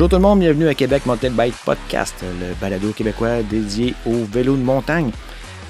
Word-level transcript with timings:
Bonjour 0.00 0.08
tout 0.08 0.16
le 0.16 0.22
monde, 0.22 0.40
bienvenue 0.40 0.66
à 0.66 0.74
Québec 0.74 1.04
Mountain 1.04 1.32
Bike 1.32 1.56
Podcast, 1.62 2.14
le 2.22 2.54
balado 2.58 2.90
québécois 2.92 3.42
dédié 3.42 3.94
au 4.06 4.24
vélo 4.24 4.56
de 4.56 4.62
montagne. 4.62 5.10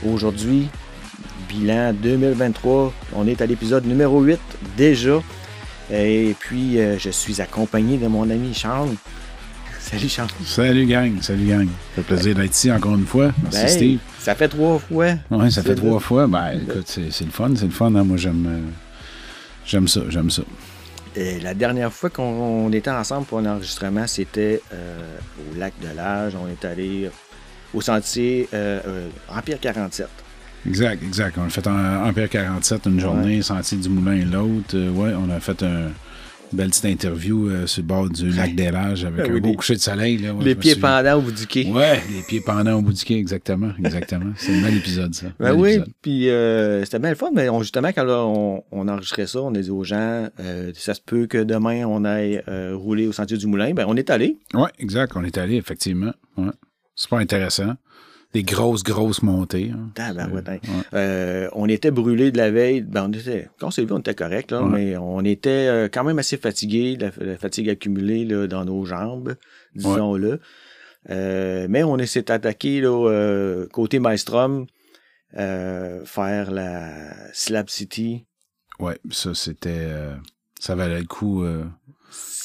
Aujourd'hui, 0.06 0.68
bilan 1.48 1.92
2023, 1.94 2.92
on 3.16 3.26
est 3.26 3.42
à 3.42 3.46
l'épisode 3.46 3.84
numéro 3.86 4.20
8 4.20 4.38
déjà. 4.76 5.20
Et 5.92 6.36
puis, 6.38 6.78
euh, 6.78 6.96
je 6.96 7.10
suis 7.10 7.40
accompagné 7.40 7.98
de 7.98 8.06
mon 8.06 8.30
ami 8.30 8.54
Charles. 8.54 8.94
Salut 9.80 10.08
Charles. 10.08 10.30
Salut 10.44 10.86
gang, 10.86 11.20
salut 11.20 11.48
gang. 11.48 11.66
Ça 11.66 11.72
fait 11.96 12.14
plaisir 12.14 12.36
d'être 12.36 12.54
ici 12.54 12.70
encore 12.70 12.94
une 12.94 13.06
fois. 13.06 13.32
Merci 13.42 13.58
Ben, 13.64 13.68
Steve. 13.68 13.98
Ça 14.20 14.36
fait 14.36 14.46
trois 14.46 14.78
fois. 14.78 15.08
Oui, 15.32 15.50
ça 15.50 15.64
fait 15.64 15.74
trois 15.74 15.98
fois. 15.98 16.28
Ben 16.28 16.52
écoute, 16.52 16.84
c'est 16.86 17.10
c'est 17.10 17.24
le 17.24 17.32
fun, 17.32 17.50
c'est 17.56 17.64
le 17.64 17.72
fun. 17.72 17.92
hein. 17.96 18.04
Moi 18.04 18.16
j'aime 18.16 18.46
euh, 18.48 18.70
j'aime 19.66 19.88
ça, 19.88 20.02
j'aime 20.08 20.30
ça. 20.30 20.42
Et 21.16 21.40
la 21.40 21.54
dernière 21.54 21.92
fois 21.92 22.08
qu'on 22.10 22.22
on 22.22 22.72
était 22.72 22.90
ensemble 22.90 23.26
pour 23.26 23.38
un 23.38 23.46
enregistrement, 23.46 24.06
c'était 24.06 24.62
euh, 24.72 25.18
au 25.50 25.58
lac 25.58 25.72
de 25.80 25.88
l'Âge. 25.94 26.34
On 26.36 26.48
est 26.48 26.64
allé 26.64 27.10
au 27.74 27.80
sentier 27.80 28.48
euh, 28.54 28.80
euh, 28.86 29.08
Empire 29.28 29.58
47. 29.60 30.08
Exact, 30.66 31.02
exact. 31.02 31.36
On 31.38 31.46
a 31.46 31.48
fait 31.48 31.66
en 31.66 32.06
Empire 32.06 32.28
47 32.28 32.86
une 32.86 33.00
journée, 33.00 33.42
Sentier 33.42 33.78
du 33.78 33.88
Moulin 33.88 34.24
l'autre. 34.24 34.76
Ouais, 34.76 35.12
on 35.14 35.30
a 35.30 35.40
fait 35.40 35.62
un 35.62 35.88
belle 36.56 36.70
petite 36.70 36.84
interview 36.86 37.48
euh, 37.48 37.66
sur 37.66 37.82
le 37.82 37.86
bord 37.86 38.08
du 38.10 38.30
lac 38.30 38.54
des 38.54 38.70
Lages 38.70 39.04
avec 39.04 39.26
Oui, 39.26 39.38
un 39.38 39.40
beau 39.40 39.48
les- 39.50 39.54
coucher 39.56 39.74
de 39.74 39.80
soleil. 39.80 40.18
Là, 40.18 40.32
Ouais, 40.34 40.44
Les 40.44 40.54
pieds 40.54 40.74
souviens. 40.74 41.02
pendants 41.02 41.18
au 41.18 41.20
bout 41.22 41.32
du 41.32 41.46
quai. 41.46 41.66
Ouais, 41.70 42.00
les 42.12 42.22
pieds 42.22 42.40
pendants 42.40 42.78
au 42.78 42.82
bout 42.82 42.92
du 42.92 43.04
quai, 43.04 43.16
exactement. 43.16 43.72
Exactement. 43.78 44.32
C'est 44.36 44.52
un 44.58 44.62
bel 44.62 44.76
épisode, 44.76 45.14
ça. 45.14 45.26
Ben 45.38 45.52
oui, 45.54 45.70
épisode. 45.70 45.88
puis 46.02 46.28
euh, 46.30 46.84
c'était 46.84 46.98
bien 46.98 47.10
le 47.10 47.16
fun, 47.16 47.30
mais 47.34 47.48
on- 47.48 47.62
justement, 47.62 47.88
quand 47.88 48.04
là, 48.04 48.24
on, 48.24 48.62
on 48.70 48.88
enregistrait 48.88 49.26
ça, 49.26 49.40
on 49.42 49.54
a 49.54 49.58
dit 49.60 49.70
aux 49.70 49.84
gens, 49.84 50.28
euh, 50.40 50.72
ça 50.74 50.94
se 50.94 51.00
peut 51.04 51.26
que 51.26 51.38
demain, 51.42 51.84
on 51.86 52.04
aille 52.04 52.42
rouler 52.72 53.06
au 53.06 53.12
Sentier 53.12 53.36
du 53.36 53.46
Moulin. 53.46 53.72
Ben, 53.74 53.84
on 53.88 53.96
est 53.96 54.10
allé. 54.10 54.36
Ouais, 54.54 54.70
exact. 54.78 55.12
On 55.16 55.24
est 55.24 55.38
allé, 55.38 55.56
effectivement. 55.56 56.12
Ouais. 56.36 56.50
Super 56.94 57.18
intéressant. 57.18 57.74
Des 58.32 58.42
grosses, 58.44 58.84
grosses 58.84 59.22
montées. 59.22 59.72
hein. 59.74 59.90
Hein. 59.98 60.30
Ouais. 60.32 60.60
Euh, 60.94 61.48
on 61.52 61.68
était 61.68 61.90
brûlé 61.90 62.30
de 62.30 62.36
la 62.38 62.50
veille. 62.52 62.80
Ben, 62.82 63.06
on 63.08 63.12
était, 63.12 63.48
quand 63.58 63.68
on 63.68 63.70
s'est 63.72 63.82
levé, 63.82 63.92
on 63.94 63.98
était 63.98 64.14
correct, 64.14 64.52
là, 64.52 64.62
Ouais. 64.62 64.70
mais 64.70 64.96
on 64.96 65.20
était 65.24 65.50
euh, 65.68 65.88
quand 65.92 66.04
même 66.04 66.18
assez 66.20 66.36
fatigué, 66.36 66.96
la, 66.96 67.10
la 67.24 67.36
fatigue 67.36 67.68
accumulée 67.68 68.24
là, 68.24 68.46
dans 68.46 68.64
nos 68.64 68.84
jambes, 68.84 69.34
disons-le. 69.74 70.40
Euh, 71.10 71.66
mais 71.68 71.82
on 71.82 71.98
s'est 72.06 72.30
attaqué 72.30 72.80
là, 72.80 73.08
euh, 73.08 73.66
côté 73.72 73.98
Maelstrom, 73.98 74.66
euh, 75.36 76.04
faire 76.04 76.50
la 76.52 77.12
Slab 77.32 77.68
City. 77.68 78.26
Ouais, 78.78 78.98
ça, 79.10 79.34
c'était. 79.34 79.88
ça 80.60 80.74
valait 80.76 81.00
le 81.00 81.06
coup. 81.06 81.44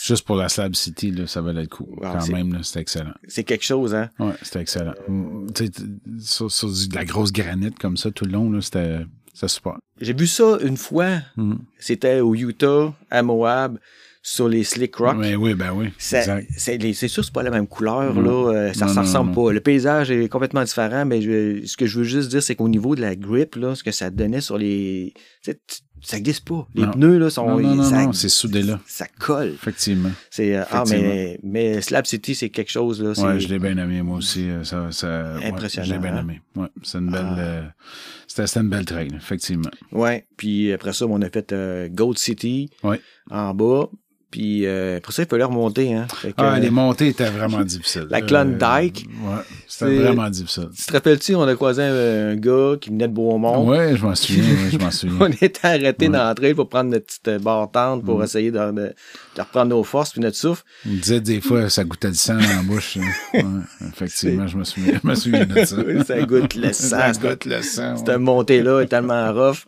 Juste 0.01 0.25
pour 0.25 0.35
la 0.35 0.49
Slab 0.49 0.75
City, 0.75 1.11
là, 1.11 1.27
ça 1.27 1.41
valait 1.41 1.61
le 1.63 1.67
coup. 1.67 1.87
Wow, 1.97 2.13
Quand 2.13 2.27
même, 2.29 2.63
c'était 2.63 2.81
excellent. 2.81 3.13
C'est 3.27 3.43
quelque 3.43 3.65
chose, 3.65 3.93
hein? 3.95 4.09
Ouais, 4.19 4.33
c'était 4.41 4.61
excellent. 4.61 4.93
Mm, 5.07 5.47
tu 5.53 5.65
sais, 5.67 5.71
sur, 6.19 6.51
sur 6.51 6.69
de 6.69 6.95
la 6.95 7.05
grosse 7.05 7.31
granite 7.31 7.77
comme 7.79 7.97
ça 7.97 8.11
tout 8.11 8.25
le 8.25 8.31
long, 8.31 8.61
c'était 8.61 8.99
super. 9.47 9.77
J'ai 9.99 10.13
vu 10.13 10.27
ça 10.27 10.57
une 10.63 10.77
fois. 10.77 11.19
Mhm. 11.37 11.59
C'était 11.79 12.19
au 12.21 12.33
Utah, 12.35 12.93
à 13.09 13.21
Moab, 13.23 13.79
sur 14.21 14.47
les 14.49 14.63
Slick 14.63 14.95
Rock. 14.95 15.17
Ouais, 15.19 15.35
oui, 15.35 15.53
ben 15.53 15.71
oui. 15.73 15.89
C'est 15.99 16.23
sûr 16.23 17.21
que 17.21 17.25
c'est 17.25 17.31
pas 17.33 17.43
la 17.43 17.51
même 17.51 17.67
couleur, 17.67 18.19
là. 18.19 18.51
euh, 18.53 18.73
ça 18.73 18.85
ne 18.87 18.99
ressemble 18.99 19.29
non. 19.35 19.45
pas. 19.45 19.51
Le 19.53 19.59
paysage 19.59 20.09
est 20.09 20.27
complètement 20.29 20.63
différent, 20.63 21.05
mais 21.05 21.21
je- 21.21 21.63
ce 21.65 21.77
que 21.77 21.85
je 21.85 21.99
veux 21.99 22.03
juste 22.05 22.29
dire, 22.29 22.41
c'est 22.41 22.55
qu'au 22.55 22.67
niveau 22.67 22.95
de 22.95 23.01
la 23.01 23.15
grip, 23.15 23.55
là, 23.55 23.75
ce 23.75 23.83
que 23.83 23.91
ça 23.91 24.09
donnait 24.09 24.41
sur 24.41 24.57
les. 24.57 25.13
tu 25.43 25.51
sais, 25.51 25.53
t- 25.55 25.75
Ça 26.05 26.19
glisse 26.19 26.39
pas. 26.39 26.67
Les 26.75 26.83
Non. 26.85 26.91
pneus, 26.91 27.17
là, 27.17 27.29
sont. 27.29 27.47
Non, 27.47 27.59
non, 27.59 27.75
non, 27.75 27.83
ça, 27.83 28.05
non, 28.05 28.13
c'est 28.13 28.29
soudé 28.29 28.61
là. 28.63 28.79
Ça 28.85 29.07
colle. 29.19 29.53
Effectivement. 29.55 30.11
C'est, 30.29 30.55
euh, 30.55 30.63
ah, 30.71 30.83
mais, 30.89 31.39
mais 31.43 31.81
Slab 31.81 32.05
City, 32.05 32.35
c'est 32.35 32.49
quelque 32.49 32.71
chose, 32.71 33.01
là. 33.01 33.09
Ouais, 33.25 33.39
je 33.39 33.47
l'ai 33.47 33.59
bien 33.59 33.77
aimé, 33.77 34.01
moi 34.03 34.17
aussi. 34.17 34.49
euh, 34.49 34.63
Ça, 34.63 34.91
ça, 34.91 35.35
ouais, 35.37 35.45
Impressionnant, 35.47 35.87
je 35.87 35.93
l'ai 35.93 35.99
bien 35.99 36.15
hein? 36.15 36.19
aimé. 36.21 36.41
Ouais, 36.55 36.67
c'est 36.83 36.99
une 36.99 37.09
belle. 37.11 37.25
Ah. 37.27 37.39
euh, 37.39 37.63
c'était 38.27 38.47
c'était 38.47 38.59
une 38.61 38.69
belle 38.69 38.85
trail, 38.85 39.09
effectivement. 39.15 39.69
Ouais. 39.91 40.27
Puis 40.37 40.71
après 40.71 40.93
ça, 40.93 41.05
on 41.07 41.21
a 41.21 41.29
fait 41.29 41.51
euh, 41.53 41.87
Gold 41.89 42.17
City 42.17 42.69
Ouais. 42.83 42.99
en 43.31 43.53
bas. 43.53 43.89
Puis 44.35 44.65
euh, 44.65 44.97
après 44.97 45.13
ça, 45.13 45.21
il 45.23 45.29
fallait 45.29 45.45
remonter, 45.45 45.93
hein. 45.93 46.07
Que, 46.21 46.27
Ah, 46.35 46.55
euh, 46.55 46.59
les 46.59 46.69
montées 46.69 47.07
étaient 47.07 47.29
vraiment 47.29 47.61
difficiles. 47.61 48.05
La 48.09 48.19
Klondike. 48.19 49.07
ouais, 49.23 49.35
C'est- 49.65 49.85
c'était 49.85 49.99
vraiment 50.03 50.29
difficile. 50.29 50.67
Tu 50.77 50.83
te 50.85 50.91
rappelles-tu, 50.91 51.35
on 51.35 51.43
a 51.43 51.55
croisé 51.55 51.83
un, 51.83 52.31
un 52.31 52.35
gars 52.35 52.73
qui 52.81 52.89
venait 52.89 53.07
de 53.07 53.13
Beaumont? 53.13 53.65
Ouais, 53.65 53.95
je 53.95 54.03
m'en 54.05 54.13
souviens, 54.13 54.43
ouais, 54.43 54.69
je 54.73 54.77
m'en 54.77 54.91
souviens. 54.91 55.15
On 55.21 55.27
était 55.31 55.65
arrêté 55.65 56.09
Ouais. 56.09 56.33
trail 56.35 56.53
pour 56.53 56.67
prendre 56.67 56.89
notre 56.89 57.05
petite 57.05 57.27
euh, 57.29 57.39
barre 57.39 57.71
tente 57.71 58.03
pour 58.03 58.19
Mm. 58.19 58.23
essayer 58.23 58.51
de, 58.51 58.57
de- 58.71 58.93
de 59.35 59.41
reprendre 59.41 59.69
nos 59.69 59.83
forces 59.85 60.11
puis 60.11 60.19
notre 60.19 60.35
souffle. 60.35 60.63
Il 60.85 60.91
me 60.97 60.97
disait 61.01 61.21
des 61.21 61.39
fois 61.39 61.69
ça 61.69 61.85
goûtait 61.85 62.09
le 62.09 62.13
sang 62.15 62.33
dans 62.33 62.41
la 62.41 62.61
bouche. 62.61 62.97
hein. 62.97 63.05
Ouais, 63.35 63.87
effectivement, 63.89 64.47
je 64.47 64.57
me 64.57 64.63
souviens, 64.65 64.99
je 65.01 65.07
me 65.07 65.15
souviens 65.15 65.45
de 65.45 65.63
ça. 65.63 65.75
Oui, 65.77 66.03
ça 66.05 66.21
goûte 66.23 66.55
le 66.55 66.73
sang. 66.73 66.89
ça 66.89 67.13
cette- 67.13 67.21
goûte 67.21 67.45
le 67.45 67.61
sang. 67.61 67.95
Cette 67.95 68.07
ouais. 68.09 68.17
montée-là 68.17 68.81
est 68.81 68.87
tellement 68.87 69.31
rough. 69.33 69.65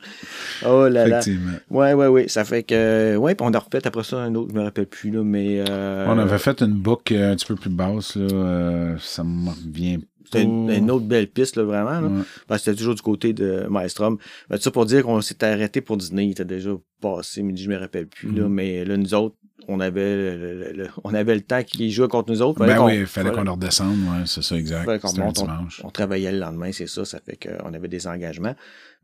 Oh 0.66 0.89
là 0.89 1.07
là. 1.07 1.19
Effectivement. 1.19 1.51
Ouais, 1.69 1.94
ouais, 1.94 2.07
ouais. 2.07 2.28
Ça 2.28 2.44
fait 2.44 2.63
que. 2.63 3.16
Ouais, 3.16 3.34
puis 3.34 3.47
on 3.49 3.53
a 3.53 3.59
refait 3.59 3.85
après 3.88 4.03
ça 4.03 4.17
un 4.17 4.35
autre, 4.35 4.53
me 4.57 4.63
rappelle 4.63 4.88
plus, 4.88 5.12
là, 5.12 5.23
mais. 5.23 5.63
euh, 5.69 6.06
On 6.09 6.18
avait 6.18 6.38
fait 6.40 6.62
une 6.62 6.73
boucle 6.73 7.16
un 7.16 7.35
petit 7.35 7.45
peu 7.45 7.56
plus 7.56 7.69
basse, 7.69 8.16
là. 8.16 8.28
euh, 8.34 8.95
ça 9.00 9.23
me 9.23 9.50
revient. 9.50 10.00
C'était 10.25 10.44
une, 10.44 10.69
une 10.69 10.91
autre 10.91 11.06
belle 11.06 11.28
piste, 11.28 11.56
là, 11.56 11.63
vraiment. 11.63 12.01
Là. 12.01 12.07
Ouais. 12.07 12.23
Ben, 12.50 12.57
c'était 12.57 12.75
toujours 12.75 12.96
du 12.96 13.01
côté 13.01 13.31
de 13.31 13.66
Maelstrom. 13.69 14.17
Ben, 14.50 14.57
tout 14.57 14.63
ça 14.63 14.72
pour 14.72 14.85
dire 14.85 15.03
qu'on 15.03 15.22
s'était 15.22 15.46
arrêté 15.46 15.79
pour 15.79 15.96
dîner. 15.96 16.25
Il 16.25 16.31
était 16.31 16.44
déjà 16.44 16.72
passé 17.01 17.41
midi, 17.44 17.63
je 17.63 17.69
me 17.69 17.78
rappelle 17.78 18.07
plus. 18.07 18.29
Là, 18.34 18.44
Mhm. 18.44 18.53
mais 18.53 18.84
là, 18.84 18.97
nous 18.97 19.13
autres, 19.13 19.35
on 19.69 19.79
avait 19.79 20.16
le, 20.38 20.53
le- 20.59 20.72
le- 20.73 20.88
on 21.06 21.13
avait 21.13 21.34
le 21.35 21.41
temps 21.41 21.63
qu'ils 21.63 21.91
jouaient 21.91 22.07
contre 22.09 22.31
nous 22.31 22.41
autres. 22.41 22.59
Ben 22.66 22.78
oui, 22.84 22.97
il 23.00 23.06
fallait 23.06 23.31
qu'on 23.31 23.44
leur 23.44 23.53
redescende, 23.56 23.97
ouais, 24.00 24.23
c'est 24.25 24.44
ça, 24.44 24.56
exact. 24.57 24.85
monte, 25.17 25.35
dimanche. 25.35 25.81
On 25.85 25.90
travaillait 25.91 26.31
le 26.34 26.40
lendemain, 26.40 26.72
c'est 26.73 26.88
ça. 26.88 27.06
Ça 27.06 27.19
fait 27.25 27.38
qu'on 27.38 27.73
avait 27.73 27.88
des 27.88 28.06
engagements. 28.07 28.56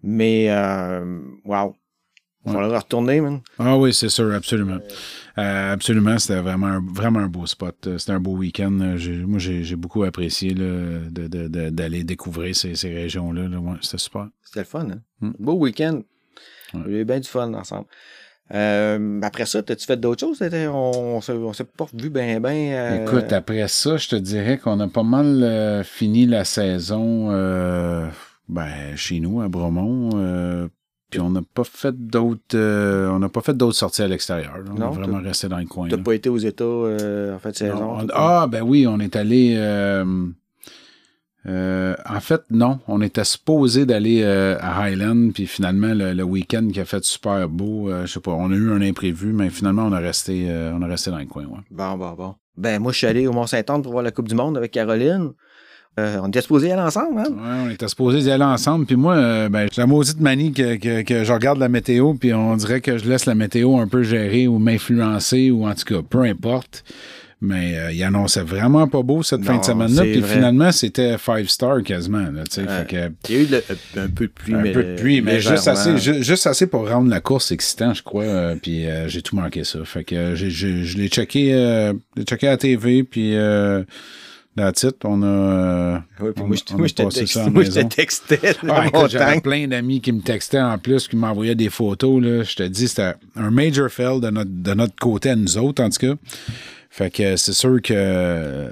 Mais, 0.04 0.48
euh, 0.50 1.20
wow. 1.46 1.74
Ouais. 2.46 2.52
faudrait 2.54 2.78
retourner, 2.78 3.22
man. 3.22 3.40
Ah 3.58 3.78
oui, 3.78 3.94
c'est 3.94 4.10
sûr, 4.10 4.34
absolument. 4.34 4.80
Euh, 5.38 5.74
absolument, 5.74 6.20
c'était 6.20 6.42
vraiment 6.42 6.68
un, 6.68 6.82
vraiment 6.94 7.20
un 7.20 7.28
beau 7.28 7.46
spot. 7.46 7.88
Euh, 7.88 7.98
C'était 7.98 8.12
un 8.12 8.20
beau 8.20 8.36
week-end. 8.36 8.78
Euh, 8.82 9.26
Moi, 9.26 9.40
j'ai 9.40 9.76
beaucoup 9.76 10.04
apprécié 10.04 10.54
d'aller 10.54 12.04
découvrir 12.04 12.56
ces, 12.56 12.76
ces 12.76 12.94
régions-là. 12.94 13.44
Ouais, 13.60 13.78
c'était 13.82 13.98
super. 13.98 14.28
C'était 14.44 14.60
le 14.60 14.66
fun, 14.66 14.88
hein? 14.92 15.00
Mm. 15.22 15.32
Beau 15.40 15.54
week-end. 15.54 16.02
Ouais. 16.74 16.82
On 16.86 16.86
a 16.86 16.90
eu 16.90 17.06
bien 17.06 17.20
du 17.20 17.28
fun 17.30 17.54
ensemble. 17.54 17.86
Euh, 18.54 19.22
après 19.22 19.46
ça, 19.46 19.64
t'as-tu 19.64 19.86
fait 19.86 19.98
d'autres 19.98 20.20
choses? 20.20 20.42
On, 20.42 21.18
on 21.18 21.22
s'est 21.22 21.32
on 21.34 21.52
pas 21.78 21.86
vu 21.94 22.10
bien, 22.10 22.40
bien. 22.42 23.04
Écoute, 23.04 23.32
après 23.32 23.68
ça, 23.70 23.96
je 23.98 24.10
te 24.10 24.16
dirais 24.18 24.58
qu'on 24.58 24.80
a 24.82 24.88
pas 24.90 25.04
mal 25.04 25.42
euh, 25.44 25.84
fini 25.84 26.26
la 26.26 26.44
saison 26.44 27.30
euh, 27.32 28.06
ben, 28.50 28.96
chez 28.98 29.20
nous, 29.22 29.42
à 29.42 29.48
Bromont. 29.48 30.10
Puis 31.14 31.20
on 31.22 31.30
n'a 31.32 31.42
pas 31.54 31.64
fait 31.64 31.96
d'autres 31.96 32.42
euh, 32.56 33.10
on 33.10 33.20
n'a 33.20 33.30
pas 33.30 33.42
fait 33.42 33.56
d'autres 33.56 33.78
sorties 33.78 34.02
à 34.02 34.08
l'extérieur. 34.08 34.54
On 34.70 34.74
Non, 34.80 34.88
a 34.88 34.92
vraiment 34.92 35.20
resté 35.22 35.48
dans 35.48 35.58
le 35.60 35.66
coin. 35.66 35.88
T'as 35.90 35.98
pas 35.98 36.14
été 36.14 36.30
aux 36.30 36.38
États 36.38 36.64
euh, 36.64 37.38
en 37.44 37.50
de 37.50 37.56
saison? 37.56 37.98
On- 38.02 38.08
ah, 38.14 38.48
ben 38.50 38.62
oui, 38.64 38.86
on 38.88 39.00
est 39.00 39.16
allé. 39.16 39.54
euh, 39.58 40.04
euh, 41.46 41.96
en 42.10 42.20
fait, 42.22 42.42
non. 42.52 42.80
On 42.88 43.02
était 43.02 43.26
supposé 43.26 43.86
d'aller 43.86 44.24
à 44.24 44.80
Highland, 44.82 45.32
puis 45.34 45.46
finalement, 45.46 45.94
le, 45.94 46.14
le 46.14 46.24
week-end 46.24 46.68
qui 46.72 46.80
a 46.80 46.86
fait 46.86 47.04
super 47.04 47.50
beau, 47.50 47.90
je 48.06 48.06
sais 48.12 48.20
pas, 48.22 48.32
on 48.32 48.50
a 48.52 48.56
eu 48.56 48.72
un 48.72 48.82
imprévu, 48.82 49.34
mais 49.34 49.50
finalement, 49.50 49.84
on 49.84 49.92
a 49.92 50.00
resté, 50.00 50.48
on 50.74 50.82
a 50.82 50.88
resté 50.88 51.12
dans 51.12 51.18
le 51.20 51.26
coin, 51.26 51.44
ouais. 51.46 51.60
Bon, 51.70 51.98
bon, 51.98 52.12
bon. 52.14 52.36
Ben, 52.56 52.80
moi, 52.82 52.92
je 52.92 53.00
suis 53.00 53.08
allé 53.08 53.28
au 53.28 53.34
Mont-Saint-Anne 53.34 53.82
pour 53.82 53.92
voir 53.92 54.04
la 54.04 54.12
Coupe 54.12 54.30
du 54.30 54.36
Monde 54.36 54.56
avec 54.58 54.72
Caroline. 54.72 55.32
Euh, 56.00 56.18
on 56.24 56.28
était 56.30 56.42
supposés 56.42 56.70
y 56.70 56.72
aller 56.72 56.82
ensemble, 56.82 57.20
hein? 57.20 57.26
Ouais, 57.30 57.68
on 57.68 57.70
était 57.70 57.88
supposé 57.88 58.20
y 58.20 58.32
aller 58.32 58.44
ensemble, 58.44 58.88
puis 58.88 58.96
moi, 58.96 59.14
euh, 59.16 59.50
ben, 59.50 59.68
j'ai 59.72 59.80
la 59.82 59.86
maudite 59.86 60.20
manie 60.20 60.52
que, 60.52 60.76
que, 60.78 61.04
que 61.04 61.24
je 61.24 61.32
regarde 61.32 61.60
la 61.60 61.70
météo, 61.70 62.16
puis 62.16 62.34
on 62.34 62.56
dirait 62.56 62.82
que 62.82 62.98
je 62.98 63.08
laisse 63.08 63.28
la 63.28 63.36
météo 63.36 63.78
un 63.78 63.88
peu 63.88 64.02
gérer 64.02 64.48
ou 64.48 64.58
m'influencer, 64.58 65.52
ou 65.52 65.68
en 65.68 65.76
tout 65.76 65.86
cas, 65.86 66.02
peu 66.08 66.22
importe. 66.24 66.84
Mais 67.42 67.78
euh, 67.78 67.92
il 67.92 68.02
annonçait 68.04 68.42
vraiment 68.42 68.88
pas 68.88 69.04
beau 69.04 69.22
cette 69.22 69.44
fin 69.44 69.58
de 69.60 69.66
semaine-là, 69.66 70.02
puis 70.04 70.22
vrai. 70.22 70.34
finalement, 70.36 70.72
c'était 70.72 71.18
five 71.18 71.48
star 71.50 71.84
quasiment, 71.84 72.20
là, 72.32 72.44
fait 72.50 72.88
que... 72.88 73.12
Il 73.30 73.36
y 73.36 73.38
a 73.38 73.42
eu 73.42 74.00
un 74.00 74.08
peu 74.08 74.28
de 74.28 74.32
pluie, 74.32 74.56
un 74.56 74.62
mais. 74.62 74.72
peu 74.72 74.84
de 74.84 74.96
pluie, 74.96 75.22
mais 75.22 75.42
juste 75.42 75.68
assez, 75.68 75.98
ju- 75.98 76.24
juste 76.24 76.48
assez 76.48 76.66
pour 76.68 76.88
rendre 76.90 77.10
la 77.10 77.20
course 77.20 77.52
excitant, 77.52 77.94
je 77.94 78.02
crois. 78.02 78.54
puis 78.62 78.86
j'ai 79.08 79.22
tout 79.22 79.36
manqué 79.36 79.64
ça. 79.64 79.80
Fait 79.84 80.06
que 80.06 80.34
je 80.36 80.98
l'ai 80.98 81.10
checké, 81.10 81.54
euh, 81.54 81.94
checké 82.26 82.48
à 82.48 82.52
la 82.52 82.58
TV, 82.58 83.04
puis 83.04 83.36
euh, 84.60 84.64
la 84.66 84.72
titre, 84.72 84.98
on 85.06 85.22
a. 85.22 85.26
euh, 85.26 85.98
Ouais, 86.20 86.32
puis 86.34 86.44
on- 86.44 86.48
moi, 86.48 86.56
je- 86.70 86.76
moi, 86.76 86.88
je 86.88 86.94
te 86.94 87.04
texte- 87.04 87.38
moi, 87.52 87.64
je 87.64 87.72
te 87.72 87.80
textais 87.96 88.40
Ah, 88.70 88.86
j'avais 89.08 89.42
plein 89.42 89.68
d'amis 89.68 90.00
qui 90.02 90.12
me 90.12 90.22
textaient 90.22 90.62
en 90.62 90.78
plus, 90.78 91.08
qui 91.08 91.16
m'envoyaient 91.16 91.56
des 91.56 91.70
photos. 91.70 92.22
Là. 92.22 92.44
Je 92.44 92.56
te 92.56 92.64
dis, 92.64 92.88
c'était 92.88 93.14
un 93.36 93.50
major 93.52 93.90
fail 93.90 94.20
de 94.22 94.30
notre, 94.30 94.52
de 94.52 94.74
notre 94.74 94.96
côté 94.96 95.30
à 95.32 95.36
nous 95.36 95.58
autres, 95.58 95.84
en 95.84 95.90
tout 95.90 96.00
cas. 96.08 96.14
Fait 96.90 97.10
que 97.10 97.36
c'est 97.38 97.54
sûr 97.54 97.82
que 97.82 98.72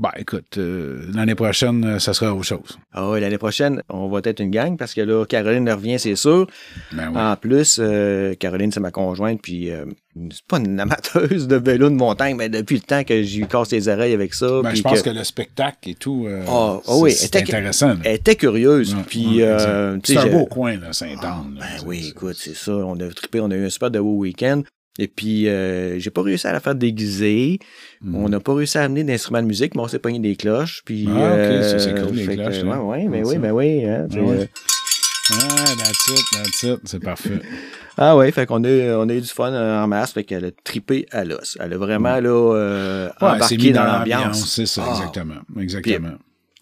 Ben, 0.00 0.10
écoute, 0.16 0.58
euh, 0.58 1.06
l'année 1.12 1.34
prochaine, 1.34 1.84
euh, 1.84 1.98
ça 1.98 2.14
sera 2.14 2.32
autre 2.32 2.44
chose. 2.44 2.78
Ah 2.92 3.10
oui, 3.10 3.20
l'année 3.20 3.36
prochaine, 3.38 3.82
on 3.88 4.08
va 4.08 4.20
être 4.22 4.38
une 4.38 4.52
gang 4.52 4.76
parce 4.76 4.94
que 4.94 5.00
là, 5.00 5.24
Caroline 5.26 5.68
revient, 5.68 5.98
c'est 5.98 6.14
sûr. 6.14 6.46
Ben 6.92 7.08
oui. 7.12 7.20
En 7.20 7.34
plus, 7.34 7.80
euh, 7.82 8.34
Caroline, 8.34 8.70
c'est 8.70 8.78
ma 8.78 8.92
conjointe, 8.92 9.40
puis 9.42 9.72
euh, 9.72 9.86
c'est 10.30 10.46
pas 10.46 10.58
une 10.58 10.78
amateuse 10.78 11.48
de 11.48 11.56
vélo 11.56 11.90
de 11.90 11.96
montagne, 11.96 12.36
mais 12.36 12.48
depuis 12.48 12.76
le 12.76 12.82
temps 12.82 13.02
que 13.02 13.24
j'ai 13.24 13.42
casse 13.46 13.72
les 13.72 13.88
oreilles 13.88 14.14
avec 14.14 14.34
ça. 14.34 14.62
Ben, 14.62 14.72
je 14.72 14.82
pense 14.82 15.02
que... 15.02 15.10
le 15.10 15.24
spectacle 15.24 15.88
et 15.90 15.94
tout, 15.96 16.28
Ah, 16.46 16.78
ah 16.86 16.96
oui, 16.98 17.10
c'est 17.10 17.34
intéressant. 17.34 17.96
Elle 18.04 18.14
était 18.16 18.36
curieuse, 18.36 18.94
Ouais, 18.94 19.00
puis... 19.04 19.42
ouais, 19.42 19.98
c'est 20.04 20.16
un 20.16 20.26
beau 20.28 20.46
coin, 20.46 20.76
là, 20.78 20.92
Saint-Anne. 20.92 21.56
là. 21.58 21.66
Ben 21.78 21.84
oui, 21.86 22.06
écoute, 22.10 22.36
c'est 22.38 22.54
ça. 22.54 22.70
On 22.70 22.94
a 23.00 23.08
trippé, 23.08 23.40
on 23.40 23.50
a 23.50 23.56
eu 23.56 23.66
un 23.66 23.70
super 23.70 23.90
de 23.90 23.98
beau 23.98 24.14
week-end. 24.18 24.62
Et 24.98 25.06
puis, 25.08 25.48
euh, 25.48 25.98
j'ai 25.98 26.10
pas 26.10 26.22
réussi 26.22 26.46
à 26.46 26.52
la 26.52 26.60
faire 26.60 26.74
déguiser. 26.74 27.58
Mhm. 28.02 28.14
On 28.16 28.28
n'a 28.28 28.40
pas 28.40 28.54
réussi 28.54 28.78
à 28.78 28.82
amener 28.82 29.04
d'instruments 29.04 29.42
de 29.42 29.46
musique, 29.46 29.74
mais 29.74 29.82
on 29.82 29.88
s'est 29.88 29.98
pogné 30.00 30.18
des 30.18 30.34
cloches. 30.36 30.82
Puis, 30.84 31.06
Ah, 31.08 31.10
ok, 31.12 31.18
euh, 31.38 31.62
ça, 31.70 31.78
c'est 31.78 31.94
cool, 31.94 32.16
les 32.16 32.24
fait 32.24 32.36
que, 32.36 32.42
cloches, 32.42 32.62
ouais, 32.64 32.76
ouais, 32.76 33.06
mais 33.08 33.22
oui, 33.24 33.38
mais 33.38 33.50
oui. 33.50 33.84
hein, 33.84 34.06
Ah 34.12 34.16
ouais. 34.20 34.36
euh, 34.40 34.46
Ah, 35.30 35.64
that's 35.76 36.08
it, 36.08 36.24
that's 36.32 36.62
it. 36.62 36.80
C'est 36.84 37.02
parfait. 37.02 37.38
Ah 38.00 38.16
ouais, 38.16 38.30
fait 38.30 38.46
qu'on 38.46 38.62
a, 38.62 38.68
on 38.96 39.08
a 39.08 39.12
eu 39.12 39.20
du 39.20 39.26
fun 39.26 39.52
euh, 39.52 39.82
en 39.82 39.88
masse, 39.88 40.12
fait 40.12 40.22
qu'elle 40.22 40.44
a 40.44 40.50
trippé 40.62 41.06
à 41.10 41.24
l'os. 41.24 41.58
Elle 41.60 41.72
a 41.72 41.78
vraiment, 41.78 42.20
là, 42.20 42.28
euh, 42.54 43.08
embarqué 43.20 43.72
dans, 43.72 43.84
dans 43.84 43.98
l'ambiance. 43.98 44.48
C'est 44.54 44.66
ça, 44.66 44.84
Ah. 44.86 44.90
exactement. 44.96 45.40
Exactement. 45.60 46.12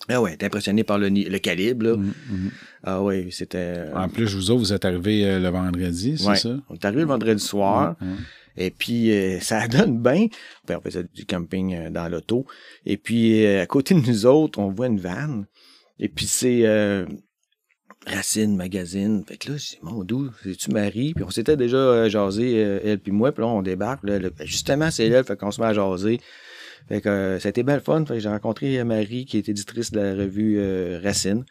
Ah 0.08 0.22
ouais, 0.22 0.34
t'es 0.38 0.46
impressionné 0.46 0.82
par 0.82 0.98
le, 0.98 1.08
le 1.10 1.38
calibre, 1.38 1.84
là. 1.84 1.96
Mhm, 1.98 2.12
mhm. 2.30 2.50
Ah 2.88 3.02
ouais, 3.02 3.26
c'était... 3.32 3.58
euh, 3.58 3.94
En 3.96 4.08
plus, 4.08 4.32
vous 4.34 4.50
autres, 4.52 4.60
vous 4.60 4.72
êtes 4.72 4.84
arrivés 4.84 5.26
euh, 5.26 5.40
le 5.40 5.48
vendredi, 5.48 6.16
c'est 6.16 6.28
ouais. 6.28 6.36
ça? 6.36 6.56
On 6.70 6.74
est 6.74 6.84
arrivé 6.84 7.02
le 7.02 7.08
vendredi 7.08 7.42
soir. 7.42 7.96
Et 8.56 8.70
puis, 8.70 9.10
euh, 9.10 9.38
ça 9.40 9.66
donne 9.66 10.00
bien. 10.00 10.28
Enfin, 10.64 10.78
on 10.78 10.80
faisait 10.80 11.04
du 11.12 11.26
camping 11.26 11.74
euh, 11.74 11.90
dans 11.90 12.08
l'auto. 12.08 12.46
Et 12.86 12.96
puis, 12.96 13.44
euh, 13.44 13.60
à 13.62 13.66
côté 13.66 13.94
de 13.94 14.00
nous 14.00 14.24
autres, 14.24 14.60
on 14.60 14.70
voit 14.70 14.86
une 14.86 15.00
vanne. 15.00 15.46
Et 15.98 16.08
puis, 16.08 16.26
c'est 16.26 16.62
Racine 18.06 18.54
Magazine. 18.56 19.24
Fait 19.26 19.36
que 19.36 19.50
là, 19.50 19.56
je 19.56 19.64
dis, 19.70 19.78
mon 19.82 20.04
doux, 20.04 20.30
c'est-tu 20.44 20.70
Marie? 20.70 21.12
Puis 21.14 21.24
on 21.24 21.30
s'était 21.30 21.56
déjà 21.56 22.08
jasé, 22.08 22.52
elle 22.54 23.00
puis 23.00 23.10
moi. 23.10 23.32
Puis 23.32 23.42
là, 23.42 23.48
on 23.48 23.62
débarque. 23.62 24.04
Là, 24.04 24.18
là, 24.20 24.28
justement, 24.44 24.90
c'est 24.92 25.06
elle. 25.06 25.24
Fait 25.24 25.36
qu'on 25.36 25.50
se 25.50 25.60
met 25.60 25.66
à 25.66 25.72
jaser. 25.74 26.20
Fait 26.88 27.00
que 27.00 27.38
ça 27.40 27.48
a 27.48 27.50
été 27.50 27.64
bien 27.64 27.74
le 27.74 27.80
fun. 27.80 28.04
Fait 28.06 28.14
que 28.14 28.20
j'ai 28.20 28.28
rencontré 28.28 28.84
Marie, 28.84 29.24
qui 29.24 29.38
est 29.38 29.48
éditrice 29.48 29.90
de 29.90 29.98
la 29.98 30.14
revue 30.14 30.60
Racine. 31.02 31.44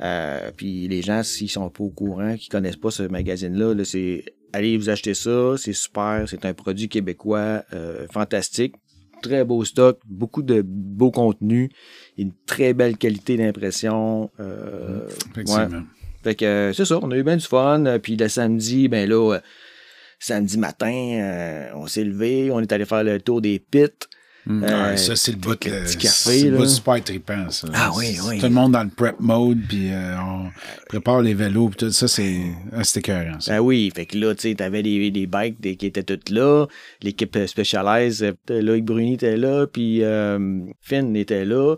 Euh, 0.00 0.50
puis 0.56 0.88
les 0.88 1.02
gens, 1.02 1.22
s'ils 1.22 1.50
sont 1.50 1.70
pas 1.70 1.84
au 1.84 1.90
courant, 1.90 2.36
qui 2.36 2.48
connaissent 2.48 2.76
pas 2.76 2.90
ce 2.90 3.02
magazine-là, 3.04 3.74
là, 3.74 3.84
c'est 3.84 4.24
allez 4.52 4.76
vous 4.76 4.88
acheter 4.90 5.14
ça, 5.14 5.56
c'est 5.56 5.72
super, 5.72 6.24
c'est 6.28 6.44
un 6.44 6.54
produit 6.54 6.88
québécois 6.88 7.64
euh, 7.72 8.06
fantastique, 8.12 8.74
très 9.22 9.44
beau 9.44 9.64
stock, 9.64 9.98
beaucoup 10.06 10.42
de 10.42 10.62
beaux 10.64 11.10
contenus, 11.10 11.70
une 12.16 12.32
très 12.46 12.72
belle 12.72 12.96
qualité 12.96 13.36
d'impression. 13.36 14.30
Euh, 14.40 15.08
Effectivement. 15.32 15.66
ouais. 15.66 15.84
Fait 16.22 16.34
que 16.34 16.44
euh, 16.44 16.72
c'est 16.72 16.84
ça, 16.84 16.98
on 17.02 17.10
a 17.10 17.16
eu 17.16 17.22
bien 17.22 17.36
du 17.36 17.46
fun. 17.46 17.84
Euh, 17.86 17.98
Puis 17.98 18.16
le 18.16 18.28
samedi, 18.28 18.88
ben 18.88 19.08
là, 19.08 19.38
samedi 20.18 20.58
matin, 20.58 20.92
euh, 20.92 21.70
on 21.74 21.86
s'est 21.86 22.04
levé, 22.04 22.50
on 22.50 22.60
est 22.60 22.72
allé 22.72 22.84
faire 22.84 23.04
le 23.04 23.20
tour 23.20 23.40
des 23.40 23.58
pits. 23.58 23.86
Mm. 24.46 24.62
Euh, 24.62 24.96
ça, 24.96 25.16
c'est 25.16 25.32
le 25.32 25.38
bout, 25.38 25.66
euh, 25.66 25.84
petit 25.84 25.96
café, 25.96 26.44
le 26.50 26.56
bout 26.56 26.66
super 26.66 27.02
trippant, 27.02 27.50
ça. 27.50 27.66
Ah 27.74 27.90
oui, 27.96 28.16
oui. 28.28 28.38
Tout 28.38 28.46
le 28.46 28.52
monde 28.52 28.72
dans 28.72 28.84
le 28.84 28.90
prep 28.90 29.18
mode, 29.18 29.58
puis 29.68 29.92
euh, 29.92 30.16
on 30.20 30.50
prépare 30.88 31.20
les 31.20 31.34
vélos, 31.34 31.70
puis 31.70 31.78
tout 31.78 31.90
ça, 31.90 32.06
c'est 32.06 32.42
ah, 32.72 32.84
c'était 32.84 33.00
écœurant, 33.10 33.40
ça. 33.40 33.56
Ah 33.56 33.62
oui, 33.62 33.90
fait 33.94 34.06
que 34.06 34.16
là, 34.16 34.34
tu 34.36 34.42
sais, 34.48 34.54
t'avais 34.54 34.82
les, 34.82 35.10
les 35.10 35.26
bikes 35.26 35.60
des- 35.60 35.74
qui 35.74 35.86
étaient 35.86 36.04
toutes 36.04 36.30
là, 36.30 36.66
l'équipe 37.02 37.34
euh, 37.34 37.46
Specialized, 37.48 38.36
Loïc 38.48 38.84
Bruni 38.84 39.14
était 39.14 39.36
là, 39.36 39.66
puis 39.66 40.02
euh, 40.04 40.60
Finn 40.80 41.16
était 41.16 41.44
là. 41.44 41.74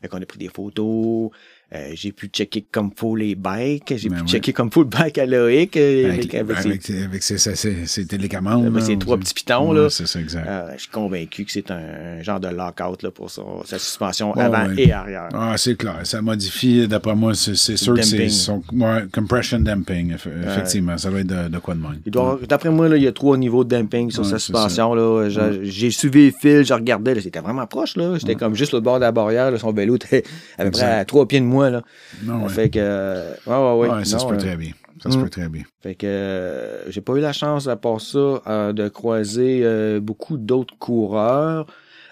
Fait 0.00 0.08
qu'on 0.08 0.20
a 0.20 0.26
pris 0.26 0.38
des 0.38 0.48
photos. 0.48 1.30
Euh, 1.74 1.92
j'ai 1.94 2.12
pu 2.12 2.26
checker 2.26 2.66
comme 2.70 2.90
faut 2.94 3.16
les 3.16 3.34
bikes. 3.34 3.94
J'ai 3.96 4.10
Ben 4.10 4.20
pu 4.20 4.26
checker 4.28 4.52
comme 4.52 4.70
faut 4.70 4.82
le 4.82 4.88
bike 4.88 5.16
à 5.16 5.24
Loïc. 5.24 5.74
euh, 5.78 6.10
Avec, 6.12 6.34
avec, 6.34 6.56
avec 6.58 6.82
ses- 6.82 7.02
avec 7.04 7.22
ses, 7.22 7.38
ses, 7.38 7.54
ses- 7.56 7.86
ses 7.86 8.04
télécommandes. 8.06 8.66
avec 8.66 8.82
ses 8.82 8.98
trois 8.98 9.16
petits 9.16 9.32
pitons, 9.32 9.72
là. 9.72 9.88
C'est 9.88 10.06
ça, 10.06 10.20
exact. 10.20 10.46
Euh, 10.46 10.70
je 10.76 10.82
suis 10.82 10.90
convaincu 10.90 11.44
que 11.46 11.50
c'est 11.52 11.70
un, 11.70 12.18
un 12.18 12.22
genre 12.22 12.40
de 12.40 12.48
lockout 12.48 13.02
là, 13.02 13.10
pour 13.10 13.30
son- 13.30 13.64
sa 13.64 13.78
suspension 13.78 14.34
avant 14.34 14.66
ouais. 14.68 14.82
et 14.82 14.92
arrière. 14.92 15.28
Ah, 15.32 15.54
c'est 15.56 15.76
clair. 15.76 16.00
Ça 16.04 16.20
modifie, 16.20 16.86
d'après 16.86 17.14
moi, 17.14 17.32
c'est 17.34 17.54
sûr 17.54 17.94
que 17.94 18.02
c'est 18.02 18.16
Damping. 18.18 18.28
son 18.30 18.62
ouais, 18.74 19.04
compression 19.10 19.58
damping, 19.58 20.14
eff- 20.14 20.28
effectivement. 20.46 20.98
Ça 20.98 21.08
doit 21.08 21.20
être 21.20 21.26
de, 21.26 21.48
de 21.48 21.58
quoi 21.58 21.74
de 21.74 21.80
même. 21.80 22.00
D'après 22.46 22.68
moi, 22.70 22.88
là, 22.90 22.98
il 22.98 23.02
y 23.02 23.06
a 23.06 23.12
trois 23.12 23.38
niveaux 23.38 23.64
de 23.64 23.70
dumping 23.70 24.10
sur 24.10 24.26
sa 24.26 24.38
suspension. 24.38 24.94
Là. 24.94 25.28
J'ai, 25.62 25.90
suivi 25.90 26.24
les 26.24 26.32
fils, 26.38 26.68
je 26.68 26.74
regardais, 26.74 27.18
c'était 27.20 27.40
vraiment 27.40 27.66
proche. 27.66 27.96
Là. 27.96 28.18
J'étais 28.18 28.34
comme 28.34 28.54
juste 28.54 28.74
au 28.74 28.80
bord 28.82 28.96
de 28.96 29.04
la 29.04 29.12
barrière. 29.12 29.50
là, 29.50 29.58
son 29.58 29.72
vélo 29.72 29.96
était 29.96 30.22
à 30.58 30.64
peu 30.64 30.70
près 30.70 30.84
à 30.84 31.04
trois 31.06 31.26
pieds 31.26 31.40
de 31.40 31.46
moi. 31.46 31.61
Là. 31.70 31.82
Non, 32.24 32.42
ouais. 32.44 32.48
Fait 32.48 32.68
que. 32.70 32.78
euh, 32.80 33.32
ouais, 33.46 33.88
ouais, 33.88 34.04
ça 34.04 34.18
se 34.18 34.24
Non, 34.24 34.30
peut 34.30 34.36
euh, 34.36 34.38
très 34.38 34.56
bien. 34.56 34.72
Ça 35.02 35.10
se 35.10 35.16
Mm. 35.18 35.22
peut 35.22 35.30
très 35.30 35.48
bien. 35.48 35.62
Fait 35.82 35.94
que 35.96 36.06
euh, 36.06 36.90
j'ai 36.90 37.00
pas 37.00 37.14
eu 37.14 37.20
la 37.20 37.32
chance, 37.32 37.66
à 37.66 37.76
part 37.76 38.00
ça, 38.00 38.18
euh, 38.46 38.72
de 38.72 38.88
croiser 38.88 39.62
euh, 39.64 39.98
beaucoup 40.00 40.36
d'autres 40.36 40.76
coureurs. 40.78 41.66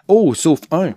Oh, 0.08 0.34
sauf 0.34 0.60
un. 0.72 0.94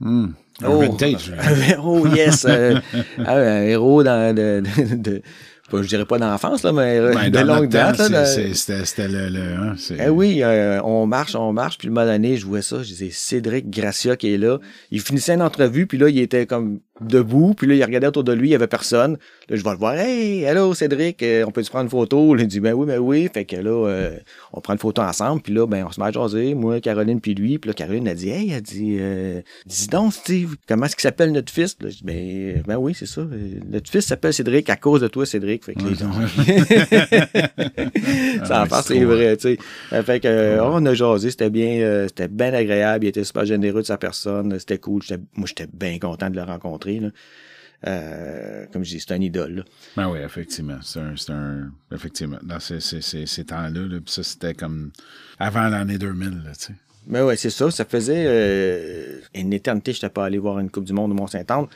Mm. 0.00 0.26
Un 0.62 0.68
Oh. 0.68 0.82
oh, 1.84 2.06
yes. 2.08 2.46
euh, 2.48 2.76
un 3.18 3.62
héros 3.62 4.02
dans, 4.02 4.34
de, 4.34 4.62
de, 4.62 4.94
de- 4.96 5.22
pas- 5.70 5.82
je 5.82 5.88
dirais 5.88 6.06
pas 6.06 6.18
d'enfance, 6.18 6.62
là, 6.62 6.72
mais 6.72 6.98
Ben, 7.12 7.28
de 7.30 7.38
longue 7.40 7.68
date. 7.68 7.96
c'était 8.24 9.08
le... 9.08 9.28
le 9.28 9.40
hein, 9.54 9.74
c'est- 9.76 9.96
Eh 10.02 10.08
oui, 10.08 10.40
euh, 10.42 10.80
on 10.82 11.06
marche, 11.06 11.34
on 11.34 11.52
marche, 11.52 11.76
puis 11.76 11.88
le 11.88 11.94
moment 11.94 12.06
donné, 12.06 12.36
je 12.38 12.46
vois 12.46 12.62
ça, 12.62 12.78
je 12.82 12.88
disais 12.88 13.10
Cédric 13.12 13.68
Gracia 13.68 14.16
qui 14.16 14.32
est 14.32 14.38
là. 14.38 14.58
Il 14.90 15.00
finissait 15.00 15.34
une 15.34 15.42
entrevue, 15.42 15.86
puis 15.86 15.98
là, 15.98 16.08
il 16.08 16.18
était 16.18 16.46
comme 16.46 16.80
debout, 17.00 17.54
puis 17.54 17.66
là, 17.66 17.74
il 17.74 17.84
regardait 17.84 18.06
autour 18.06 18.24
de 18.24 18.32
lui, 18.32 18.48
il 18.48 18.52
y 18.52 18.54
avait 18.54 18.66
personne. 18.66 19.18
Là, 19.48 19.56
je 19.56 19.62
vais 19.62 19.70
le 19.70 19.76
voir, 19.76 19.94
hey, 19.94 20.42
hello 20.42 20.74
Cédric, 20.74 21.22
euh, 21.22 21.44
on 21.46 21.50
peut-tu 21.50 21.70
prendre 21.70 21.84
une 21.84 21.90
photo? 21.90 22.36
Il 22.36 22.46
dit, 22.46 22.60
ben 22.60 22.72
oui, 22.74 22.86
ben 22.86 22.98
oui. 22.98 23.28
Fait 23.32 23.44
que 23.44 23.56
là, 23.56 23.70
euh, 23.88 24.16
on 24.52 24.60
prend 24.60 24.72
une 24.72 24.78
photo 24.78 25.02
ensemble, 25.02 25.42
puis 25.42 25.52
là, 25.52 25.66
ben, 25.66 25.84
on 25.86 25.92
se 25.92 26.00
met 26.00 26.06
à 26.06 26.12
jaser, 26.12 26.54
moi, 26.54 26.80
Caroline, 26.80 27.20
puis 27.20 27.34
lui. 27.34 27.58
Puis 27.58 27.68
là, 27.68 27.74
Caroline 27.74 28.08
a 28.08 28.14
dit, 28.14 28.30
hey, 28.30 28.50
elle 28.52 28.62
dit, 28.62 28.96
euh, 29.00 29.40
dis 29.66 29.88
donc, 29.88 30.12
Steve, 30.14 30.56
comment 30.68 30.86
est-ce 30.86 30.96
qu'il 30.96 31.02
s'appelle 31.02 31.32
notre 31.32 31.52
fils? 31.52 31.76
Là, 31.80 31.90
je 31.90 31.96
dis, 31.96 32.04
ben, 32.04 32.62
ben 32.66 32.76
oui, 32.76 32.94
c'est 32.98 33.06
ça. 33.06 33.20
euh, 33.20 33.60
Notre 33.70 33.90
fils 33.90 34.06
s'appelle 34.06 34.32
Cédric 34.32 34.68
à 34.70 34.76
cause 34.76 35.00
de 35.02 35.08
toi, 35.08 35.26
Cédric. 35.26 35.64
Fait 35.64 35.74
que 35.74 35.82
Ouais, 35.82 35.90
les 35.90 36.02
Ah, 38.40 38.46
ça 38.46 38.62
en 38.78 38.82
c'est 38.82 39.04
vrai, 39.04 39.36
tu 39.36 39.54
sais. 39.54 39.58
Euh, 39.92 40.02
Fait 40.02 40.20
que, 40.20 40.28
euh, 40.28 40.64
on 40.64 40.84
a 40.86 40.94
jasé, 40.94 41.30
c'était 41.30 41.50
bien, 41.50 41.80
euh, 41.80 42.06
c'était 42.08 42.28
bien 42.28 42.52
agréable, 42.52 43.04
il 43.04 43.08
était 43.08 43.24
super 43.24 43.44
généreux 43.44 43.82
de 43.82 43.86
sa 43.86 43.98
personne, 43.98 44.58
c'était 44.58 44.78
cool. 44.78 45.02
Moi, 45.36 45.46
j'étais 45.46 45.66
bien 45.72 45.98
content 45.98 46.30
de 46.30 46.36
le 46.36 46.42
rencontrer, 46.42 46.85
là. 46.86 47.10
Euh, 47.86 48.66
comme 48.72 48.84
je 48.84 48.90
dis, 48.90 49.00
c'est 49.00 49.12
un 49.12 49.20
idole, 49.20 49.56
là. 49.56 49.62
Ben 49.96 50.08
oui, 50.08 50.18
effectivement. 50.20 50.78
C'est 50.82 51.00
un, 51.00 51.14
un. 51.28 51.70
Effectivement. 51.92 52.38
Dans 52.42 52.58
ces, 52.58 52.80
ces, 52.80 53.00
ces, 53.00 53.26
ces 53.26 53.44
temps-là, 53.44 53.86
là, 53.86 53.98
ça, 54.06 54.22
c'était 54.22 54.54
comme 54.54 54.92
avant 55.38 55.68
l'année 55.68 55.98
2000, 55.98 56.42
là, 56.44 56.52
tu 56.58 56.66
sais. 56.66 56.72
Mais 57.06 57.20
ouais, 57.20 57.36
c'est 57.36 57.50
ça. 57.50 57.70
Ça 57.70 57.84
faisait 57.84 58.24
euh, 58.26 59.20
une 59.34 59.52
éternité, 59.52 59.92
je 59.92 59.98
n'étais 59.98 60.08
pas 60.08 60.24
allé 60.24 60.38
voir 60.38 60.58
une 60.58 60.70
Coupe 60.70 60.84
du 60.84 60.92
Monde 60.92 61.12
au 61.12 61.14
Mont-Saint-Anne. 61.14 61.66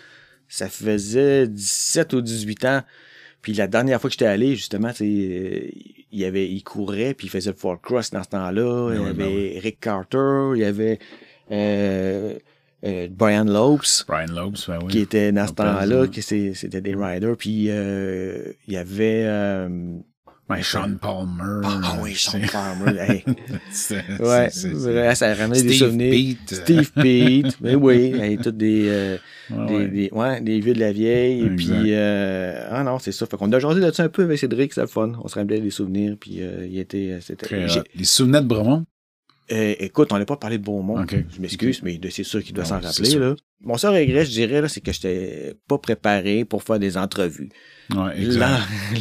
Ça 0.48 0.68
faisait 0.68 1.46
17 1.46 2.12
ou 2.14 2.20
18 2.20 2.64
ans. 2.64 2.82
Puis 3.40 3.52
la 3.52 3.68
dernière 3.68 4.00
fois 4.00 4.10
que 4.10 4.14
j'étais 4.14 4.26
allé, 4.26 4.56
justement, 4.56 4.90
c'est, 4.92 5.04
euh, 5.04 5.70
il 6.12 6.18
y 6.18 6.24
avait, 6.24 6.50
il 6.50 6.62
courait, 6.64 7.14
puis 7.14 7.28
il 7.28 7.30
faisait 7.30 7.50
le 7.50 7.56
Fort 7.56 7.80
Cross 7.80 8.10
dans 8.10 8.24
ce 8.24 8.30
temps-là. 8.30 8.90
il 8.92 8.96
y 8.96 9.00
oui, 9.00 9.08
avait 9.08 9.52
ben 9.52 9.60
Rick 9.60 9.80
Carter, 9.80 10.50
il 10.56 10.60
y 10.60 10.64
avait 10.64 10.98
euh, 12.84 13.04
euh, 13.04 13.08
Brian 13.10 13.44
Lopes. 13.44 14.04
Brian 14.08 14.26
Lopes, 14.34 14.58
ben 14.68 14.78
oui. 14.84 14.92
qui 14.92 14.98
était 15.00 15.32
dans 15.32 15.46
ce 15.46 15.52
temps-là, 15.52 16.06
c'est- 16.20 16.54
c'était 16.54 16.80
des 16.80 16.94
riders. 16.94 17.36
Puis 17.36 17.66
euh, 17.68 18.52
il 18.66 18.74
y 18.74 18.76
avait... 18.76 19.22
euh, 19.26 19.68
Ben, 20.48 20.62
Sean 20.64 20.96
Palmer. 21.00 21.60
ah 21.64 21.80
ah 21.84 21.96
euh, 21.96 22.02
oui, 22.02 22.14
Sean 22.16 22.32
c'est- 22.42 22.50
Palmer. 22.52 23.00
hey. 23.00 23.24
c'est- 23.70 24.02
Ouais, 24.18 24.48
c'est- 24.50 24.68
c'est- 24.68 24.74
vrai, 24.74 25.14
ça 25.14 25.32
ramenait 25.32 25.62
des 25.62 25.74
souvenirs. 25.74 26.36
Pete. 26.48 26.54
Steve 26.62 26.90
Pete, 26.96 27.56
mais 27.60 27.76
oui, 27.76 28.12
hey, 28.20 28.36
toutes 28.36 28.56
des, 28.56 28.88
euh, 28.88 29.16
Ouais, 29.50 29.66
des, 29.66 29.74
ouais. 29.76 29.88
des- 29.88 30.10
ouais, 30.12 30.40
des 30.40 30.58
vieux 30.60 30.74
de 30.74 30.80
la 30.80 30.90
vieille. 30.92 31.42
Et 31.44 31.50
puis, 31.50 31.68
euh, 31.94 32.66
ah 32.68 32.82
non, 32.82 32.98
c'est 32.98 33.12
ça. 33.12 33.26
Fait 33.26 33.36
qu'on 33.36 33.52
a 33.52 33.60
jasé 33.60 33.78
là-dessus 33.80 34.00
un 34.02 34.08
peu 34.08 34.24
avec 34.24 34.38
Cédric, 34.40 34.72
c'était 34.72 34.80
le 34.82 34.86
fun. 34.88 35.12
On 35.22 35.28
se 35.28 35.36
rappelait 35.38 35.60
des 35.60 35.70
souvenirs, 35.70 36.16
puis 36.18 36.38
euh, 36.40 36.66
il 36.68 36.78
était, 36.80 37.18
c'était. 37.20 37.46
Très 37.46 37.68
j'ai- 37.68 37.80
hot. 37.80 37.84
Les 37.94 38.04
souvenirs 38.04 38.42
de 38.42 38.48
Bromont? 38.48 38.84
Euh, 39.52 39.74
écoute, 39.80 40.12
on 40.12 40.18
n'a 40.18 40.24
pas 40.24 40.36
parlé 40.36 40.58
de 40.58 40.62
Beaumont. 40.64 41.02
Ok. 41.02 41.14
Je 41.34 41.40
m'excuse, 41.40 41.82
mais 41.82 41.98
c'est 42.10 42.22
sûr 42.24 42.42
qu'il 42.42 42.54
doit 42.54 42.64
Ah 42.66 42.68
s'en 42.68 42.80
rappeler. 42.80 43.14
Là. 43.18 43.34
Mon 43.62 43.76
seul 43.76 43.94
regret, 43.94 44.24
je 44.24 44.30
dirais, 44.30 44.68
c'est 44.68 44.80
que 44.80 44.92
j'étais 44.92 45.54
pas 45.68 45.78
préparé 45.78 46.44
pour 46.44 46.62
faire 46.62 46.78
des 46.78 46.96
entrevues. 46.96 47.50
Ouais. 47.94 48.14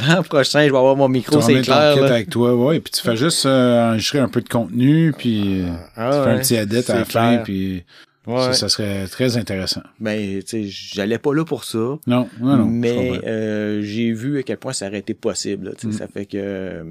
L'an 0.08 0.24
prochain, 0.24 0.66
je 0.66 0.72
vais 0.72 0.78
avoir 0.78 0.96
mon 0.96 1.06
Tu 1.08 1.14
micro, 1.14 1.42
c'est 1.42 1.62
clair. 1.62 1.96
là. 1.96 2.08
avec 2.14 2.30
toi, 2.30 2.56
ouais, 2.56 2.80
puis 2.80 2.92
tu 2.92 3.02
fais 3.02 3.16
juste 3.16 3.46
euh, 3.46 3.90
enregistrer 3.90 4.20
un 4.20 4.28
peu 4.28 4.42
de 4.42 4.50
contenu, 4.50 5.14
puis 5.18 5.62
euh, 5.62 5.68
Ah 5.96 6.10
tu 6.12 6.24
fais 6.24 6.30
un 6.30 6.38
petit 6.66 6.84
c'est 6.84 6.90
à 6.92 6.96
la 7.00 7.06
fin, 7.06 7.38
puis 7.38 7.84
Ouais. 8.28 8.44
ça, 8.44 8.54
ça 8.54 8.70
serait 8.70 9.08
très 9.08 9.38
intéressant. 9.38 9.82
Ben, 10.00 10.44
tu 10.44 10.48
sais, 10.48 10.64
j'allais 10.68 11.18
pas 11.18 11.34
là 11.34 11.46
pour 11.46 11.64
ça. 11.64 11.78
Non, 11.80 12.00
non, 12.06 12.28
non. 12.58 12.66
je 12.66 12.70
mais 12.70 13.22
euh, 13.26 13.82
j'ai 13.82 14.12
vu 14.12 14.38
à 14.40 14.44
quel 14.44 14.58
point 14.58 14.74
ça 14.74 14.88
aurait 14.88 15.00
été 15.00 15.14
possible. 15.16 15.70
là, 15.70 15.72
tu 15.76 15.88
Mm. 15.88 15.92
Ça 15.94 16.08
fait 16.08 16.26
que. 16.28 16.84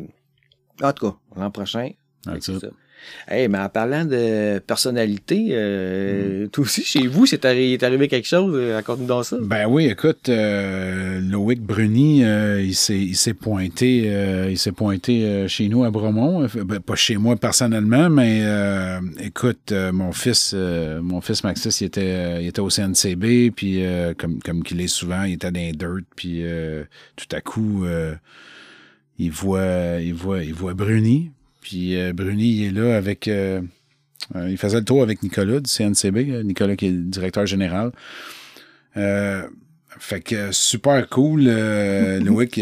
En 0.82 0.92
tout 0.92 1.10
cas, 1.10 1.16
l'an 1.36 1.50
prochain. 1.50 1.90
C'est 2.40 2.58
ça. 2.58 2.68
Hey, 3.26 3.48
mais 3.48 3.58
en 3.58 3.68
parlant 3.68 4.04
de 4.04 4.58
personnalité, 4.60 5.48
euh, 5.52 6.46
toi 6.48 6.64
aussi, 6.64 6.82
chez 6.82 7.06
vous, 7.06 7.26
c'est 7.26 7.44
arri- 7.44 7.72
est 7.74 7.82
arrivé 7.82 8.08
quelque 8.08 8.26
chose? 8.28 8.52
euh, 8.54 8.74
Raconte-nous 8.76 9.06
dans 9.06 9.22
ça. 9.22 9.36
Ben 9.40 9.66
oui, 9.68 9.86
écoute, 9.86 10.28
euh, 10.28 11.20
Loïc 11.20 11.60
Bruni, 11.60 12.24
euh, 12.24 12.62
il 12.62 12.74
s'est 12.74 12.98
il 12.98 13.16
s'est 13.16 13.34
pointé, 13.34 14.04
euh, 14.06 14.48
il 14.50 14.58
s'est 14.58 14.72
pointé 14.72 15.46
chez 15.48 15.68
nous 15.68 15.84
à 15.84 15.90
Bromont. 15.90 16.46
Ben, 16.64 16.80
pas 16.80 16.94
chez 16.96 17.16
moi 17.16 17.36
personnellement, 17.36 18.08
mais 18.10 18.42
écoute, 19.20 19.72
mon 19.92 20.12
fils, 20.12 20.54
mon 20.54 21.20
fils 21.20 21.44
Maxis, 21.44 21.68
il 21.80 21.84
était, 21.86 22.42
il 22.42 22.46
était 22.48 22.60
au 22.60 22.70
CNCB, 22.70 23.50
puis 23.54 23.82
comme 24.18 24.38
comme 24.40 24.62
qu'il 24.62 24.80
est 24.80 24.88
souvent, 24.88 25.24
il 25.24 25.34
était 25.34 25.50
dans 25.50 25.60
les 25.60 25.72
dirt, 25.72 26.04
puis 26.16 26.42
tout 27.16 27.36
à 27.36 27.40
coup, 27.40 27.84
il 29.18 29.30
voit, 29.30 29.96
il 30.00 30.14
voit, 30.14 30.42
il 30.44 30.54
voit 30.54 30.74
Bruni, 30.74 31.30
puis 31.68 32.00
euh, 32.00 32.14
Bruni, 32.14 32.48
il 32.48 32.64
est 32.64 32.70
là 32.70 32.96
avec. 32.96 33.28
euh, 33.28 33.60
euh, 34.34 34.48
il 34.48 34.56
faisait 34.56 34.78
le 34.78 34.84
tour 34.86 35.02
avec 35.02 35.22
Nicolas 35.22 35.60
du 35.60 35.70
CNCB, 35.70 36.42
Nicolas 36.42 36.76
qui 36.76 36.86
est 36.86 36.90
le 36.90 37.02
directeur 37.02 37.44
général. 37.44 37.92
Fait 38.94 40.20
que 40.20 40.50
super 40.50 41.06
cool. 41.10 41.44
Loïc, 41.44 42.58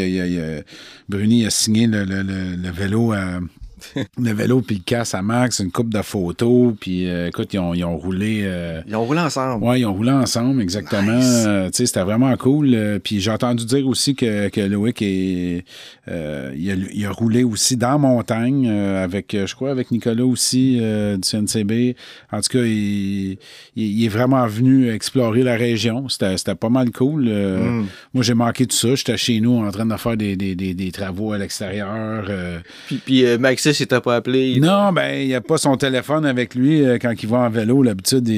Bruni 1.08 1.46
a 1.46 1.50
signé 1.50 1.86
le 1.86 2.70
vélo 2.72 3.12
à. 3.12 3.38
le 4.18 4.32
vélo 4.32 4.60
puis 4.62 4.76
le 4.76 4.82
casse 4.82 5.14
à 5.14 5.22
Max, 5.22 5.58
une 5.58 5.70
coupe 5.70 5.92
de 5.92 6.02
photos, 6.02 6.74
puis 6.80 7.08
euh, 7.08 7.28
écoute, 7.28 7.52
ils 7.52 7.58
ont, 7.58 7.74
ils 7.74 7.84
ont 7.84 7.96
roulé. 7.96 8.42
Euh, 8.44 8.80
ils 8.86 8.96
ont 8.96 9.04
roulé 9.04 9.20
ensemble. 9.20 9.64
Oui, 9.64 9.80
ils 9.80 9.86
ont 9.86 9.94
roulé 9.94 10.10
ensemble, 10.10 10.62
exactement. 10.62 11.20
Euh, 11.20 11.66
tu 11.66 11.78
sais, 11.78 11.86
c'était 11.86 12.02
vraiment 12.02 12.34
cool. 12.36 13.00
puis 13.02 13.20
j'ai 13.20 13.30
entendu 13.30 13.64
dire 13.66 13.86
aussi 13.86 14.14
que, 14.14 14.48
que 14.48 14.60
Loïc 14.60 15.00
il 15.00 15.62
a, 16.06 16.52
il, 16.54 17.06
a, 17.06 17.10
roulé 17.10 17.44
aussi 17.44 17.76
dans 17.76 17.98
montagne 17.98 18.68
avec, 18.68 19.36
je 19.46 19.54
crois, 19.54 19.70
avec 19.70 19.90
Nicolas 19.90 20.24
aussi 20.24 20.76
du 20.78 21.20
CNCB. 21.20 21.96
En 22.32 22.40
tout 22.40 22.48
cas, 22.50 22.64
il, 22.64 23.38
il, 23.74 24.04
est 24.04 24.08
vraiment 24.08 24.46
venu 24.46 24.90
explorer 24.90 25.42
la 25.42 25.56
région. 25.56 26.08
C'était 26.08 26.54
pas 26.54 26.68
mal 26.68 26.90
cool. 26.90 27.28
Mm. 27.28 27.86
Moi, 28.14 28.24
j'ai 28.24 28.34
manqué 28.34 28.66
tout 28.66 28.76
ça. 28.76 28.94
J'étais 28.94 29.16
chez 29.16 29.40
nous 29.40 29.58
en 29.58 29.70
train 29.70 29.86
de 29.86 29.96
faire 29.96 30.16
des, 30.16 30.36
des, 30.36 30.54
des, 30.54 30.74
des 30.74 30.92
travaux 30.92 31.32
à 31.32 31.38
l'extérieur. 31.38 32.30
Puis, 32.86 33.00
puis 33.04 33.38
Max 33.38 33.65
6, 33.72 33.80
il 33.80 33.86
t'a 33.88 34.00
pas 34.00 34.16
appelé. 34.16 34.60
Non, 34.60 34.92
ben, 34.92 35.14
il 35.20 35.34
a 35.34 35.40
pas 35.40 35.58
son 35.58 35.76
téléphone 35.76 36.24
avec 36.24 36.54
lui 36.54 36.84
euh, 36.84 36.98
quand 37.00 37.12
il 37.20 37.28
va 37.28 37.38
en 37.38 37.50
vélo. 37.50 37.82
L'habitude, 37.82 38.28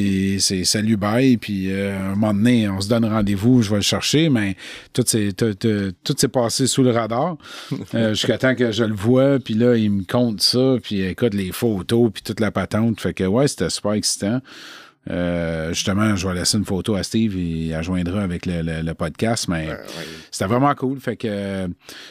c'est 0.41 0.65
salut, 0.65 0.97
bye. 0.97 1.37
Puis, 1.37 1.71
euh, 1.71 2.13
un 2.13 2.15
moment 2.15 2.33
donné, 2.33 2.69
on 2.69 2.81
se 2.81 2.89
donne 2.89 3.05
rendez-vous, 3.05 3.61
je 3.61 3.71
vais 3.71 3.77
le 3.77 3.83
chercher. 3.83 4.31
Mais 4.31 4.57
tout 4.95 5.05
s'est 5.07 6.29
passé 6.33 6.67
sous 6.67 6.83
le 6.83 6.93
radar 6.93 7.37
euh, 7.95 8.15
jusqu'à 8.15 8.39
temps 8.39 8.55
que 8.55 8.73
je 8.73 8.85
le 8.85 8.95
vois. 8.95 9.39
Puis 9.39 9.55
là, 9.55 9.77
il 9.77 9.91
me 9.91 10.05
compte 10.05 10.41
ça. 10.41 10.77
Puis, 10.83 11.03
écoute, 11.03 11.35
les 11.35 11.53
photos, 11.53 12.11
puis 12.13 12.23
toute 12.23 12.41
la 12.41 12.51
patente. 12.51 13.01
Fait 13.01 13.13
que, 13.13 13.25
ouais, 13.25 13.49
c'était 13.49 13.71
super 13.71 13.93
excitant. 13.93 14.41
Euh, 15.11 15.71
justement, 15.73 16.15
je 16.17 16.29
vais 16.29 16.35
laisser 16.35 16.59
une 16.59 16.67
photo 16.67 16.95
à 16.95 17.03
Steve 17.03 17.35
et 17.39 17.69
elle 17.69 17.83
joindra 17.83 18.21
avec 18.21 18.45
le, 18.45 18.61
le- 18.61 18.83
le 18.83 18.95
podcast, 18.95 19.49
mais 19.49 19.69
c'était 20.31 20.45
vraiment 20.45 20.75
cool. 20.75 21.01
Fait 21.01 21.17
que, 21.17 21.67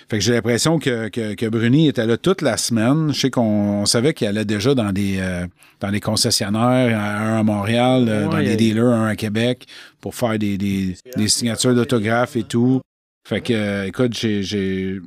fait 0.10 0.18
que 0.18 0.20
j'ai 0.20 0.34
l'impression 0.34 0.80
que, 0.80 1.10
que, 1.10 1.36
que 1.36 1.46
Bruni 1.46 1.88
était 1.90 2.08
là 2.08 2.18
toute 2.18 2.42
la 2.42 2.58
semaine. 2.58 3.14
Je 3.14 3.20
sais 3.20 3.30
qu'on 3.30 3.82
on 3.82 3.86
savait 3.86 4.14
qu'il 4.16 4.26
allait 4.28 4.46
déjà 4.46 4.74
dans 4.74 4.92
des, 4.92 5.18
euh, 5.20 5.46
dans 5.80 5.92
des 5.92 6.00
concessionnaires, 6.00 7.00
un 7.00 7.40
à 7.40 7.44
Montréal, 7.44 8.06
euh, 8.10 8.24
dans 8.26 8.38
Ouais. 8.38 8.46
des 8.46 8.56
dealers, 8.56 8.86
un 8.88 9.08
à 9.08 9.16
Québec, 9.16 9.68
pour 10.02 10.16
faire 10.16 10.40
des, 10.40 10.58
des, 10.58 10.96
des 11.16 11.28
signatures 11.28 11.76
d'autographes 11.76 12.36
et 12.36 12.44
tout. 12.44 12.82
Fait 13.28 13.42
que, 13.42 13.54
euh, 13.54 13.86
écoute, 13.86 14.16
j'ai. 14.18 15.00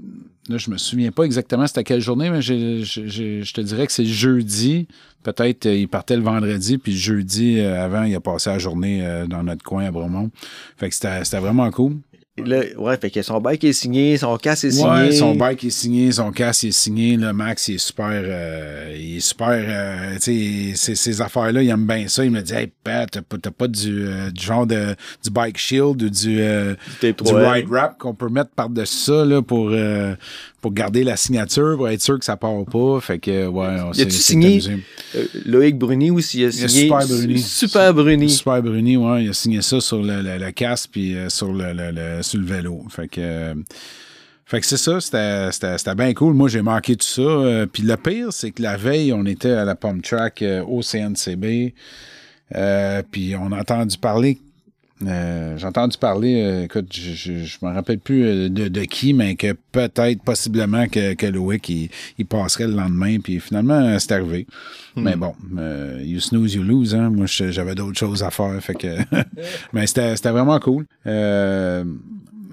Là, 0.50 0.58
je 0.58 0.68
me 0.68 0.78
souviens 0.78 1.12
pas 1.12 1.22
exactement 1.22 1.64
c'était 1.68 1.84
quelle 1.84 2.00
journée, 2.00 2.28
mais 2.28 2.42
je 2.42 3.52
te 3.52 3.60
dirais 3.60 3.86
que 3.86 3.92
c'est 3.92 4.04
jeudi. 4.04 4.88
Peut-être 5.22 5.66
euh, 5.66 5.76
il 5.76 5.86
partait 5.86 6.16
le 6.16 6.24
vendredi, 6.24 6.76
puis 6.76 6.96
jeudi 6.96 7.60
euh, 7.60 7.84
avant, 7.84 8.02
il 8.02 8.12
a 8.16 8.20
passé 8.20 8.50
la 8.50 8.58
journée 8.58 9.06
euh, 9.06 9.28
dans 9.28 9.44
notre 9.44 9.62
coin 9.62 9.84
à 9.84 9.92
Bromont. 9.92 10.28
Fait 10.76 10.88
que 10.88 10.94
c'était 10.94 11.38
vraiment 11.38 11.70
cool. 11.70 11.98
Là, 12.46 12.62
ouais, 12.76 12.96
fait 12.96 13.10
que 13.10 13.22
son 13.22 13.40
bike 13.40 13.64
est 13.64 13.72
signé, 13.72 14.16
son 14.16 14.36
casse 14.36 14.64
est 14.64 14.70
signé. 14.70 14.90
Ouais, 14.90 15.12
son 15.12 15.34
bike 15.34 15.64
est 15.64 15.70
signé, 15.70 16.12
son 16.12 16.30
casque 16.32 16.64
est 16.64 16.70
signé. 16.72 17.16
Là, 17.16 17.32
Max, 17.32 17.68
il 17.68 17.74
est 17.76 17.78
super. 17.78 18.10
euh, 18.10 18.94
il 18.96 19.16
est 19.16 19.20
super. 19.20 19.48
euh, 19.50 20.14
tu 20.20 20.74
sais, 20.74 20.94
ces, 20.94 21.20
affaires-là, 21.20 21.62
il 21.62 21.68
aime 21.68 21.86
bien 21.86 22.08
ça. 22.08 22.24
Il 22.24 22.30
me 22.30 22.40
dit 22.42 22.52
Hey, 22.52 22.70
Pat, 22.82 23.10
t'as 23.10 23.22
pas, 23.22 23.36
t'as 23.38 23.50
pas 23.50 23.68
du, 23.68 24.06
euh, 24.06 24.30
du 24.30 24.42
genre 24.44 24.66
de 24.66 24.94
du 25.22 25.30
bike 25.30 25.58
shield 25.58 26.02
ou 26.02 26.10
du, 26.10 26.40
euh, 26.40 26.74
du 27.00 27.12
3M. 27.12 27.52
ride 27.52 27.68
wrap 27.68 27.98
qu'on 27.98 28.14
peut 28.14 28.28
mettre 28.28 28.50
par-dessus 28.50 28.96
ça 28.96 29.24
là, 29.24 29.42
pour, 29.42 29.70
euh, 29.70 30.14
pour 30.60 30.72
garder 30.72 31.04
la 31.04 31.16
signature, 31.16 31.76
pour 31.76 31.88
être 31.88 32.02
sûr 32.02 32.18
que 32.18 32.24
ça 32.24 32.36
part 32.36 32.64
pas. 32.70 33.00
Fait 33.00 33.18
que, 33.18 33.46
ouais, 33.46 33.66
on 33.82 33.92
Y 33.92 33.96
s'est 33.96 34.10
signé? 34.10 34.60
Euh, 35.14 35.24
Loïc 35.46 35.78
Bruni 35.78 36.10
aussi, 36.10 36.40
il 36.40 36.44
a 36.46 36.48
Il 36.48 36.60
y 36.60 36.64
a 36.64 36.68
signé. 36.68 36.82
Super 36.84 37.06
Bruni. 37.08 37.38
Super 37.38 37.94
Bruni. 37.94 38.28
Super 38.30 38.62
Bruni, 38.62 38.96
ouais. 38.96 39.24
Il 39.24 39.30
a 39.30 39.32
signé 39.32 39.62
ça 39.62 39.80
sur 39.80 40.02
le, 40.02 40.20
le, 40.22 40.38
le 40.38 40.50
casque 40.52 40.90
puis 40.92 41.14
euh, 41.16 41.28
sur 41.28 41.52
le, 41.52 41.72
le, 41.72 42.22
sur 42.22 42.38
le 42.40 42.46
vélo. 42.46 42.82
Fait 42.90 43.08
que. 43.08 43.20
euh, 43.20 43.54
fait 44.44 44.60
que 44.60 44.66
c'est 44.66 44.76
ça, 44.78 45.00
c'était- 45.00 45.52
c'était 45.52 45.78
c'était 45.78 45.94
bien 45.94 46.12
cool. 46.12 46.34
Moi, 46.34 46.48
j'ai 46.48 46.60
manqué 46.62 46.96
tout 46.96 47.06
ça. 47.06 47.66
Puis 47.72 47.84
le 47.84 47.96
pire, 47.96 48.32
c'est 48.32 48.50
que 48.50 48.60
la 48.62 48.76
veille, 48.76 49.12
on 49.12 49.24
était 49.24 49.52
à 49.52 49.64
la 49.64 49.76
Pump 49.76 50.02
Track 50.02 50.42
au 50.66 50.82
CNCB. 50.82 51.72
Euh, 52.56 53.02
puis 53.08 53.34
on 53.36 53.52
a 53.52 53.60
entendu 53.60 53.96
parler. 53.96 54.38
Euh, 55.06 55.56
J'ai 55.56 55.66
entendu 55.66 55.96
parler, 55.96 56.42
euh, 56.42 56.64
écoute, 56.64 56.86
je, 56.92 57.12
je, 57.12 57.44
je 57.44 57.58
me 57.62 57.72
rappelle 57.72 57.98
plus 57.98 58.24
euh, 58.24 58.48
de, 58.48 58.68
de 58.68 58.80
qui, 58.82 59.14
mais 59.14 59.34
que 59.34 59.52
peut-être, 59.72 60.22
possiblement, 60.22 60.86
que, 60.88 61.14
que 61.14 61.26
Loïc, 61.26 61.68
il, 61.68 61.90
il 62.18 62.26
passerait 62.26 62.66
le 62.66 62.74
lendemain, 62.74 63.18
puis 63.18 63.40
finalement, 63.40 63.80
euh, 63.80 63.98
c'est 63.98 64.12
arrivé. 64.12 64.46
Mais 64.96 65.16
bon, 65.16 65.34
euh, 65.56 66.02
you 66.04 66.20
snooze, 66.20 66.54
you 66.54 66.62
lose, 66.62 66.94
hein. 66.94 67.10
Moi, 67.10 67.26
j'avais 67.26 67.74
d'autres 67.74 67.98
choses 67.98 68.22
à 68.22 68.30
faire, 68.30 68.62
fait 68.62 68.74
que... 68.74 68.96
mais 69.72 69.86
c'était 69.86 70.30
vraiment 70.30 70.58
cool. 70.58 70.84
Euh, 71.06 71.84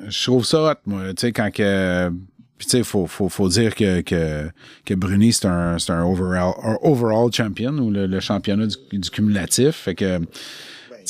je 0.07 0.23
trouve 0.23 0.45
ça 0.45 0.71
hot, 0.71 0.75
moi, 0.85 1.09
tu 1.09 1.21
sais, 1.21 1.31
quand 1.31 1.51
que... 1.51 2.09
Puis, 2.57 2.65
tu 2.65 2.71
sais, 2.71 2.77
il 2.79 2.83
faut, 2.83 3.05
faut, 3.05 3.29
faut 3.29 3.49
dire 3.49 3.75
que, 3.75 4.01
que, 4.01 4.49
que 4.83 4.93
Bruni, 4.95 5.31
c'est 5.31 5.45
un, 5.45 5.77
c'est 5.77 5.91
un, 5.91 6.03
overall, 6.03 6.53
overall 6.81 7.31
champion, 7.31 7.73
ou 7.77 7.91
le, 7.91 8.07
le 8.07 8.19
championnat 8.19 8.65
du, 8.65 8.97
du 8.97 9.09
cumulatif. 9.11 9.75
Fait 9.75 9.93
que, 9.93 10.19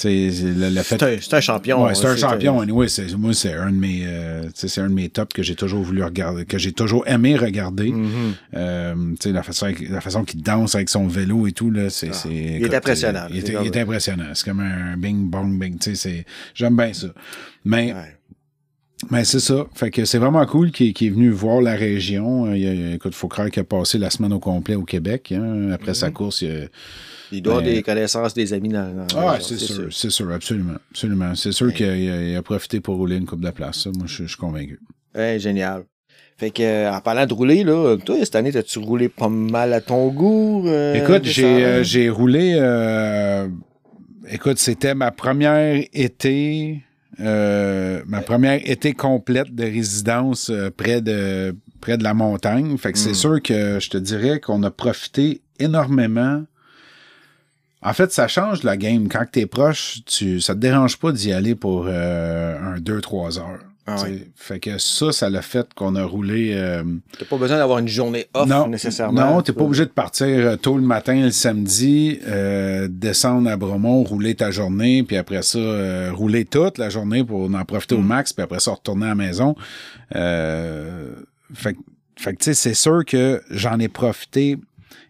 le, 0.06 0.70
le 0.76 0.82
fait... 0.84 0.98
C'est 1.22 1.34
un, 1.34 1.38
un 1.38 1.42
champion. 1.42 1.84
Ouais, 1.84 1.96
c'est 1.96 2.06
un 2.08 2.16
champion. 2.16 2.60
Anyway, 2.62 2.88
c'est, 2.88 3.14
moi, 3.16 3.34
c'est 3.34 3.54
un 3.54 3.72
de 3.72 3.76
mes, 3.78 4.04
euh, 4.06 4.44
c'est 4.54 4.80
un 4.82 4.90
de 4.90 4.94
mes 4.94 5.10
tops 5.10 5.34
que 5.34 5.44
j'ai 5.44 5.56
toujours 5.56 5.84
voulu 5.84 6.04
regarder, 6.04 6.46
que 6.46 6.58
j'ai 6.58 6.72
toujours 6.72 7.08
aimé 7.08 7.36
regarder. 7.36 7.94
Euh, 8.56 8.94
tu 9.12 9.16
sais, 9.22 9.32
la 9.32 9.44
façon, 9.44 9.68
la 9.90 10.02
façon 10.02 10.24
qu'il 10.24 10.42
danse 10.42 10.76
avec 10.76 10.90
son 10.90 11.08
vélo 11.08 11.48
et 11.48 11.52
tout, 11.52 11.72
là, 11.72 11.90
c'est, 11.90 12.14
c'est, 12.14 12.60
Ah, 12.62 12.66
est 12.66 12.74
impressionnant. 12.76 13.28
Il, 13.30 13.38
est- 13.38 13.56
il 13.62 13.68
est 13.68 13.78
impressionnant. 13.78 14.26
C'est 14.34 14.46
comme 14.46 14.60
un 14.60 14.98
bing 14.98 15.30
bong 15.30 15.60
bing, 15.60 15.78
tu 15.80 15.92
sais, 15.92 15.96
c'est, 15.96 16.26
j'aime 16.54 16.76
bien 16.76 16.94
ça. 16.94 17.08
Mais, 17.66 17.94
Ouais. 17.94 18.17
Mais 19.12 19.24
c'est 19.24 19.40
ça. 19.40 19.66
Fait 19.76 19.92
que 19.92 20.06
c'est 20.06 20.18
vraiment 20.18 20.46
cool 20.46 20.72
qu'il, 20.72 20.90
est 20.90 21.10
venu 21.10 21.30
voir 21.30 21.62
la 21.62 21.76
région. 21.76 22.48
Euh, 22.48 22.58
Il, 22.58 22.68
a- 22.68 22.96
écoute, 22.96 23.14
faut 23.14 23.28
croire 23.28 23.50
qu'il 23.52 23.62
a 23.62 23.64
passé 23.64 23.98
la 23.98 24.10
semaine 24.10 24.34
au 24.34 24.40
complet 24.40 24.76
au 24.76 24.84
Québec, 24.84 25.32
hein. 25.36 25.72
Après 25.72 25.94
sa 25.94 26.10
course, 26.12 26.42
il 26.42 26.52
a, 26.52 26.54
Il 27.32 27.42
doit 27.42 27.54
avoir 27.56 27.66
Ben- 27.66 27.76
des 27.76 27.84
connaissances, 27.84 28.34
des 28.34 28.54
amis 28.54 28.70
dans, 28.70 29.06
dans 29.08 29.08
ah, 29.30 29.38
c'est 29.40 29.58
sûr, 29.58 29.88
c'est 29.92 30.10
sûr, 30.10 30.32
absolument. 30.32 30.78
Absolument. 30.92 31.36
C'est 31.36 31.52
sûr 31.52 31.74
qu'il 31.74 32.36
a, 32.36 32.42
profité 32.42 32.80
pour 32.80 32.96
rouler 32.98 33.18
une 33.18 33.26
coupe 33.26 33.42
de 33.42 33.52
place. 33.52 33.84
Ça, 33.84 33.90
moi, 33.96 34.08
je, 34.08 34.24
je 34.24 34.28
suis 34.30 34.38
convaincu. 34.38 34.80
Ouais, 35.16 35.38
génial. 35.40 35.84
Fait 36.38 36.52
que, 36.52 36.62
euh, 36.62 36.92
en 36.92 37.02
parlant 37.02 37.26
de 37.26 37.34
rouler, 37.34 37.64
là, 37.64 37.98
toi, 37.98 38.16
cette 38.20 38.36
année, 38.36 38.56
as-tu 38.56 38.78
roulé 38.80 39.10
pas 39.10 39.28
mal 39.30 39.74
à 39.74 39.82
ton 39.82 40.08
goût? 40.10 40.68
euh, 40.68 40.94
Écoute, 40.94 41.24
j'ai 41.24 42.08
euh, 42.08 42.12
roulé. 42.14 42.54
écoute, 44.30 44.58
c'était 44.60 44.94
ma 44.96 45.12
première 45.12 45.84
été. 45.94 46.84
Euh, 47.20 48.02
ma 48.08 48.22
première 48.22 48.60
été 48.70 48.94
complète 48.94 49.54
de 49.54 49.64
résidence 49.64 50.50
euh, 50.50 50.70
près 50.70 51.02
de 51.02 51.56
près 51.82 51.98
de 51.98 52.04
la 52.04 52.14
montagne. 52.14 52.78
Fait 52.78 52.92
que 52.92 52.98
c'est 52.98 53.12
Mm. 53.12 53.16
sûr 53.16 53.42
que 53.42 53.80
je 53.80 53.90
te 53.90 53.98
dirais 53.98 54.40
qu'on 54.40 54.64
a 54.64 54.72
profité 54.72 55.42
énormément. 55.60 56.44
En 57.84 57.94
fait, 57.94 58.12
ça 58.12 58.28
change 58.28 58.64
la 58.64 58.76
game. 58.78 59.08
Quand 59.08 59.26
tu 59.32 59.40
es 59.42 59.46
proche, 59.46 60.00
tu, 60.06 60.42
ça 60.42 60.56
te 60.56 60.60
dérange 60.60 60.98
pas 60.98 61.12
d'y 61.12 61.32
aller 61.32 61.54
pour 61.56 61.86
euh, 61.88 62.58
un 62.60 62.80
2-3 62.80 63.38
heures. 63.40 63.60
Ah 63.90 64.04
ouais. 64.04 64.28
Fait 64.36 64.60
que 64.60 64.78
ça, 64.80 65.14
ça 65.14 65.30
l'a 65.30 65.42
fait 65.42 65.74
qu'on 65.74 65.96
a 65.96 66.04
roulé. 66.04 66.52
euh, 66.56 66.84
T'as 67.18 67.24
pas 67.24 67.38
besoin 67.38 67.56
d'avoir 67.58 67.80
une 67.80 67.88
journée 67.88 68.28
off, 68.34 68.46
non, 68.48 68.68
nécessairement. 68.68 69.36
Non, 69.36 69.42
t'es 69.42 69.54
pas 69.54 69.64
obligé 69.64 69.86
de 69.86 69.92
partir 69.92 70.28
euh, 70.28 70.56
tôt 70.58 70.76
le 70.76 70.84
matin, 70.84 71.22
le 71.24 71.32
samedi, 71.32 72.20
euh, 72.28 72.90
descendre 72.92 73.50
à 73.50 73.56
Bromont, 73.56 74.04
rouler 74.04 74.36
ta 74.36 74.52
journée, 74.52 75.04
puis 75.04 75.16
après 75.16 75.42
ça, 75.42 75.58
euh, 75.58 76.12
rouler 76.14 76.44
toute 76.44 76.78
la 76.80 76.90
journée 76.90 77.24
pour 77.24 77.44
en 77.50 77.64
profiter 77.66 77.96
Mm. 77.96 78.00
au 78.00 78.02
max, 78.04 78.34
puis 78.34 78.44
après 78.44 78.60
ça, 78.60 78.72
retourner 78.72 79.06
à 79.06 79.10
la 79.10 79.16
maison. 79.16 79.56
Euh, 80.16 81.14
fait, 81.54 81.74
que- 81.74 81.80
fait 82.18 82.34
que, 82.34 82.40
tu 82.40 82.44
sais, 82.46 82.54
c'est 82.54 82.74
sûr 82.74 83.06
que 83.06 83.42
j'en 83.50 83.80
ai 83.80 83.88
profité 83.88 84.58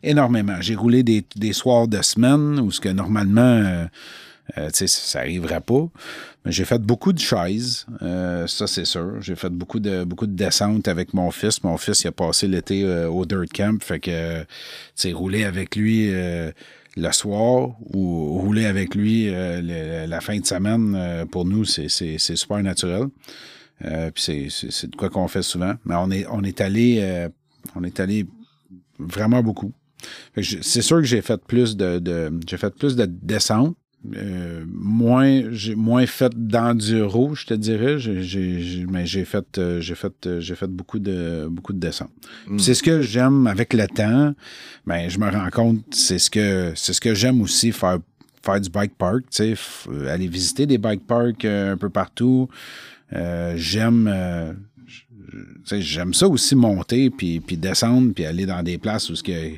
énormément. 0.03 0.57
J'ai 0.61 0.75
roulé 0.75 1.01
des, 1.03 1.25
des 1.35 1.53
soirs 1.53 1.87
de 1.87 2.01
semaine 2.01 2.59
où 2.59 2.69
ce 2.71 2.79
que 2.79 2.89
normalement... 2.89 3.87
euh, 4.55 4.57
Euh, 4.57 4.67
tu 4.69 4.87
sais, 4.87 4.87
ça 4.87 5.19
arrivera 5.19 5.61
pas. 5.61 5.89
Mais 6.45 6.51
j'ai 6.51 6.65
fait 6.65 6.81
beaucoup 6.81 7.13
de 7.13 7.19
chaises, 7.19 7.85
euh, 8.01 8.47
ça 8.47 8.67
c'est 8.67 8.85
sûr. 8.85 9.21
J'ai 9.21 9.35
fait 9.35 9.49
beaucoup 9.49 9.79
de 9.79 10.03
beaucoup 10.03 10.27
de 10.27 10.35
descentes 10.35 10.87
avec 10.87 11.13
mon 11.13 11.31
fils. 11.31 11.63
Mon 11.63 11.77
fils 11.77 12.03
il 12.03 12.07
a 12.07 12.11
passé 12.11 12.47
l'été 12.47 12.83
euh, 12.83 13.09
au 13.09 13.25
dirt 13.25 13.45
camp, 13.53 13.81
fait 13.83 13.99
que 13.99 14.41
tu 14.41 14.47
sais 14.95 15.11
rouler 15.11 15.43
avec 15.43 15.75
lui 15.75 16.09
le 16.09 17.11
soir 17.11 17.75
ou 17.93 18.39
rouler 18.39 18.65
avec 18.65 18.95
lui 18.95 19.29
la 19.29 20.21
fin 20.21 20.39
de 20.39 20.45
semaine 20.45 21.25
pour 21.31 21.45
nous 21.45 21.65
c'est 21.65 21.89
super 22.17 22.63
naturel. 22.63 23.07
puis 24.13 24.49
c'est 24.49 24.89
de 24.89 24.95
quoi 24.95 25.09
qu'on 25.09 25.27
fait 25.27 25.43
souvent. 25.43 25.73
Mais 25.85 25.95
on 25.95 26.09
est 26.11 26.25
on 26.29 26.43
est 26.43 26.61
allé 26.61 27.27
on 27.75 27.83
est 27.83 27.99
allé 27.99 28.25
vraiment 28.99 29.43
beaucoup. 29.43 29.73
C'est 30.41 30.81
sûr 30.81 30.97
que 30.97 31.03
j'ai 31.03 31.21
fait 31.21 31.41
plus 31.45 31.75
de, 31.75 31.99
de 31.99 32.31
j'ai 32.47 32.57
fait 32.57 32.73
plus 32.73 32.95
de 32.95 33.05
descentes 33.05 33.75
euh, 34.15 34.63
moins 34.71 35.51
j'ai 35.51 35.75
moins 35.75 36.05
fait 36.05 36.31
d'enduro, 36.35 37.35
je 37.35 37.45
te 37.45 37.53
dirais. 37.53 37.97
J'ai, 37.99 38.85
mais 38.89 39.05
j'ai 39.05 39.25
fait 39.25 39.57
euh, 39.57 39.81
j'ai 39.81 39.95
fait 39.95 40.13
euh, 40.25 40.39
j'ai 40.39 40.55
fait 40.55 40.67
beaucoup 40.67 40.99
de 40.99 41.47
beaucoup 41.49 41.73
de 41.73 41.79
descentes. 41.79 42.11
Hmm. 42.47 42.59
C'est 42.59 42.73
ce 42.73 42.83
que 42.83 43.01
j'aime 43.01 43.47
avec 43.47 43.73
le 43.73 43.87
temps. 43.87 44.33
Mais 44.85 45.03
ben, 45.03 45.09
je 45.09 45.19
me 45.19 45.29
rends 45.29 45.49
compte 45.49 45.83
c'est 45.91 46.19
ce 46.19 46.29
que 46.29 46.71
c'est 46.75 46.93
ce 46.93 47.01
que 47.01 47.15
j'aime 47.15 47.41
aussi 47.41 47.71
faire 47.71 47.97
faire 48.45 48.61
du 48.61 48.69
bike 48.69 48.95
park, 48.97 49.23
tu 49.29 49.55
sais, 49.55 50.07
aller 50.07 50.27
visiter 50.27 50.65
des 50.65 50.77
bike 50.77 51.05
parks 51.05 51.43
un 51.43 51.75
peu 51.75 51.89
partout. 51.89 52.47
j'aime 53.11 54.55
j'aime 55.65 56.13
ça 56.13 56.27
aussi 56.29 56.55
monter 56.55 57.09
puis, 57.09 57.41
puis 57.41 57.57
descendre 57.57 58.13
puis 58.13 58.25
aller 58.25 58.45
dans 58.45 58.63
des 58.63 58.77
places 58.77 59.09
où 59.09 59.15
ce 59.15 59.23
que 59.23 59.57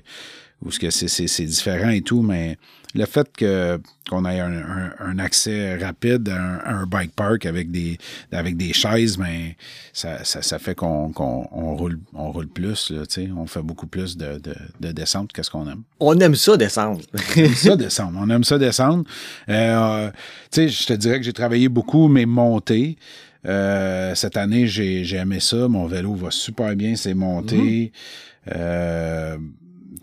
où 0.66 0.72
ce 0.72 0.80
que 0.80 0.90
c'est 0.90 1.46
différent 1.46 1.90
et 1.90 2.02
tout, 2.02 2.22
mais 2.22 2.58
le 2.96 3.06
fait 3.06 3.28
que 3.36 3.80
qu'on 4.10 4.26
ait 4.26 4.40
un, 4.40 5.20
accès 5.20 5.78
rapide 5.78 6.28
à 6.30 6.68
un, 6.68 6.86
bike 6.88 7.14
park 7.14 7.46
avec 7.46 7.70
des 7.70 8.00
avec 8.32 8.58
des 8.58 8.74
chaises, 8.74 9.18
ben 9.18 9.54
ça, 9.94 10.24
ça, 10.24 10.58
fait 10.58 10.74
qu'on 10.74 11.12
roule 11.12 12.00
on 12.14 12.32
roule 12.32 12.48
plus, 12.48 12.90
là, 12.90 13.04
on 13.38 13.46
fait 13.46 13.62
beaucoup 13.62 13.86
plus 13.86 14.18
de, 14.18 14.40
de, 14.40 14.56
de 14.80 14.92
descente 14.92 15.32
qu'est-ce 15.32 15.52
qu'on 15.52 15.70
aime. 15.70 15.84
On 16.00 16.20
aime 16.20 16.34
ça 16.34 16.58
descendre. 16.58 17.02
on 17.38 17.40
aime 17.40 17.54
ça 17.54 17.76
descendre. 17.76 18.20
On 18.20 18.30
aime 18.30 18.44
ça 18.44 18.58
descendre. 18.58 19.04
Euh, 19.50 20.10
je 20.52 20.86
te 20.86 20.94
dirais 20.94 21.20
que 21.20 21.26
j'ai 21.26 21.34
travaillé 21.34 21.70
beaucoup 21.70 22.08
mes 22.08 22.26
montées. 22.26 22.98
Euh, 23.46 24.16
cette 24.16 24.36
année, 24.36 24.68
j'ai 24.68 25.16
aimé 25.16 25.40
ça. 25.40 25.68
Mon 25.68 25.86
vélo 25.86 26.16
va 26.16 26.32
super 26.32 26.76
bien, 26.76 26.96
c'est 26.96 27.14
monté. 27.14 27.58
Mm-hmm. 27.58 27.92
euh, 28.56 29.38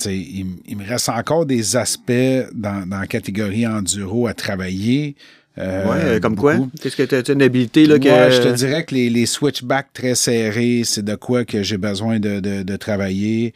il, 0.05 0.77
me 0.77 0.87
reste 0.87 1.09
encore 1.09 1.47
des 1.47 1.77
aspects 1.77 2.13
dans, 2.53 2.89
la 2.89 3.07
catégorie 3.07 3.67
enduro 3.67 4.27
à 4.27 4.35
travailler. 4.35 5.17
Euh, 5.59 6.21
comme 6.21 6.37
quoi? 6.37 6.57
Qu'est-ce 6.81 6.97
que 6.97 7.03
tu 7.03 7.15
as, 7.15 7.33
une 7.33 7.43
habilité 7.43 7.87
là, 7.87 7.99
que... 7.99 8.09
je 8.09 8.43
te 8.43 8.55
dirais 8.55 8.85
que 8.85 8.95
les, 8.95 9.09
les 9.09 9.27
switchbacks 9.27 9.93
très 9.93 10.15
serrés, 10.15 10.83
c'est 10.85 11.05
de 11.05 11.15
quoi 11.15 11.45
que 11.45 11.63
j'ai 11.63 11.79
besoin 11.79 12.21
de, 12.21 12.77
travailler. 12.77 13.55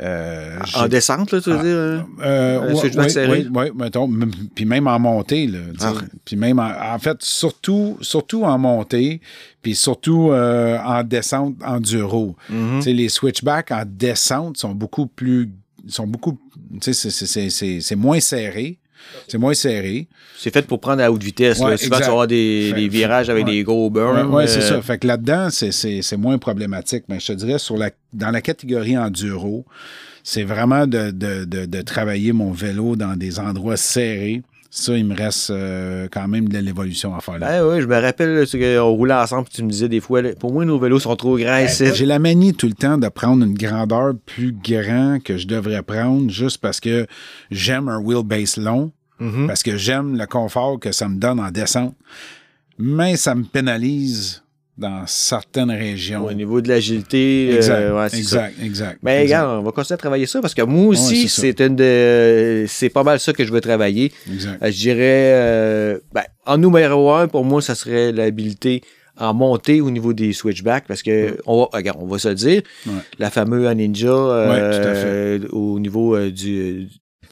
Euh, 0.00 0.56
en 0.74 0.88
descente, 0.88 1.32
là, 1.32 1.40
tu 1.42 1.50
veux 1.50 1.58
ah, 1.58 1.62
dire? 1.62 1.76
Hein? 1.76 2.06
Euh, 2.22 2.74
oui, 3.28 3.46
oui, 3.52 3.70
mettons, 3.76 4.08
puis 4.54 4.64
même 4.64 4.86
en 4.86 4.98
montée, 4.98 5.46
là. 5.46 5.58
Ah. 5.80 5.92
Puis 6.24 6.36
même, 6.36 6.58
en, 6.58 6.98
fait, 6.98 7.18
surtout, 7.20 7.98
surtout 8.00 8.44
en 8.44 8.56
montée, 8.56 9.20
puis 9.60 9.74
surtout 9.74 10.32
en 10.32 11.02
descente 11.02 11.56
enduro. 11.62 12.36
Mm-hmm. 12.50 12.90
Les 12.90 13.08
switchbacks 13.08 13.70
en 13.70 13.82
descente 13.84 14.56
sont 14.56 14.74
beaucoup 14.74 15.08
plus 15.08 15.50
sont 15.88 16.06
beaucoup. 16.06 16.38
C'est 16.80 17.96
moins 17.96 18.20
serré. 18.20 18.78
C'est 19.28 19.38
moins 19.38 19.54
serré. 19.54 20.08
C'est 20.38 20.52
fait 20.52 20.66
pour 20.66 20.80
prendre 20.80 21.02
à 21.02 21.10
haute 21.10 21.22
vitesse. 21.22 21.58
souvent, 21.58 21.76
tu 21.76 21.88
vas 21.88 22.06
avoir 22.06 22.26
des, 22.26 22.88
virages 22.88 23.30
avec 23.30 23.46
des 23.46 23.62
gros 23.62 23.90
burns. 23.90 24.32
Oui, 24.32 24.44
c'est 24.46 24.60
ça. 24.60 24.80
Fait 24.82 24.98
que 24.98 25.06
là-dedans, 25.06 25.48
c'est 25.50 26.16
moins 26.16 26.38
problématique. 26.38 27.04
Mais 27.08 27.20
je 27.20 27.28
te 27.28 27.32
dirais, 27.32 27.58
sur 27.58 27.76
la, 27.76 27.90
dans 28.12 28.30
la 28.30 28.40
catégorie 28.40 28.96
enduro, 28.96 29.64
c'est 30.22 30.44
vraiment 30.44 30.86
de, 30.86 31.10
de, 31.10 31.44
de, 31.44 31.82
travailler 31.82 32.32
mon 32.32 32.52
vélo 32.52 32.94
dans 32.94 33.16
des 33.16 33.40
endroits 33.40 33.76
serrés 33.76 34.42
ça, 34.74 34.96
il 34.96 35.04
me 35.04 35.14
reste 35.14 35.50
euh, 35.50 36.08
quand 36.10 36.26
même 36.28 36.48
de 36.48 36.56
l'évolution 36.56 37.14
à 37.14 37.20
faire. 37.20 37.38
Là. 37.38 37.46
Ben 37.46 37.68
oui, 37.68 37.82
je 37.82 37.86
me 37.86 38.00
rappelle 38.00 38.46
qu'on 38.50 38.88
roulait 38.88 39.12
ensemble, 39.12 39.46
tu 39.52 39.62
me 39.62 39.68
disais 39.68 39.90
des 39.90 40.00
fois, 40.00 40.22
pour 40.40 40.50
moi, 40.50 40.64
nos 40.64 40.78
vélos 40.78 41.00
sont 41.00 41.14
trop 41.14 41.36
grands. 41.36 41.62
Ben, 41.62 41.94
j'ai 41.94 42.06
la 42.06 42.18
manie 42.18 42.54
tout 42.54 42.68
le 42.68 42.72
temps 42.72 42.96
de 42.96 43.06
prendre 43.08 43.44
une 43.44 43.52
grandeur 43.52 44.14
plus 44.24 44.52
grande 44.52 45.22
que 45.22 45.36
je 45.36 45.46
devrais 45.46 45.82
prendre 45.82 46.30
juste 46.30 46.56
parce 46.56 46.80
que 46.80 47.06
j'aime 47.50 47.90
un 47.90 47.98
wheelbase 47.98 48.56
long, 48.56 48.92
mm-hmm. 49.20 49.46
parce 49.46 49.62
que 49.62 49.76
j'aime 49.76 50.16
le 50.16 50.24
confort 50.24 50.80
que 50.80 50.90
ça 50.90 51.06
me 51.06 51.18
donne 51.18 51.38
en 51.38 51.50
descente. 51.50 51.94
Mais 52.78 53.16
ça 53.16 53.34
me 53.34 53.44
pénalise 53.44 54.42
dans 54.82 55.06
certaines 55.06 55.70
régions. 55.70 56.26
Au 56.26 56.32
niveau 56.32 56.60
de 56.60 56.68
l'agilité. 56.68 57.50
Euh, 57.52 58.04
exact, 58.06 58.18
exact, 58.18 58.54
exact, 58.62 58.98
Mais 59.02 59.18
ben, 59.18 59.22
regarde, 59.22 59.60
on 59.60 59.62
va 59.62 59.70
continuer 59.70 59.94
à 59.94 59.98
travailler 59.98 60.26
ça 60.26 60.40
parce 60.40 60.54
que 60.54 60.62
moi 60.62 60.88
aussi, 60.88 61.28
c'est 61.28 61.60
une 61.60 61.76
de, 61.76 62.66
c'est 62.68 62.90
pas 62.90 63.04
mal 63.04 63.18
ça 63.20 63.32
que 63.32 63.44
je 63.44 63.52
veux 63.52 63.60
travailler. 63.60 64.12
Exact. 64.30 64.62
Euh, 64.62 64.70
je 64.70 64.78
dirais, 64.78 65.32
euh, 65.34 65.98
ben, 66.12 66.24
en 66.44 66.58
numéro 66.58 67.12
un, 67.12 67.28
pour 67.28 67.44
moi, 67.44 67.62
ça 67.62 67.74
serait 67.74 68.12
l'habilité 68.12 68.82
en 69.16 69.32
montée 69.32 69.80
au 69.80 69.90
niveau 69.90 70.12
des 70.12 70.32
switchbacks 70.32 70.86
parce 70.88 71.02
que 71.02 71.38
on 71.46 71.60
va, 71.60 71.68
regarde, 71.72 71.98
on 72.00 72.06
va 72.06 72.18
se 72.18 72.28
le 72.28 72.34
dire, 72.34 72.62
la 73.18 73.30
fameuse 73.30 73.74
Ninja 73.76 74.12
au 75.52 75.78
niveau 75.78 76.18
du, 76.28 76.88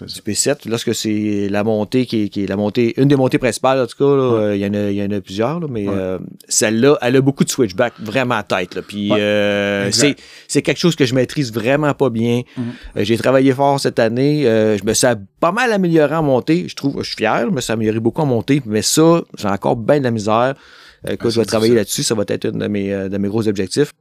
du 0.07 0.21
P7, 0.21 0.69
lorsque 0.69 0.95
c'est 0.95 1.49
la 1.51 1.65
montée 1.65 2.07
qui 2.07 2.25
est, 2.25 2.49
la 2.49 2.57
montée, 2.57 2.95
une 3.01 3.09
des 3.09 3.17
montées 3.17 3.39
principales, 3.39 3.81
en 3.81 3.87
tout 3.87 3.97
cas, 3.97 4.05
euh, 4.05 4.57
il 4.57 4.63
y, 4.63 5.03
en 5.03 5.11
a, 5.11 5.21
plusieurs, 5.21 5.69
mais 5.69 5.87
euh, 5.89 6.19
celle-là, 6.49 6.99
elle 7.03 7.17
a 7.17 7.21
beaucoup 7.21 7.45
de 7.45 7.51
switchback 7.51 7.95
vraiment 8.01 8.37
à 8.37 8.43
tête. 8.43 8.81
Puis 8.83 9.11
euh, 9.13 9.91
c'est 9.91 10.63
quelque 10.63 10.79
chose 10.79 10.97
que 10.97 11.05
je 11.05 11.15
maîtrise 11.15 11.53
vraiment 11.53 11.95
pas 11.95 12.11
bien. 12.11 12.41
Mm-hmm. 12.41 13.05
J'ai 13.05 13.17
travaillé 13.17 13.53
fort 13.53 13.81
cette 13.81 13.99
année. 13.99 14.43
je 14.45 14.85
me 14.85 14.95
suis 14.95 15.07
pas 15.41 15.53
mal 15.53 15.73
amélioré 15.73 16.15
en 16.15 16.23
montée. 16.23 16.67
Je 16.69 16.75
trouve, 16.75 17.03
je 17.03 17.09
suis 17.09 17.17
fier, 17.17 17.47
je 17.49 17.55
me 17.55 17.61
suis 17.61 17.73
amélioré 17.73 18.01
beaucoup 18.01 18.23
en 18.23 18.27
montée, 18.27 18.63
mais 18.67 18.83
ça, 18.83 19.23
j'ai 19.39 19.49
encore 19.49 19.77
bien 19.77 19.99
de 19.99 20.05
la 20.05 20.11
misère. 20.11 20.55
Écoute, 21.07 21.27
ah, 21.27 21.31
je 21.31 21.41
vais 21.41 21.47
travailler 21.47 21.75
là-dessus. 21.75 22.03
Ça 22.03 22.15
va 22.15 22.25
être 22.29 22.47
un 22.47 22.53
de 22.53 22.67
mes, 22.69 22.91
de 23.09 23.19
mes 23.19 23.29
gros 23.29 23.47
objectifs 23.49 23.93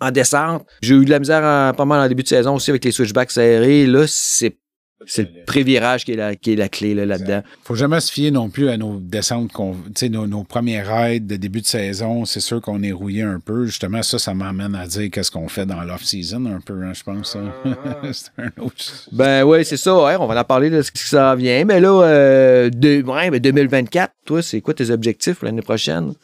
en 0.00 0.10
descente. 0.10 0.64
J'ai 0.80 0.94
eu 0.94 1.04
de 1.04 1.10
la 1.10 1.18
misère 1.18 1.74
pas 1.74 1.84
mal 1.84 2.00
en 2.00 2.08
début 2.08 2.22
de 2.22 2.28
saison 2.28 2.54
aussi 2.54 2.70
avec 2.70 2.84
les 2.84 2.92
switchbacks 2.92 3.32
serrés. 3.32 3.86
Là, 3.86 4.04
c'est 4.06 4.56
c'est 5.06 5.22
le 5.22 5.44
prévirage 5.44 6.04
qui 6.04 6.12
est 6.12 6.16
la, 6.16 6.34
qui 6.34 6.52
est 6.52 6.56
la 6.56 6.68
clé 6.68 6.94
là-dedans. 6.94 7.36
Là 7.36 7.42
faut 7.62 7.74
jamais 7.74 8.00
se 8.00 8.10
fier 8.10 8.30
non 8.30 8.48
plus 8.48 8.68
à 8.68 8.76
nos 8.76 8.98
descentes, 8.98 9.52
nos, 9.58 10.26
nos 10.26 10.44
premières 10.44 10.88
raids 10.88 11.20
de 11.20 11.36
début 11.36 11.60
de 11.60 11.66
saison. 11.66 12.24
C'est 12.24 12.40
sûr 12.40 12.60
qu'on 12.60 12.82
est 12.82 12.92
rouillé 12.92 13.22
un 13.22 13.40
peu. 13.40 13.66
Justement, 13.66 14.02
ça, 14.02 14.18
ça 14.18 14.34
m'amène 14.34 14.74
à 14.74 14.86
dire 14.86 15.10
qu'est-ce 15.10 15.30
qu'on 15.30 15.48
fait 15.48 15.66
dans 15.66 15.82
l'off-season 15.82 16.46
un 16.46 16.60
peu, 16.60 16.82
hein, 16.82 16.92
je 16.94 17.02
pense. 17.02 17.36
Hein. 17.36 17.52
c'est 18.12 18.30
un 18.38 18.50
autre... 18.62 18.76
Ben 19.12 19.44
oui, 19.44 19.64
c'est 19.64 19.76
ça. 19.76 19.94
on 19.94 20.26
va 20.26 20.40
en 20.40 20.44
parler 20.44 20.70
de 20.70 20.82
ce 20.82 20.90
qui 20.90 21.02
s'en 21.02 21.34
vient. 21.36 21.64
Mais 21.64 21.80
là, 21.80 22.02
euh, 22.02 22.70
de, 22.70 23.02
ouais, 23.02 23.38
2024, 23.38 24.12
toi, 24.24 24.42
c'est 24.42 24.60
quoi 24.60 24.74
tes 24.74 24.90
objectifs 24.90 25.36
pour 25.36 25.46
l'année 25.46 25.62
prochaine? 25.62 26.14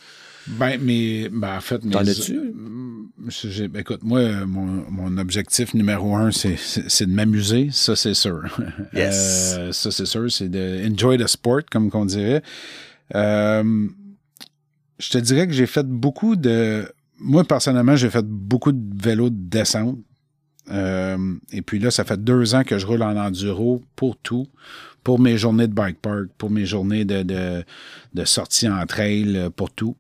Ben, 0.47 0.79
mais, 0.81 1.29
ben, 1.31 1.57
en 1.57 1.61
fait, 1.61 1.79
T'en 1.79 2.01
as-tu? 2.01 2.41
Ben, 3.25 3.81
écoute, 3.81 4.03
moi, 4.03 4.45
mon, 4.45 4.85
mon 4.91 5.17
objectif 5.17 5.73
numéro 5.73 6.15
un, 6.15 6.31
c'est, 6.31 6.57
c'est, 6.59 7.07
de 7.07 7.13
m'amuser, 7.13 7.69
ça, 7.71 7.97
c'est 7.97 8.15
sûr. 8.15 8.43
Yes. 8.93 9.55
Euh, 9.59 9.73
ça, 9.73 9.91
c'est 9.91 10.07
sûr, 10.07 10.31
c'est 10.31 10.49
de 10.49 10.87
enjoy 10.91 11.17
the 11.17 11.27
sport, 11.27 11.63
comme 11.71 11.91
qu'on 11.91 12.05
dirait. 12.05 12.43
Euh, 13.15 13.89
je 14.99 15.11
te 15.11 15.19
dirais 15.19 15.47
que 15.47 15.53
j'ai 15.53 15.67
fait 15.67 15.87
beaucoup 15.87 16.37
de. 16.37 16.87
Moi, 17.19 17.45
personnellement, 17.45 17.97
j'ai 17.97 18.11
fait 18.11 18.25
beaucoup 18.27 18.73
de 18.73 19.03
vélos 19.03 19.31
de 19.31 19.37
descente. 19.37 19.99
Euh, 20.71 21.35
et 21.53 21.63
puis 21.63 21.79
là, 21.79 21.91
ça 21.91 22.05
fait 22.05 22.23
deux 22.23 22.55
ans 22.55 22.65
que 22.65 22.79
je 22.79 22.87
roule 22.87 23.03
en 23.03 23.17
enduro 23.17 23.83
pour 23.97 24.17
tout, 24.17 24.47
pour 25.03 25.19
mes 25.19 25.39
journées 25.39 25.67
de 25.67 25.75
bike 25.75 26.01
park, 26.01 26.27
pour 26.37 26.51
mes 26.51 26.67
journées 26.67 27.05
de, 27.05 27.23
de, 27.23 27.65
de 28.15 28.25
sortie 28.25 28.69
en 28.69 28.85
trail, 28.87 29.51
pour 29.57 29.71
tout. 29.71 29.97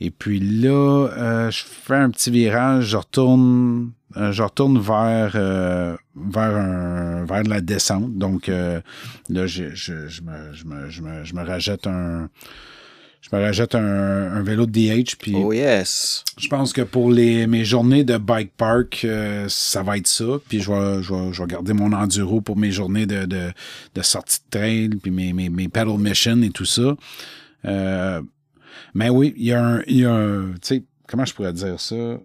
Et 0.00 0.10
puis 0.10 0.38
là, 0.38 1.08
euh, 1.16 1.50
je 1.50 1.64
fais 1.64 1.96
un 1.96 2.10
petit 2.10 2.30
virage, 2.30 2.86
je 2.86 2.96
retourne, 2.96 3.90
euh, 4.16 4.30
je 4.30 4.42
retourne 4.42 4.78
vers 4.78 5.32
euh, 5.34 5.96
vers 6.14 6.56
un 6.56 7.24
vers 7.24 7.42
la 7.42 7.60
descente. 7.60 8.16
Donc 8.16 8.46
là, 8.46 8.82
je, 9.28 9.74
je, 9.74 10.08
je, 10.08 10.22
me, 10.22 10.52
je, 10.52 10.64
me, 10.64 10.88
je, 10.88 11.02
me, 11.02 11.24
je 11.24 11.34
me 11.34 11.44
rajette 11.44 11.86
un 11.86 12.28
je 13.20 13.36
me 13.36 13.42
rajette 13.42 13.74
un, 13.74 13.80
un 13.80 14.42
vélo 14.42 14.66
de 14.66 14.70
DH. 14.70 15.16
Puis 15.18 15.34
oh 15.34 15.52
yes. 15.52 16.24
Je 16.38 16.46
pense 16.46 16.72
que 16.72 16.82
pour 16.82 17.10
les, 17.10 17.48
mes 17.48 17.64
journées 17.64 18.04
de 18.04 18.16
bike 18.16 18.52
park, 18.56 19.04
ça 19.48 19.82
va 19.82 19.96
être 19.98 20.06
ça. 20.06 20.38
Puis 20.48 20.60
je 20.60 20.70
vais, 20.70 21.02
je, 21.02 21.12
vais, 21.12 21.32
je 21.32 21.42
vais 21.42 21.48
garder 21.48 21.72
mon 21.72 21.92
enduro 21.92 22.40
pour 22.40 22.56
mes 22.56 22.70
journées 22.70 23.06
de, 23.06 23.26
de, 23.26 23.50
de 23.96 24.02
sortie 24.02 24.38
de 24.44 24.58
trail, 24.58 24.88
puis 25.02 25.10
mes, 25.10 25.32
mes, 25.32 25.48
mes 25.48 25.68
pedal 25.68 25.98
mission 25.98 26.40
et 26.42 26.50
tout 26.50 26.64
ça. 26.64 26.94
Mais 28.94 29.08
oui, 29.08 29.34
il 29.36 29.46
y 29.46 29.52
a 29.52 29.64
un. 29.64 29.82
tu 29.82 30.58
sais, 30.62 30.84
comment 31.06 31.24
je 31.24 31.34
pourrais 31.34 31.52
dire 31.52 31.80
ça? 31.80 32.18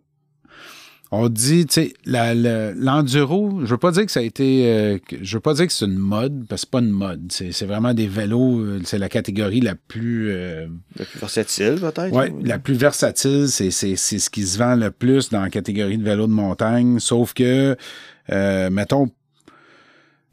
on 1.15 1.29
dit, 1.29 1.67
tu 1.67 1.73
sais, 1.73 1.93
l'enduro, 2.05 3.59
je 3.63 3.67
veux 3.67 3.77
pas 3.77 3.91
dire 3.91 4.03
que 4.03 4.11
ça 4.11 4.19
a 4.19 4.23
été. 4.23 4.67
Euh, 4.67 4.97
je 5.21 5.37
veux 5.37 5.41
pas 5.41 5.53
dire 5.53 5.67
que 5.67 5.73
c'est 5.73 5.85
une 5.85 5.95
mode, 5.95 6.47
parce 6.49 6.63
que 6.63 6.65
c'est 6.65 6.71
pas 6.71 6.79
une 6.79 6.89
mode. 6.89 7.31
C'est 7.31 7.65
vraiment 7.65 7.93
des 7.93 8.07
vélos, 8.07 8.61
euh, 8.61 8.81
c'est 8.83 8.97
la 8.97 9.09
catégorie 9.09 9.61
la 9.61 9.75
plus. 9.75 10.31
Euh, 10.31 10.65
la 10.97 11.05
plus 11.05 11.19
versatile, 11.19 11.75
peut-être? 11.79 12.11
Oui, 12.11 12.33
la 12.43 12.57
plus 12.57 12.73
versatile, 12.73 13.47
c'est 13.47 13.69
ce 13.69 14.29
qui 14.31 14.43
se 14.43 14.57
vend 14.57 14.75
le 14.75 14.89
plus 14.89 15.29
dans 15.29 15.41
la 15.41 15.51
catégorie 15.51 15.99
de 15.99 16.03
vélos 16.03 16.25
de 16.25 16.33
montagne. 16.33 16.97
Sauf 16.97 17.33
que, 17.33 17.77
mettons, 18.29 19.09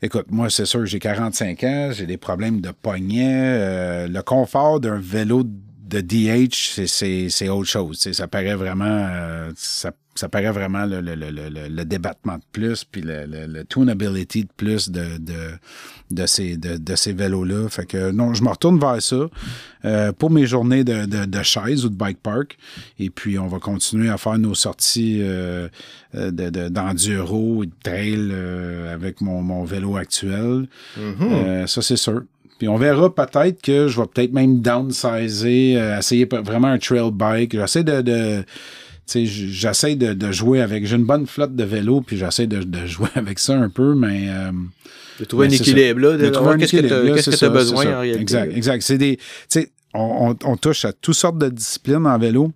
Écoute, 0.02 0.28
moi, 0.30 0.48
c'est 0.48 0.64
sûr, 0.64 0.86
j'ai 0.86 0.98
45 0.98 1.62
ans, 1.64 1.90
j'ai 1.92 2.06
des 2.06 2.16
problèmes 2.16 2.62
de 2.62 2.70
poignet. 2.70 4.08
le 4.08 4.22
confort 4.22 4.80
d'un 4.80 4.98
vélo 4.98 5.42
de 5.42 5.50
DH, 5.98 6.86
c'est 6.86 7.48
autre 7.48 7.68
chose. 7.68 7.98
Ça 8.12 8.28
paraît 8.28 8.54
vraiment. 8.54 9.50
ça 9.56 9.92
ça 10.20 10.28
paraît 10.28 10.50
vraiment 10.50 10.84
le, 10.86 11.00
le, 11.00 11.14
le, 11.14 11.30
le, 11.30 11.84
débattement 11.84 12.36
de 12.36 12.42
plus, 12.52 12.84
puis 12.84 13.02
le, 13.02 13.62
tunability 13.64 14.44
de 14.44 14.50
plus 14.54 14.90
de, 14.90 15.16
de, 15.18 15.52
de 16.10 16.26
ces, 16.26 16.56
de, 16.56 16.76
de 16.76 16.94
ces 16.94 17.12
vélos-là. 17.12 17.68
Fait 17.68 17.86
que 17.86 18.10
non, 18.10 18.34
je 18.34 18.42
me 18.42 18.50
retourne 18.50 18.78
vers 18.78 19.00
ça 19.00 19.28
euh, 19.84 20.12
pour 20.12 20.30
mes 20.30 20.46
journées 20.46 20.84
de, 20.84 21.06
de, 21.06 21.24
de 21.24 21.42
chaise 21.42 21.84
ou 21.84 21.88
de 21.88 21.94
bike 21.94 22.20
park. 22.20 22.58
Et 22.98 23.08
puis, 23.08 23.38
on 23.38 23.46
va 23.46 23.58
continuer 23.60 24.10
à 24.10 24.18
faire 24.18 24.38
nos 24.38 24.54
sorties 24.54 25.20
euh, 25.22 25.68
d'enduro 26.12 27.62
et 27.62 27.66
de 27.66 27.72
trail 27.82 28.28
euh, 28.30 28.92
avec 28.92 29.20
mon, 29.22 29.42
mon, 29.42 29.64
vélo 29.64 29.96
actuel. 29.96 30.66
Mm-hmm. 30.98 31.66
ça, 31.66 31.82
c'est 31.82 31.96
sûr. 31.96 32.22
Puis 32.60 32.68
on 32.68 32.76
verra 32.76 33.12
peut-être 33.12 33.60
que 33.60 33.88
je 33.88 34.00
vais 34.00 34.06
peut-être 34.06 34.32
même 34.32 34.60
downsizer, 34.60 35.98
essayer 35.98 36.26
vraiment 36.26 36.68
un 36.68 36.78
trail 36.78 37.10
bike. 37.10 37.56
J'essaie 37.56 37.82
de 37.82 38.44
j'essaie 39.18 39.96
de, 39.96 40.32
jouer 40.32 40.60
avec. 40.60 40.86
J'ai 40.86 40.96
une 40.96 41.04
bonne 41.04 41.26
flotte 41.26 41.54
de 41.54 41.64
vélos, 41.64 42.02
puis 42.02 42.16
j'essaie 42.16 42.46
de, 42.46 42.86
jouer 42.86 43.08
avec 43.14 43.38
ça 43.38 43.54
un 43.54 43.68
peu, 43.68 43.94
mais. 43.94 44.28
Euh, 44.28 44.52
de 45.18 45.24
trouver 45.24 45.48
un 45.48 45.50
équilibre, 45.50 46.00
là. 46.00 46.16
De, 46.16 46.28
qu'est-ce 46.58 47.30
que 47.30 47.36
tu 47.36 47.44
as 47.44 47.48
besoin 47.48 47.86
en 47.86 48.00
réalité. 48.00 48.20
Exact, 48.20 48.56
exact. 48.56 48.82
C'est 48.82 48.98
des. 48.98 49.18
On, 49.92 50.36
on, 50.44 50.56
touche 50.56 50.84
à 50.84 50.92
toutes 50.92 51.16
sortes 51.16 51.38
de 51.38 51.48
disciplines 51.48 52.06
en 52.06 52.16
vélo. 52.16 52.52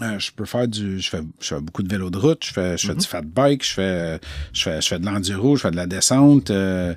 Euh, 0.00 0.18
je 0.18 0.30
peux 0.30 0.44
faire 0.44 0.68
du. 0.68 1.00
Je 1.00 1.08
fais, 1.08 1.22
je 1.40 1.54
fais 1.54 1.60
beaucoup 1.60 1.82
de 1.82 1.88
vélo 1.88 2.08
de 2.08 2.18
route, 2.18 2.44
je 2.44 2.52
fais, 2.52 2.76
je 2.76 2.86
fais 2.86 2.92
mm-hmm. 2.92 3.00
du 3.00 3.06
fat 3.06 3.22
bike, 3.22 3.66
je 3.66 3.72
fais, 3.72 4.20
je 4.52 4.62
fais, 4.62 4.80
je 4.80 4.86
fais 4.86 4.98
de 4.98 5.06
l'enduro, 5.06 5.56
je 5.56 5.62
fais 5.62 5.70
de 5.70 5.76
la 5.76 5.86
descente. 5.86 6.50
Euh, 6.50 6.94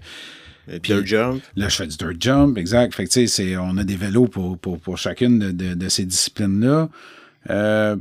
puis 0.82 0.94
dirt 0.94 1.06
jump. 1.06 1.42
Là, 1.56 1.70
je 1.70 1.76
fais 1.76 1.88
du 1.88 1.98
dirt 1.98 2.16
jump, 2.20 2.58
exact. 2.58 2.94
Fait 2.94 3.06
que, 3.06 3.10
tu 3.10 3.28
sais, 3.28 3.58
on 3.58 3.78
a 3.78 3.84
des 3.84 3.96
vélos 3.96 4.28
pour, 4.28 4.58
pour, 4.58 4.80
pour 4.80 4.98
chacune 4.98 5.40
de, 5.40 5.52
de, 5.52 5.74
de 5.74 5.90
ces 5.90 6.06
disciplines-là. 6.06 6.90
Euh, 7.50 7.96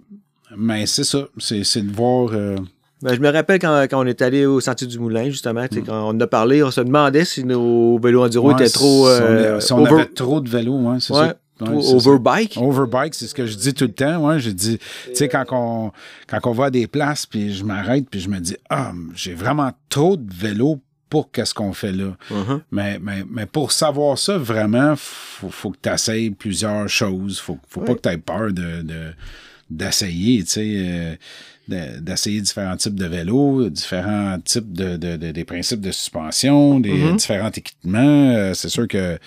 mais 0.57 0.87
c'est 0.87 1.05
ça, 1.05 1.29
c'est 1.39 1.83
de 1.83 1.93
voir. 1.93 2.31
Euh, 2.33 2.57
ben, 3.03 3.15
je 3.15 3.21
me 3.21 3.31
rappelle 3.31 3.61
quand, 3.61 3.87
quand, 3.89 4.03
on 4.03 4.07
est 4.07 4.23
allé 4.23 4.45
au 4.47 4.61
Sentier 4.61 4.87
du 4.87 4.99
Moulin, 4.99 5.27
justement, 5.27 5.65
mm. 5.65 5.85
quand 5.87 6.15
on 6.15 6.19
a 6.19 6.27
parlé, 6.27 6.63
on 6.63 6.71
se 6.71 6.81
demandait 6.81 7.25
si 7.25 7.45
nos 7.45 7.99
vélos 7.99 8.25
enduro 8.25 8.53
étaient 8.53 8.69
trop. 8.69 9.07
Euh, 9.09 9.61
si 9.61 9.73
on, 9.73 9.85
avait 9.85 10.07
trop 10.07 10.41
de 10.41 10.49
vélos, 10.49 10.79
ouais, 10.79 10.99
c'est 11.01 11.15
ça. 11.15 11.37
overbike. 11.61 12.57
Overbike, 12.57 13.15
c'est 13.15 13.27
ce 13.27 13.35
que 13.35 13.47
je 13.47 13.57
dis 13.57 13.75
tout 13.75 13.85
le 13.85 13.93
temps. 13.93 14.27
Ouais, 14.27 14.41
je 14.41 14.51
dis, 14.51 14.79
tu 14.79 15.15
sais, 15.15 15.29
quand 15.29 15.45
on, 15.53 15.93
quand 16.27 16.41
on 16.45 16.53
va 16.53 16.67
à 16.67 16.71
des 16.71 16.87
places, 16.87 17.27
puis 17.27 17.55
je 17.55 17.65
m'arrête, 17.65 18.07
puis 18.11 18.21
je 18.21 18.29
me 18.29 18.41
dis, 18.41 18.57
ah, 18.69 18.93
j'ai 19.15 19.35
vraiment 19.35 19.71
trop 19.89 20.17
de 20.17 20.33
vélos 20.33 20.81
pour 21.09 21.31
qu'est-ce 21.31 21.55
qu'on 21.55 21.73
fait 21.73 21.93
là. 21.93 22.17
Uh-huh. 22.31 22.61
mais, 22.71 22.99
mais, 22.99 23.25
mais, 23.29 23.47
pour 23.47 23.73
savoir 23.73 24.19
ça, 24.19 24.37
vraiment, 24.39 24.95
faut, 24.97 25.51
faut 25.51 25.71
que 25.71 25.79
tu 25.83 25.89
essayes 25.89 26.31
plusieurs 26.31 26.89
choses. 26.89 27.39
Faut, 27.39 27.59
faut 27.69 27.81
pas 27.81 27.95
que 27.95 28.01
tu 28.01 28.09
aies 28.09 28.19
peur 28.19 28.53
de, 28.53 28.83
de 28.83 29.13
d'essayer, 29.71 30.43
tu 30.45 30.51
sais, 30.51 31.19
euh, 31.71 31.99
d'essayer 32.01 32.41
différents 32.41 32.77
types 32.77 32.95
de 32.95 33.05
vélos, 33.05 33.69
différents 33.69 34.39
types 34.41 34.73
de, 34.73 34.97
des 34.97 35.45
principes 35.45 35.83
de 35.83 35.91
suspension, 35.91 36.81
des 36.81 36.91
mm-hmm. 36.91 37.17
différents 37.17 37.51
équipements. 37.51 38.31
Euh, 38.35 38.55
c'est 38.55 38.71
sûr 38.71 38.89
que 38.89 39.19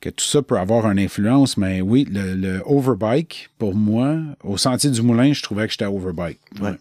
que 0.00 0.10
tout 0.10 0.24
ça 0.24 0.42
peut 0.42 0.58
avoir 0.58 0.88
une 0.90 0.98
influence, 0.98 1.56
mais 1.56 1.80
oui, 1.80 2.06
le, 2.10 2.62
overbike, 2.64 3.50
pour 3.58 3.74
moi, 3.74 4.18
au 4.44 4.56
sentier 4.56 4.90
du 4.90 5.02
moulin, 5.02 5.32
je 5.32 5.42
trouvais 5.42 5.66
que 5.66 5.72
j'étais 5.72 5.86
overbike. 5.86 6.38
Ouais. 6.60 6.74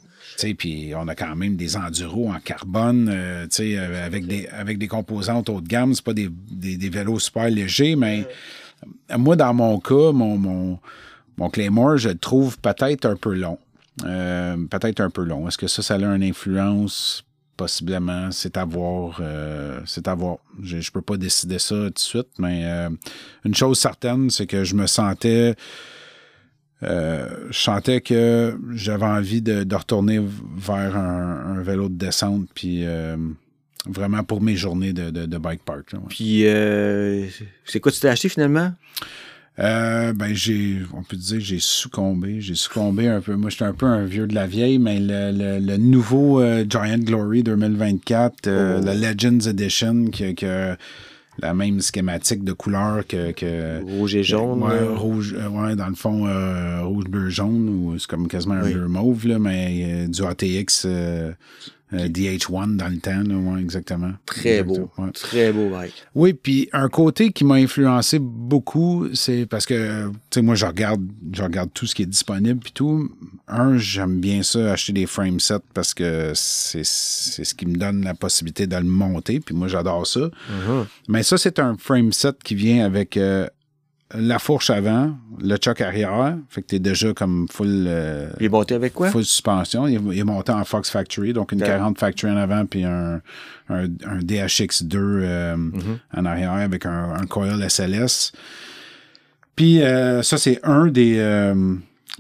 Puis 0.58 0.94
on 0.96 1.08
a 1.08 1.16
quand 1.16 1.36
même 1.36 1.56
des 1.56 1.78
enduros 1.78 2.30
en 2.32 2.40
carbone, 2.40 3.10
euh, 3.12 3.48
sais 3.50 3.78
avec 3.78 4.28
des, 4.28 4.48
avec 4.48 4.78
des 4.78 4.88
composantes 4.88 5.50
haut 5.50 5.62
de 5.62 5.68
gamme. 5.68 5.94
C'est 5.94 6.06
pas 6.06 6.14
des, 6.14 6.30
des, 6.30 6.90
vélos 6.90 7.20
super 7.20 7.50
légers, 7.50 7.96
mais 7.96 8.26
moi, 9.18 9.36
dans 9.36 9.54
mon 9.54 9.80
cas, 9.80 10.12
mon, 10.12 10.38
mon, 10.38 10.80
mon 11.38 11.50
Claymore, 11.50 11.98
je 11.98 12.10
le 12.10 12.18
trouve 12.18 12.60
peut-être 12.60 13.06
un 13.06 13.16
peu 13.16 13.34
long. 13.34 13.58
Euh, 14.06 14.58
peut-être 14.70 15.00
un 15.02 15.10
peu 15.10 15.24
long. 15.24 15.48
Est-ce 15.48 15.58
que 15.58 15.68
ça, 15.68 15.82
ça 15.82 15.96
a 15.96 15.98
une 15.98 16.24
influence? 16.24 17.24
Possiblement, 17.56 18.30
c'est 18.32 18.56
à 18.56 18.66
voir. 18.66 19.18
Euh, 19.20 19.80
c'est 19.86 20.08
à 20.08 20.14
voir. 20.14 20.38
Je 20.62 20.78
ne 20.78 20.92
peux 20.94 21.02
pas 21.02 21.18
décider 21.18 21.58
ça 21.58 21.76
tout 21.76 21.90
de 21.90 22.00
suite, 22.00 22.28
mais 22.38 22.66
euh, 22.66 22.90
une 23.46 23.56
chose 23.56 23.80
certaine, 23.80 24.30
c'est 24.30 24.46
que 24.46 24.64
je 24.64 24.76
me 24.76 24.86
sentais. 24.86 25.56
Je 26.82 27.52
sentais 27.52 28.02
que 28.02 28.58
j'avais 28.74 29.06
envie 29.06 29.42
de, 29.42 29.76
retourner 29.76 30.22
vers 30.56 30.96
un, 30.96 31.62
vélo 31.62 31.90
de 31.90 31.96
descente, 31.96 32.48
puis 32.54 32.86
vraiment 33.86 34.24
pour 34.24 34.42
mes 34.42 34.56
journées 34.56 34.94
de, 34.94 35.38
bike 35.38 35.64
park. 35.64 35.94
Puis, 36.10 36.44
c'est 37.66 37.80
quoi 37.80 37.92
tu 37.92 38.00
t'es 38.00 38.10
acheté 38.10 38.30
finalement? 38.30 38.74
Euh, 39.60 40.14
ben 40.14 40.36
j'ai, 40.36 40.82
on 40.94 41.02
peut 41.02 41.18
dire, 41.18 41.40
j'ai 41.40 41.60
succombé. 41.60 42.42
J'ai 42.42 42.54
succombé 42.54 43.08
un 43.08 43.22
peu. 43.22 43.36
Moi, 43.36 43.50
j'étais 43.50 43.66
un 43.66 43.74
peu 43.74 43.88
un 43.88 44.06
vieux 44.06 44.28
de 44.28 44.36
la 44.36 44.46
vieille, 44.46 44.78
mais 44.78 45.00
le, 45.00 45.60
le, 45.60 45.78
nouveau 45.78 46.42
euh, 46.42 46.64
Giant 46.68 47.00
Glory 47.00 47.42
2024, 47.42 48.48
euh, 48.48 48.82
le 48.82 48.94
Legends 48.94 49.50
Edition, 49.50 50.06
qui, 50.06 50.46
a 50.46 50.78
la 51.40 51.54
même 51.54 51.82
schématique 51.82 52.44
de 52.44 52.54
couleur 52.54 53.06
que, 53.08 53.32
que 53.32 53.82
rouge 53.84 54.16
et 54.16 54.24
jaune. 54.24 54.64
ouais, 54.64 54.96
rouge, 54.96 55.34
ouais, 55.34 55.76
dans 55.76 55.88
le 55.88 55.96
fond 55.96 56.28
rouge 56.84 57.06
bleu 57.06 57.30
jaune 57.30 57.70
ou 57.70 58.00
c'est 58.00 58.08
comme 58.08 58.28
quasiment 58.28 58.56
un 58.56 58.70
bleu 58.70 58.88
mauve 58.88 59.28
là, 59.28 59.40
mais 59.40 60.08
du 60.08 60.24
ATX 60.24 60.88
DH1 61.94 62.76
dans 62.76 62.90
le 62.90 62.98
temps, 62.98 63.24
là, 63.24 63.60
exactement. 63.60 64.12
Très 64.26 64.62
beau. 64.62 64.90
Très 65.14 65.54
beau 65.54 65.70
bike. 65.70 65.94
Oui, 66.16 66.34
puis 66.34 66.68
un 66.74 66.90
côté 66.90 67.32
qui 67.32 67.46
m'a 67.46 67.56
influencé 67.56 68.20
beaucoup, 68.20 69.08
c'est 69.14 69.46
parce 69.46 69.66
que, 69.66 70.08
tu 70.08 70.14
sais, 70.32 70.42
moi, 70.42 70.56
je 70.56 70.66
regarde, 70.66 71.02
je 71.32 71.44
regarde 71.44 71.70
tout 71.74 71.86
ce 71.86 71.96
qui 71.96 72.02
est 72.02 72.08
disponible 72.08 72.60
puis 72.60 72.74
tout. 72.74 73.10
Un, 73.48 73.78
j'aime 73.78 74.20
bien 74.20 74.44
ça, 74.44 74.74
acheter 74.74 74.92
des 74.92 75.06
frame 75.06 75.40
sets 75.40 75.56
parce 75.74 75.94
que 75.94 76.34
c'est 76.36 76.84
ce 76.84 77.54
qui 77.54 77.66
me 77.66 77.78
donne 77.78 78.04
la 78.04 78.14
possibilité 78.14 78.68
de 78.68 78.76
le 78.76 78.84
monter, 78.84 79.40
puis 79.40 79.56
moi, 79.56 79.70
j'adore 79.70 80.06
ça. 80.06 80.20
Uh-huh. 80.20 80.86
Mais 81.08 81.24
ça, 81.24 81.38
c'est 81.38 81.60
un 81.60 81.78
frame 81.78 82.12
set 82.12 82.44
qui 82.44 82.56
vient 82.56 82.86
avec 82.86 83.16
euh, 83.16 83.48
la 84.14 84.40
fourche 84.40 84.70
avant, 84.70 85.14
le 85.40 85.58
choc 85.62 85.82
arrière. 85.82 86.38
Fait 86.50 86.62
que 86.62 86.68
t'es 86.68 86.80
déjà 86.80 87.14
comme 87.14 87.48
full. 87.52 87.86
Euh, 87.88 88.30
il 88.40 88.46
est 88.46 88.50
monté 88.50 88.76
avec 88.76 88.94
quoi? 88.94 89.10
Full 89.10 89.26
suspension. 89.26 89.88
Il 89.88 90.18
est, 90.18 90.24
monté 90.24 90.52
en 90.52 90.64
Fox 90.64 90.90
Factory, 90.90 91.34
donc 91.34 91.52
une 91.52 91.62
40 91.62 92.00
Factory 92.00 92.32
en 92.32 92.38
avant, 92.38 92.66
puis 92.66 92.86
un, 92.86 93.22
un, 93.70 93.88
DHX2 93.88 94.96
euh, 94.96 95.56
mm-hmm. 95.58 95.98
en 96.16 96.26
arrière 96.26 96.54
avec 96.54 96.86
un, 96.86 97.16
un 97.16 97.26
coil 97.26 97.70
SLS. 97.70 98.32
Puis 99.56 99.82
euh, 99.82 100.22
ça, 100.22 100.38
c'est 100.38 100.60
un 100.64 100.88
des. 100.88 101.18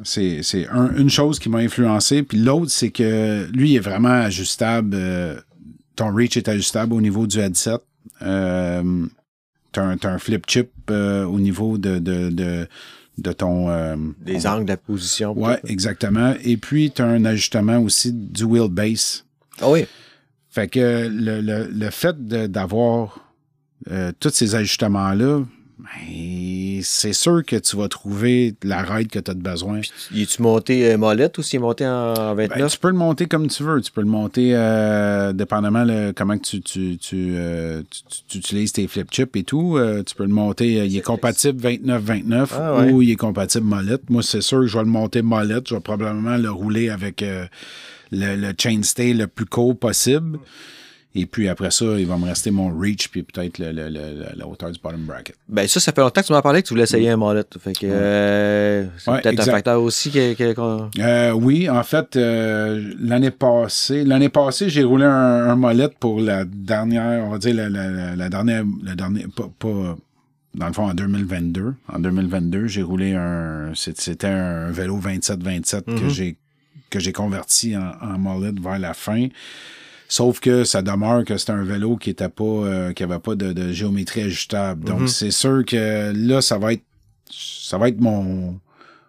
c'est 0.03 0.43
c'est 0.43 0.67
une 0.97 1.09
chose 1.09 1.39
qui 1.39 1.49
m'a 1.49 1.59
influencé. 1.59 2.23
Puis 2.23 2.37
l'autre, 2.39 2.71
c'est 2.71 2.91
que 2.91 3.47
lui, 3.53 3.71
il 3.71 3.75
est 3.77 3.79
vraiment 3.79 4.09
ajustable. 4.09 4.97
ton 5.95 6.13
reach 6.13 6.35
est 6.35 6.49
ajustable 6.49 6.93
au 6.93 7.01
niveau 7.01 7.27
du 7.27 7.39
headset. 7.39 7.79
Tu 9.71 9.79
as, 9.79 9.97
un 10.03 10.17
flip 10.17 10.45
chip 10.47 10.71
euh, 10.89 11.25
au 11.25 11.39
niveau 11.39 11.77
de, 11.77 11.99
de, 11.99 13.31
ton. 13.33 13.69
Euh, 13.69 13.95
Des 14.21 14.47
angles 14.47 14.65
de 14.65 14.69
la 14.71 14.77
position. 14.77 15.33
Oui, 15.35 15.53
exactement. 15.65 16.33
Et 16.43 16.57
puis, 16.57 16.91
tu 16.91 17.01
as 17.01 17.05
un 17.05 17.25
ajustement 17.25 17.79
aussi 17.79 18.11
du 18.13 18.43
wheelbase. 18.43 19.25
Ah 19.61 19.69
oui. 19.69 19.85
Fait 20.49 20.67
que 20.67 21.07
le, 21.11 21.41
le, 21.41 21.67
le 21.71 21.89
fait 21.89 22.15
d'avoir 22.27 23.19
euh, 23.91 24.11
tous 24.19 24.29
ces 24.33 24.55
ajustements-là, 24.55 25.43
ben, 25.79 26.81
c'est 26.81 27.13
sûr 27.13 27.45
que 27.45 27.55
tu 27.55 27.77
vas 27.77 27.87
trouver 27.87 28.55
la 28.63 28.81
ride 28.81 29.09
que 29.09 29.19
tu 29.19 29.29
as 29.29 29.35
besoin. 29.35 29.81
Puis, 29.81 30.23
es-tu 30.23 30.41
monté 30.41 30.91
euh, 30.91 30.97
molette 30.97 31.37
ou 31.37 31.43
s'il 31.43 31.57
est 31.57 31.61
monté 31.61 31.85
en 31.85 32.33
29? 32.33 32.57
Ben, 32.57 32.67
tu 32.67 32.79
peux 32.79 32.87
le 32.87 32.95
monter 32.95 33.27
comme 33.27 33.47
tu 33.47 33.61
veux. 33.61 33.79
Tu 33.81 33.91
peux 33.91 34.01
le 34.01 34.07
monter 34.07 34.55
euh, 34.55 35.33
dépendamment 35.33 35.85
de 35.85 36.13
comment 36.15 36.37
tu, 36.39 36.57
euh, 36.57 37.83
tu, 37.91 38.23
tu, 38.27 38.37
utilises 38.39 38.71
tes 38.71 38.87
flip 38.87 39.11
chips 39.11 39.35
et 39.35 39.43
tout. 39.43 39.79
tu 40.03 40.15
peux 40.15 40.25
le 40.25 40.33
monter. 40.33 40.85
il 40.87 40.97
est 40.97 41.01
compatible 41.01 41.61
29-29 41.61 42.47
ah, 42.53 42.83
ou 42.85 43.03
il 43.03 43.11
est 43.11 43.15
compatible 43.15 43.65
molette. 43.65 44.09
Moi, 44.09 44.23
c'est 44.23 44.41
sûr 44.41 44.61
que 44.61 44.67
je 44.67 44.77
vais 44.77 44.83
le 44.83 44.89
monter 44.89 45.21
molette. 45.21 45.69
Je 45.69 45.75
vais 45.75 45.81
probablement 45.81 46.37
le 46.37 46.49
rouler 46.49 46.89
avec 46.89 47.21
le, 47.21 47.47
le 48.11 48.53
chainstay 48.57 49.13
le 49.13 49.27
plus 49.27 49.45
court 49.45 49.77
possible. 49.77 50.39
Et 51.15 51.25
puis 51.25 51.49
après 51.49 51.71
ça, 51.71 51.85
il 51.97 52.05
va 52.05 52.15
me 52.17 52.25
rester 52.25 52.51
mon 52.51 52.69
reach 52.77 53.07
puis 53.09 53.23
peut-être 53.23 53.57
le, 53.57 53.71
le, 53.71 53.89
le, 53.89 54.25
la 54.35 54.47
hauteur 54.47 54.69
du 54.71 54.79
bottom 54.79 55.01
bracket. 55.05 55.35
Ben 55.49 55.67
ça, 55.67 55.79
ça 55.79 55.91
fait 55.91 56.01
longtemps 56.01 56.21
que 56.21 56.27
tu 56.27 56.33
m'en 56.33 56.41
parlais 56.41 56.61
que 56.61 56.67
tu 56.67 56.73
voulais 56.73 56.83
essayer 56.83 57.09
un 57.09 57.17
mollet. 57.17 57.43
Fait 57.59 57.73
que 57.73 57.87
euh, 57.89 58.85
c'est 58.99 59.09
Ouais, 59.11 59.21
peut-être 59.21 59.39
un 59.39 59.51
facteur 59.51 59.81
aussi 59.81 60.11
que, 60.11 60.33
que- 60.33 60.99
Euh, 60.99 61.31
oui, 61.31 61.69
en 61.69 61.81
fait, 61.83 62.15
euh, 62.17 62.93
l'année 62.99 63.31
passée, 63.31 64.03
l'année 64.03 64.29
passée, 64.29 64.69
j'ai 64.69 64.83
roulé 64.83 65.05
un, 65.05 65.49
un 65.65 65.87
pour 65.99 66.19
la 66.19 66.45
dernière, 66.45 67.23
on 67.25 67.29
va 67.31 67.37
dire 67.39 67.55
la, 67.55 67.69
la, 67.69 67.89
la, 67.89 68.15
la 68.15 68.29
dernière, 68.29 68.63
la 68.83 68.95
dernière, 68.95 69.27
pas, 69.35 69.49
pas- 69.57 69.97
dans 70.55 70.67
le 70.67 70.73
fond 70.73 70.89
en 70.89 70.93
2022. 70.93 71.73
En 71.91 71.99
2022, 71.99 72.67
j'ai 72.67 72.81
roulé 72.83 73.13
un, 73.15 73.71
c'était 73.75 74.27
un 74.27 74.69
vélo 74.71 74.99
27-27 74.99 75.83
que 75.83 75.91
Mhm. 75.91 76.09
j'ai 76.09 76.35
que 76.89 76.99
j'ai 76.99 77.11
converti 77.11 77.75
en, 77.75 77.91
en 78.01 78.17
molette 78.17 78.59
vers 78.61 78.79
la 78.79 78.93
fin. 78.93 79.27
Sauf 80.09 80.39
que 80.39 80.63
ça 80.63 80.81
demeure 80.81 81.25
que 81.25 81.37
c'était 81.37 81.51
un 81.51 81.63
vélo 81.63 81.97
qui 81.97 82.09
était 82.11 82.29
pas, 82.29 82.43
euh, 82.43 82.93
qui 82.93 83.03
avait 83.03 83.19
pas 83.19 83.35
de, 83.35 83.51
de 83.51 83.71
géométrie 83.73 84.21
ajustable. 84.21 84.85
Donc 84.85 85.01
Mhm. 85.01 85.07
c'est 85.07 85.31
sûr 85.31 85.65
que 85.65 86.13
là, 86.15 86.41
ça 86.41 86.57
va 86.57 86.73
être, 86.73 86.83
ça 87.29 87.77
va 87.77 87.89
être 87.89 87.99
mon, 87.99 88.59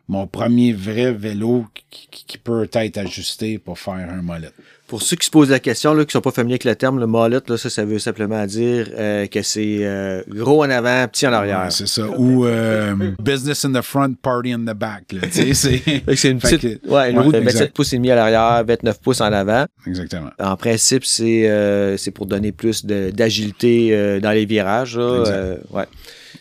mon 0.08 0.26
premier 0.26 0.72
vrai 0.72 1.12
vélo 1.12 1.66
qui, 1.90 2.08
qui- 2.10 2.24
qui 2.26 2.38
peut 2.38 2.68
être 2.72 2.98
ajusté 2.98 3.58
pour 3.58 3.78
faire 3.78 3.94
un 3.94 4.22
molette. 4.22 4.54
Pour 4.86 5.02
ceux 5.02 5.16
qui 5.16 5.26
se 5.26 5.30
posent 5.30 5.50
la 5.50 5.58
question, 5.60 5.92
là, 5.92 6.06
qui 6.06 6.12
sont 6.12 6.22
pas 6.22 6.30
familiers 6.30 6.54
avec 6.54 6.64
le 6.64 6.74
terme, 6.74 6.98
le 6.98 7.06
mollet, 7.06 7.40
là, 7.46 7.58
ça, 7.58 7.68
ça 7.68 7.84
veut 7.84 7.98
simplement 7.98 8.46
dire 8.46 8.88
euh, 8.96 9.26
que 9.26 9.42
c'est 9.42 9.80
euh, 9.82 10.22
gros 10.28 10.64
en 10.64 10.70
avant, 10.70 11.06
petit 11.08 11.26
en 11.26 11.32
arrière. 11.34 11.64
Ouais, 11.64 11.70
c'est 11.70 11.86
ça. 11.86 12.08
Ou 12.16 12.46
euh, 12.46 12.94
business 13.22 13.66
in 13.66 13.72
the 13.74 13.82
front, 13.82 14.14
party 14.22 14.52
in 14.54 14.60
the 14.60 14.74
back. 14.74 15.14
C'est 15.30 16.30
une 16.30 16.38
petite, 16.38 16.80
que- 16.82 16.88
ouais, 16.88 17.10
une 17.10 17.18
roue 17.18 17.32
de 17.32 17.36
27 17.38 17.52
exact. 17.54 17.74
pouces 17.76 17.92
et 17.92 17.96
demi 17.96 18.10
à 18.10 18.14
l'arrière, 18.14 18.64
29 18.66 18.98
pouces 19.02 19.20
en 19.20 19.30
avant. 19.30 19.66
Exactement. 19.86 20.30
En 20.38 20.56
principe, 20.56 21.04
c'est 21.04 22.10
pour 22.14 22.24
donner 22.24 22.52
plus 22.52 22.86
d'agilité 22.86 24.20
dans 24.20 24.30
les 24.32 24.46
virages. 24.46 24.96
Là, 24.96 25.18
Exact. 25.20 25.60
ouais. 25.70 25.84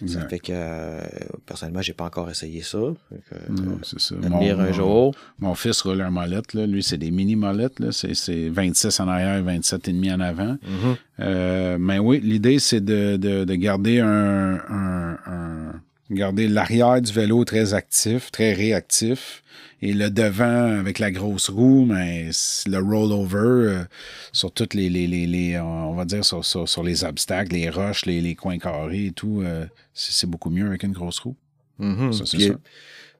Ça 0.05 0.27
fait 0.27 0.39
que 0.39 0.51
euh, 0.53 0.99
personnellement, 1.45 1.81
j'ai 1.81 1.93
pas 1.93 2.05
encore 2.05 2.29
essayé 2.29 2.61
ça. 2.61 2.77
Non, 2.77 3.79
c'est 3.83 3.99
ça. 3.99 4.15
venir 4.15 4.59
un 4.59 4.71
jour. 4.71 5.15
Mon 5.39 5.55
fils 5.55 5.81
roule 5.81 6.01
un 6.01 6.09
molette. 6.11 6.53
Là. 6.53 6.67
Lui, 6.67 6.83
c'est 6.83 6.97
des 6.97 7.09
mini 7.11 7.35
molettes. 7.35 7.79
Là. 7.79 7.91
C'est, 7.91 8.13
c'est 8.13 8.49
26 8.49 8.99
en 8.99 9.07
arrière, 9.07 9.41
27 9.43 9.87
et 9.87 9.93
demi 9.93 10.11
en 10.11 10.19
avant. 10.19 10.57
Mhm. 10.63 10.95
Euh, 11.21 11.77
mais 11.79 11.97
oui, 11.99 12.19
l'idée, 12.23 12.59
c'est 12.59 12.81
de, 12.83 13.17
de, 13.17 13.43
de 13.43 13.55
garder 13.55 13.99
un, 13.99 14.55
un- 14.69 15.17
un- 15.25 15.81
garder 16.11 16.47
l'arrière 16.47 17.01
du 17.01 17.11
vélo 17.11 17.43
très 17.43 17.73
actif, 17.73 18.31
très 18.31 18.53
réactif. 18.53 19.43
Et 19.81 19.93
le 19.93 20.09
devant 20.09 20.79
avec 20.79 20.97
la 20.97 21.11
grosse 21.11 21.49
roue, 21.49 21.85
mais 21.85 22.29
le 22.67 22.77
rollover 22.79 23.37
euh, 23.37 23.83
sur 24.31 24.51
toutes 24.51 24.73
les, 24.73 24.89
les, 24.89 25.05
les, 25.05 25.27
les- 25.27 25.59
on 25.59 25.93
va 25.93 26.03
dire 26.05 26.25
sur, 26.25 26.43
sur, 26.43 26.67
sur 26.67 26.83
les 26.83 27.03
obstacles, 27.03 27.53
les 27.53 27.69
roches, 27.69 28.05
les, 28.07 28.19
les 28.19 28.33
coins 28.33 28.57
carrés 28.57 29.05
et 29.07 29.11
tout, 29.11 29.41
euh, 29.43 29.65
c'est, 29.93 30.27
beaucoup 30.27 30.49
mieux 30.49 30.65
avec 30.65 30.81
une 30.81 30.93
grosse 30.93 31.19
roue. 31.19 31.35
Mhm. 31.77 32.11
Ça, 32.11 32.23
c'est 32.25 32.37
Puis, 32.37 32.47
ça. 32.47 32.53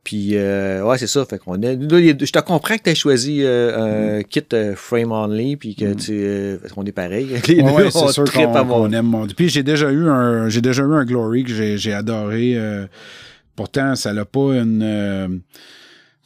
Puis, 0.04 0.30
euh, 0.38 0.84
ouais, 0.84 0.98
c'est 0.98 1.06
ça. 1.06 1.26
Fait 1.26 1.38
qu'on 1.38 1.56
je 1.62 2.32
te 2.32 2.40
comprends 2.40 2.78
que 2.78 2.84
tu 2.84 2.90
as 2.90 2.96
choisi 2.96 3.44
euh, 3.44 4.18
un 4.20 4.24
kit 4.24 4.42
euh, 4.54 4.74
frame 4.76 5.12
only, 5.12 5.58
puis 5.58 5.76
que 5.76 5.94
tu, 5.94 6.14
euh, 6.14 6.58
parce 6.58 6.74
qu'on 6.74 6.86
est 6.86 6.92
pareil. 6.92 7.28
Les. 7.48 7.62
Ouais, 7.62 7.92
c'est 7.92 7.98
on 8.00 8.08
sûr 8.08 8.24
qu'on, 8.32 8.52
qu'on 8.52 8.92
aime 8.94 9.06
mon. 9.06 9.28
Puis 9.28 9.50
j'ai 9.50 9.64
déjà 9.64 9.92
eu 9.92 10.08
un, 10.08 10.48
j'ai 10.50 10.62
déjà 10.62 10.84
eu 10.84 10.94
un 10.94 11.04
Glory 11.06 11.44
que 11.44 11.54
j'ai, 11.54 11.78
j'ai 11.78 11.94
adoré. 11.94 12.54
euh, 12.56 12.88
pourtant, 13.56 13.96
ça 13.96 14.14
n'a 14.14 14.24
pas 14.26 14.54
une, 14.56 15.42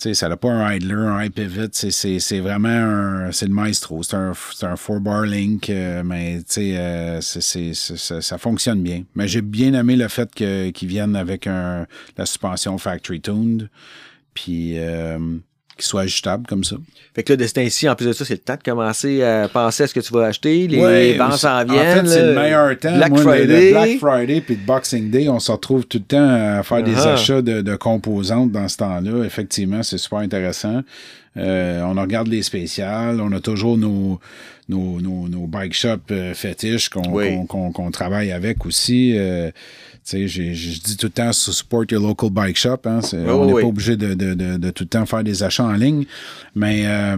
euh, 0.02 0.10
tu 0.10 0.10
sais, 0.10 0.14
ça 0.14 0.30
n'a 0.30 0.38
pas 0.38 0.50
un 0.52 0.74
idler, 0.74 0.94
un 0.94 1.24
high 1.24 1.32
pivot. 1.32 1.68
C'est, 1.72 2.40
vraiment 2.40 2.70
un, 2.70 3.32
c'est 3.32 3.48
le 3.48 3.54
maestro. 3.54 4.04
C'est 4.04 4.16
un, 4.16 4.34
un 4.64 4.76
four 4.76 5.00
bar 5.00 5.24
link, 5.24 5.70
euh, 5.70 6.04
mais 6.04 6.40
euh, 6.58 7.22
c'est- 7.22 7.74
ça, 7.74 8.38
fonctionne 8.38 8.82
bien. 8.82 9.04
Mais 9.16 9.28
j'ai 9.28 9.42
bien 9.42 9.74
aimé 9.74 9.96
le 9.96 10.08
fait 10.08 10.30
qu'ils 10.34 10.88
viennent 10.88 11.16
avec 11.16 11.48
un, 11.48 11.86
la 12.18 12.26
suspension 12.26 12.78
factory 12.78 13.22
tuned, 13.22 13.70
puis 14.34 14.74
euh, 14.78 15.20
soit 15.86 16.02
ajustable 16.02 16.46
comme 16.48 16.63
ça. 16.63 16.76
Fait 17.13 17.24
que 17.24 17.34
là, 17.34 17.38
de 17.38 17.46
ce 17.48 17.54
temps-ci, 17.54 17.89
en 17.89 17.96
plus 17.96 18.08
de 18.08 18.13
ça, 18.13 18.24
c'est 18.26 18.34
le 18.36 18.39
temps 18.39 18.56
de 18.56 18.63
commencer 18.63 19.22
à 19.24 19.48
penser 19.50 19.84
à 19.84 19.88
ce 19.88 19.94
que 19.94 20.00
tu 20.00 20.13
vas 20.13 20.26
acheter. 20.28 20.67
Les 20.67 20.80
Ouais, 20.80 21.13
ventes 21.17 21.34
s'en 21.38 21.63
viennent. 21.65 22.00
En 22.00 22.04
fait, 22.04 22.08
c'est 22.10 22.26
le 22.28 22.34
meilleur 22.36 22.78
temps. 22.80 22.96
Black 22.96 23.10
Moi, 23.12 23.20
le- 23.24 23.26
le 23.26 23.38
Friday. 23.48 23.72
Black 23.72 23.98
Friday 24.00 24.41
puis 24.41 24.56
le 24.56 24.65
Boxing 24.65 25.10
Day, 25.10 25.28
on 25.30 25.39
se 25.39 25.52
retrouve 25.52 25.86
tout 25.86 25.98
le 25.98 26.04
temps 26.06 26.30
à 26.58 26.63
faire 26.63 26.84
des 26.84 26.96
Ah. 26.98 27.13
achats 27.13 27.41
de, 27.41 27.62
de 27.62 27.76
composantes 27.76 28.52
dans 28.52 28.67
ce 28.67 28.78
temps-là. 28.78 29.24
Effectivement, 29.26 29.84
c'est 29.84 29.98
super 29.98 30.20
intéressant. 30.20 30.82
Euh, 31.38 31.82
on 31.84 32.00
regarde 32.00 32.28
les 32.28 32.41
spéciales. 32.44 33.22
On 33.22 33.32
a 33.32 33.39
toujours 33.39 33.78
nos, 33.78 34.20
nos, 34.67 35.00
nos, 35.00 35.28
nos 35.30 35.48
bike 35.48 35.74
shops 35.74 36.12
euh, 36.12 36.34
fétiches 36.34 36.89
qu'on 36.89 37.10
Oui. 37.12 37.30
travaille 37.94 38.32
avec 38.32 38.65
aussi. 38.65 39.13
Euh, 39.17 39.50
sais, 40.04 40.28
je 40.28 40.42
dis 40.82 40.98
tout 40.98 41.08
le 41.08 41.12
temps 41.12 41.32
support 41.32 41.84
your 41.92 42.02
local 42.02 42.30
bike 42.30 42.58
shop. 42.58 42.80
Hein, 42.86 43.00
on 43.14 43.46
n'est 43.46 43.54
oui. 43.54 43.62
pas 43.62 43.68
obligé 43.68 43.96
de, 43.98 44.14
de, 44.14 44.34
de, 44.34 44.58
de 44.58 44.70
tout 44.72 44.84
le 44.84 44.90
temps 44.90 45.06
faire 45.06 45.24
des 45.24 45.44
achats 45.44 45.64
en 45.66 45.74
ligne. 45.74 46.06
Mais 46.56 46.84
euh, 46.86 47.18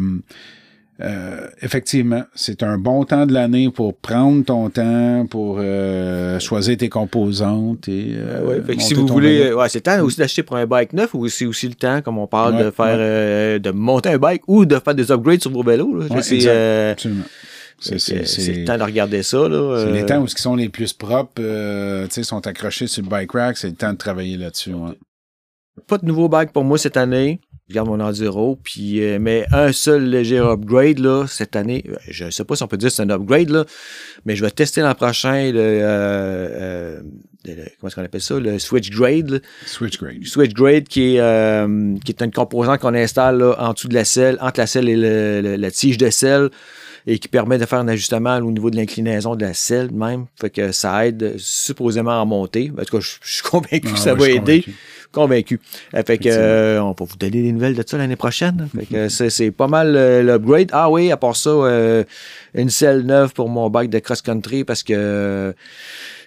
euh, 1.02 1.48
effectivement, 1.62 2.24
c'est 2.36 2.62
un 2.62 2.78
bon 2.78 3.04
temps 3.04 3.26
de 3.26 3.34
l'année 3.34 3.70
pour 3.72 3.96
prendre 3.96 4.46
ton 4.46 4.70
temps, 4.70 5.26
pour 5.28 5.58
euh, 5.60 6.40
choisir 6.40 6.78
tes 6.78 6.88
composantes 6.90 7.88
et 7.88 8.14
euh, 8.16 8.46
Ouais, 8.46 8.62
fait 8.62 8.76
que 8.76 8.82
si 8.84 8.94
vous 8.94 9.08
voulez, 9.08 9.52
ouais, 9.54 9.70
c'est 9.70 9.80
le 9.80 9.98
temps 9.98 10.04
aussi 10.04 10.18
d'acheter 10.18 10.44
pour 10.44 10.56
un 10.58 10.68
bike 10.68 10.94
neuf 10.94 11.14
ou 11.16 11.28
c'est 11.30 11.46
aussi 11.46 11.68
le 11.68 11.74
temps, 11.74 12.02
comme 12.02 12.20
on 12.20 12.28
parle, 12.28 12.56
Ouais, 12.56 12.64
de 12.66 12.70
faire, 12.72 13.60
de 13.60 13.72
monter 13.72 14.10
un 14.10 14.18
bike 14.20 14.44
ou 14.48 14.66
de 14.66 14.78
faire 14.78 14.94
des 14.94 15.12
upgrades 15.12 15.42
sur 15.42 15.52
vos 15.52 15.64
vélos. 15.64 15.98
là. 16.00 16.96
C'est 17.84 18.14
euh, 18.18 18.60
le 18.62 18.66
temps 18.66 18.78
de 18.78 18.84
regarder 18.84 19.24
ça. 19.24 19.38
Là, 19.50 19.78
c'est 19.80 19.90
euh, 19.90 19.94
les 19.94 20.06
temps 20.06 20.22
où 20.22 20.26
ils 20.26 20.38
sont 20.38 20.56
les 20.56 20.70
plus 20.70 20.94
propres, 20.94 21.34
euh, 21.42 22.06
tu 22.08 22.14
sais, 22.16 22.24
sont 22.24 22.46
accrochés 22.48 22.88
sur 22.88 23.04
le 23.04 23.10
bike 23.10 23.32
rack, 23.32 23.58
c'est 23.58 23.70
le 23.70 23.76
temps 23.76 23.92
de 23.94 23.98
travailler 23.98 24.38
là-dessus. 24.38 24.74
ouais. 24.74 24.98
Pas 25.88 25.98
de 25.98 26.06
nouveau 26.06 26.30
bike 26.30 26.52
pour 26.52 26.64
moi 26.64 26.78
cette 26.78 26.98
année. 26.98 27.42
Je 27.70 27.74
garde 27.76 27.88
mon 27.88 28.00
enduro. 28.00 28.60
Puis, 28.62 29.02
euh, 29.04 29.18
mais 29.20 29.46
un 29.52 29.72
seul 29.72 30.04
léger 30.08 30.38
upgrade 30.38 31.00
là, 31.00 31.26
cette 31.28 31.56
année. 31.56 31.84
euh, 31.90 31.96
Je 32.10 32.30
sais 32.30 32.44
pas 32.44 32.56
si 32.56 32.62
on 32.64 32.68
peut 32.68 32.78
dire 32.78 32.90
que 32.90 32.94
c'est 32.96 33.02
un 33.02 33.10
upgrade, 33.10 33.50
là, 33.50 33.66
mais 34.26 34.36
je 34.36 34.44
vais 34.44 34.52
tester 34.52 34.82
l'an 34.82 34.94
prochain 34.94 35.52
le, 35.52 35.60
euh, 35.60 37.00
euh, 37.48 37.66
comment 37.80 37.88
est-ce 37.88 37.96
qu'on 37.96 38.04
appelle 38.04 38.22
ça? 38.22 38.40
Le 38.40 38.60
Switch 38.60 38.92
Grade. 38.92 39.30
là. 39.32 39.40
Switch 39.66 39.98
grade. 39.98 40.24
Switch 40.26 40.54
Grade 40.54 40.84
qui 40.84 41.16
est, 41.16 41.20
euh, 41.20 41.96
qui 42.06 42.12
est 42.12 42.22
une 42.22 42.32
composante 42.32 42.80
qu'on 42.80 42.94
installe 42.94 43.40
là, 43.40 43.56
en 43.60 43.74
dessous 43.74 43.88
de 43.88 43.96
la 43.96 44.06
selle, 44.06 44.38
entre 44.42 44.60
la 44.60 44.68
selle 44.68 44.88
et 44.90 44.96
le- 44.96 45.56
la 45.56 45.72
tige 45.72 45.98
de 45.98 46.10
selle 46.10 46.50
et 47.06 47.20
qui 47.20 47.28
permet 47.28 47.58
de 47.58 47.66
faire 47.66 47.80
un 47.80 47.88
ajustement 47.88 48.38
au 48.38 48.52
niveau 48.52 48.70
de 48.70 48.76
l'inclinaison 48.76 49.36
de 49.36 49.46
la 49.46 49.54
selle 49.54 49.92
même. 49.92 50.26
Fait 50.40 50.50
que 50.50 50.72
ça 50.72 51.06
aide 51.06 51.36
supposément 51.38 52.22
à 52.22 52.26
monter. 52.26 52.72
En 52.80 52.84
tout 52.84 52.98
cas, 52.98 53.02
je, 53.02 53.12
je 53.22 53.34
suis 53.34 53.44
convaincu 53.50 53.82
Ah 53.90 53.92
que 53.94 54.00
ça 54.00 54.14
ouais, 54.14 54.20
va 54.20 54.30
aider. 54.30 54.62
convaincu. 54.62 54.76
Convaincu. 55.12 55.60
Euh, 55.94 56.02
Fait 56.08 56.18
que, 56.18 56.28
euh, 56.30 56.82
on 56.82 56.88
va 56.92 57.06
vous 57.06 57.18
donner 57.18 57.44
des 57.44 57.52
nouvelles 57.52 57.76
de 57.76 57.84
ça 57.86 57.98
l'année 57.98 58.16
prochaine. 58.16 58.68
Fait 58.76 58.86
que 58.88 59.10
c'est, 59.10 59.30
c'est 59.30 59.52
pas 59.52 59.68
mal 59.68 59.96
euh, 59.96 60.24
l'upgrade. 60.24 60.70
Ah 60.72 60.90
oui, 60.90 61.12
à 61.12 61.18
part 61.18 61.36
ça, 61.36 61.50
euh, 61.52 62.04
une 62.56 62.72
selle 62.72 63.02
neuve 63.06 63.32
pour 63.34 63.48
mon 63.48 63.70
bike 63.70 63.92
de 63.92 64.00
cross-country 64.00 64.64
parce 64.64 64.82
que 64.82 65.54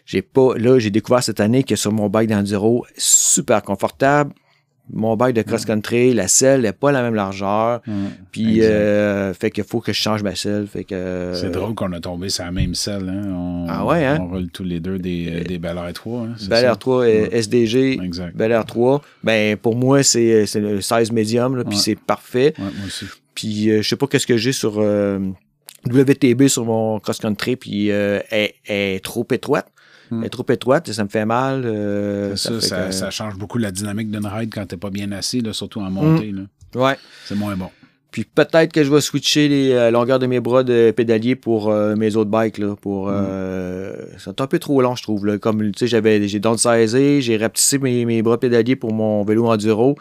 j'ai 0.04 0.22
pas, 0.22 0.50
là, 0.56 0.78
j'ai 0.78 0.90
découvert 0.90 1.22
cette 1.22 1.40
année 1.40 1.64
que 1.64 1.74
sur 1.74 1.90
mon 1.90 2.08
bike 2.08 2.28
d'enduro, 2.30 2.86
super 2.96 3.60
confortable. 3.62 4.32
Mon 4.92 5.16
bike 5.16 5.34
de 5.34 5.42
cross-country, 5.42 6.14
la 6.14 6.28
selle 6.28 6.60
n'est 6.62 6.72
pas 6.72 6.92
la 6.92 7.02
même 7.02 7.14
largeur. 7.16 7.80
Ouais, 7.88 7.92
Puis, 8.30 8.62
euh, 8.62 9.34
fait 9.34 9.50
qu'il 9.50 9.64
faut 9.64 9.80
que 9.80 9.92
je 9.92 9.98
change 10.00 10.22
ma 10.22 10.34
selle. 10.36 10.66
Fait 10.68 10.84
que, 10.84 10.94
euh, 10.94 11.34
C'est 11.34 11.50
drôle 11.50 11.74
qu'on 11.74 11.90
a 11.92 11.98
tombé 12.00 12.28
sur 12.28 12.44
la 12.44 12.52
même 12.52 12.74
selle. 12.74 13.08
Hein? 13.08 13.28
On, 13.34 13.66
Ah 13.68 13.84
ouais, 13.84 14.04
hein? 14.04 14.18
On 14.20 14.28
roule 14.28 14.48
tous 14.50 14.62
les 14.62 14.78
deux 14.78 14.98
des, 14.98 15.28
euh, 15.40 15.44
des 15.44 15.58
Bel 15.58 15.76
Air 15.76 15.92
3. 15.92 16.20
Hein? 16.22 16.34
c'est 16.38 16.48
Bel 16.48 16.60
ça? 16.60 16.66
Air 16.68 16.78
3 16.78 17.08
et 17.08 17.22
Ouais. 17.22 17.28
SDG, 17.36 17.98
Exact. 18.00 18.36
Bel 18.36 18.52
Air 18.52 18.64
3. 18.64 19.02
Ben, 19.24 19.56
pour 19.56 19.74
moi, 19.74 20.04
c'est, 20.04 20.46
c'est 20.46 20.60
le 20.60 20.80
size 20.80 21.10
médium, 21.10 21.56
là, 21.56 21.64
puis 21.64 21.78
c'est 21.78 21.98
parfait. 21.98 22.54
Ouais, 22.58 22.64
moi 22.64 22.86
aussi. 22.86 23.06
Puis 23.34 23.70
euh, 23.70 23.82
je 23.82 23.88
sais 23.88 23.96
pas 23.96 24.06
qu'est-ce 24.06 24.26
que 24.26 24.36
j'ai 24.36 24.52
sur 24.52 24.74
euh, 24.78 25.18
WTB 25.86 26.48
sur 26.48 26.64
mon 26.64 26.98
cross-country, 27.00 27.56
puis 27.56 27.90
euh, 27.90 28.20
elle 28.30 28.50
est 28.66 29.04
trop 29.04 29.26
étroite. 29.30 29.66
Hmm. 30.10 30.20
Elle 30.20 30.26
est 30.26 30.30
trop 30.30 30.46
étroite 30.50 30.88
et 30.88 30.92
ça 30.92 31.04
me 31.04 31.08
fait 31.08 31.24
mal. 31.26 31.64
euh, 31.64 32.36
ça, 32.36 32.60
ça, 32.60 32.86
que- 32.86 32.92
ça 32.92 33.10
change 33.10 33.36
beaucoup 33.36 33.58
la 33.58 33.70
dynamique 33.72 34.10
d'une 34.10 34.26
ride 34.26 34.50
quand 34.54 34.66
t'es 34.66 34.76
pas 34.76 34.90
bien 34.90 35.10
assis, 35.12 35.40
là, 35.40 35.52
surtout 35.52 35.80
en 35.80 35.90
montée. 35.90 36.32
là. 36.32 36.42
Ouais. 36.74 36.96
C'est 37.26 37.34
moins 37.34 37.56
bon. 37.56 37.70
Puis 38.12 38.24
peut-être 38.24 38.72
que 38.72 38.82
je 38.82 38.90
vais 38.90 39.02
switcher 39.02 39.46
les 39.48 39.72
euh, 39.72 39.90
longueurs 39.90 40.18
de 40.18 40.26
mes 40.26 40.40
bras 40.40 40.62
de 40.64 40.90
pédalier 40.96 41.36
pour 41.36 41.68
euh, 41.70 41.96
mes 41.96 42.16
autres 42.16 42.30
bikes. 42.30 42.56
Là, 42.56 42.74
pour, 42.80 43.08
euh, 43.10 43.94
C'est 44.18 44.40
un 44.40 44.46
peu 44.46 44.58
trop 44.58 44.80
long, 44.80 44.94
je 44.96 45.02
trouve. 45.02 45.26
Là. 45.26 45.36
Comme 45.38 45.60
tu 45.72 45.80
sais, 45.80 45.86
j'avais 45.86 46.26
j'ai 46.26 46.38
downsizé, 46.40 47.20
j'ai 47.20 47.36
rapetissé 47.36 47.78
mes, 47.78 48.06
mes 48.06 48.22
bras 48.22 48.38
pédaliers 48.40 48.76
pour 48.76 48.94
mon 48.94 49.22
vélo 49.24 49.46
enduro. 49.48 49.96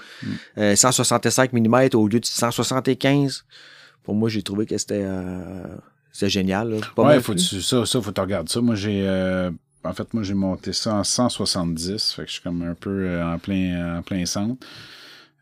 Euh, 0.58 0.76
165 0.78 1.52
mm 1.52 1.90
au 1.96 2.08
lieu 2.08 2.22
de 2.22 2.26
175. 2.26 3.44
Pour 4.04 4.16
moi, 4.16 4.30
j'ai 4.30 4.44
trouvé 4.44 4.66
que 4.66 4.78
c'était 4.78 5.04
génial. 6.14 6.70
là. 6.70 6.78
Pas 6.96 7.02
ouais, 7.04 7.08
mal 7.10 7.22
faut 7.22 7.34
tu, 7.36 7.62
ça, 7.62 7.86
ça, 7.86 8.02
faut 8.02 8.12
te 8.12 8.22
regarder 8.22 8.50
ça. 8.50 8.62
Moi, 8.62 8.76
j'ai. 8.76 9.04
En 9.86 9.94
fait, 9.94 10.14
moi, 10.14 10.24
j'ai 10.24 10.34
monté 10.34 10.74
ça 10.74 10.96
en 10.96 11.04
170. 11.04 12.14
Fait 12.14 12.24
que 12.24 12.28
je 12.28 12.34
suis 12.34 12.42
comme 12.42 12.62
un 12.64 12.76
peu 12.76 13.08
euh, 13.08 13.34
en 13.34 13.38
plein, 13.40 14.00
en 14.00 14.02
plein 14.02 14.26
centre. 14.26 14.66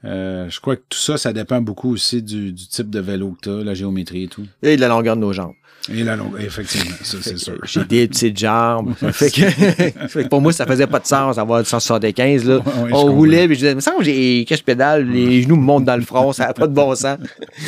Euh, 0.05 0.49
je 0.49 0.59
crois 0.59 0.75
que 0.75 0.83
tout 0.89 0.97
ça, 0.97 1.17
ça 1.17 1.31
dépend 1.31 1.61
beaucoup 1.61 1.91
aussi 1.91 2.21
du, 2.21 2.51
du 2.51 2.67
type 2.67 2.89
de 2.89 2.99
vélo 2.99 3.31
que 3.31 3.41
tu 3.41 3.49
as, 3.49 3.63
la 3.63 3.73
géométrie 3.73 4.23
et 4.23 4.27
tout. 4.27 4.45
Et 4.61 4.75
de 4.75 4.81
la 4.81 4.89
longueur 4.89 5.15
de 5.15 5.21
nos 5.21 5.31
jambes. 5.31 5.53
Et 5.91 6.03
la 6.03 6.15
longueur, 6.15 6.39
effectivement, 6.39 6.95
ça 7.01 7.17
c'est 7.21 7.37
sûr. 7.37 7.57
J'ai 7.63 7.83
des 7.83 8.07
petites 8.07 8.37
jambes. 8.39 8.93
fait, 8.95 9.29
que, 9.29 9.49
fait 10.07 10.23
que 10.23 10.27
pour 10.29 10.39
moi, 10.39 10.53
ça 10.53 10.65
faisait 10.65 10.87
pas 10.87 10.99
de 10.99 11.05
sens 11.05 11.35
d'avoir 11.35 11.61
du 11.61 11.67
175. 11.67 12.45
Là. 12.45 12.55
Ouais, 12.57 12.89
On 12.93 13.11
roulait, 13.11 13.47
puis 13.47 13.55
je 13.55 13.59
disais, 13.59 13.75
mais 13.75 13.81
ça, 13.81 13.93
j'ai, 13.99 14.45
quand 14.47 14.55
je 14.55 14.63
pédale, 14.63 15.05
les 15.09 15.41
genoux 15.41 15.57
me 15.57 15.61
montent 15.61 15.83
dans 15.83 15.97
le 15.97 16.01
front, 16.03 16.31
ça 16.31 16.47
n'a 16.47 16.53
pas 16.53 16.67
de 16.67 16.73
bon 16.73 16.95
sens. 16.95 17.17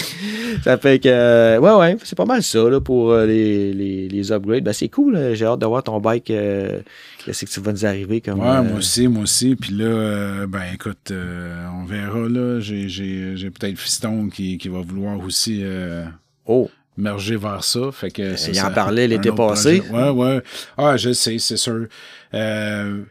ça 0.64 0.78
fait 0.78 1.00
que, 1.00 1.10
euh, 1.10 1.60
ouais, 1.60 1.74
ouais, 1.74 1.98
c'est 2.04 2.16
pas 2.16 2.26
mal 2.26 2.42
ça 2.42 2.70
là, 2.70 2.80
pour 2.80 3.12
euh, 3.12 3.26
les, 3.26 3.74
les, 3.74 4.08
les 4.08 4.32
upgrades. 4.32 4.64
Ben, 4.64 4.74
c'est 4.74 4.90
cool, 4.90 5.14
là. 5.14 5.34
j'ai 5.34 5.46
hâte 5.46 5.60
de 5.60 5.66
voir 5.66 5.84
ton 5.84 6.00
bike. 6.00 6.32
euh, 6.32 6.80
Qu'est-ce 7.26 7.44
que 7.46 7.50
tu 7.50 7.60
vas 7.60 7.72
nous 7.72 7.86
arriver 7.86 8.22
comme. 8.22 8.40
Ouais, 8.40 8.48
euh, 8.48 8.62
moi 8.64 8.78
aussi, 8.78 9.08
moi 9.08 9.24
aussi. 9.24 9.56
Puis 9.56 9.74
là, 9.74 9.86
euh, 9.86 10.48
ben 10.48 10.62
écoute, 10.74 11.10
euh, 11.12 11.66
on 11.82 11.84
verra 11.84 12.30
là. 12.30 12.60
J'ai, 12.60 12.88
j'ai, 12.88 13.36
j'ai 13.36 13.50
peut-être 13.50 13.78
Fiston 13.80 14.30
qui, 14.30 14.58
qui 14.60 14.70
va 14.70 14.80
vouloir 14.82 15.20
aussi 15.20 15.62
euh, 15.64 16.06
Oh, 16.46 16.70
merger 16.98 17.36
vers 17.38 17.64
ça. 17.64 17.92
Fait 17.92 18.12
que 18.12 18.36
ça, 18.36 18.52
il 18.52 18.62
en 18.62 18.72
parlait 18.72 19.08
l'été 19.08 19.32
passé. 19.32 19.80
projet. 19.82 19.94
Ouais, 19.94 20.10
ouais. 20.10 20.42
Ah, 20.78 20.98
je 20.98 21.12
sais, 21.14 21.38
c'est 21.40 21.58
sûr. 21.58 21.88
Euh, 22.34 23.04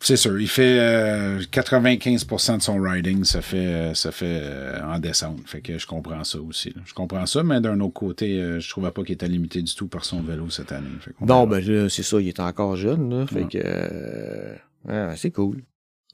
c'est 0.00 0.16
sûr. 0.16 0.40
Il 0.40 0.46
fait 0.48 0.78
euh, 0.78 1.40
95% 1.40 2.58
de 2.58 2.62
son 2.62 2.80
riding, 2.80 3.24
ça 3.24 3.42
fait, 3.42 3.56
euh, 3.66 3.94
ça 3.94 4.12
fait 4.12 4.40
euh, 4.42 4.80
en 4.84 5.00
descente. 5.00 5.40
Fait 5.46 5.60
que 5.60 5.76
je 5.76 5.86
comprends 5.88 6.22
ça 6.22 6.38
aussi. 6.38 6.70
là. 6.70 6.82
Je 6.84 6.94
comprends 6.94 7.26
ça, 7.26 7.42
mais 7.42 7.60
d'un 7.60 7.80
autre 7.80 7.94
côté, 7.94 8.38
euh, 8.40 8.60
je 8.60 8.70
trouvais 8.70 8.92
pas 8.92 9.02
qu'il 9.02 9.14
était 9.14 9.26
limité 9.28 9.60
du 9.60 9.74
tout 9.74 9.88
par 9.88 10.04
son 10.04 10.20
vélo 10.22 10.50
cette 10.50 10.70
année. 10.70 10.86
Non, 11.20 11.46
ben 11.48 11.88
c'est 11.88 12.04
ça, 12.04 12.20
il 12.20 12.28
est 12.28 12.38
encore 12.40 12.76
jeune, 12.76 13.10
là. 13.10 13.26
Fait 13.26 13.40
Ouais. 13.42 13.48
que. 13.50 13.58
euh, 13.60 14.54
ouais, 14.84 15.14
c'est 15.16 15.32
cool. 15.32 15.62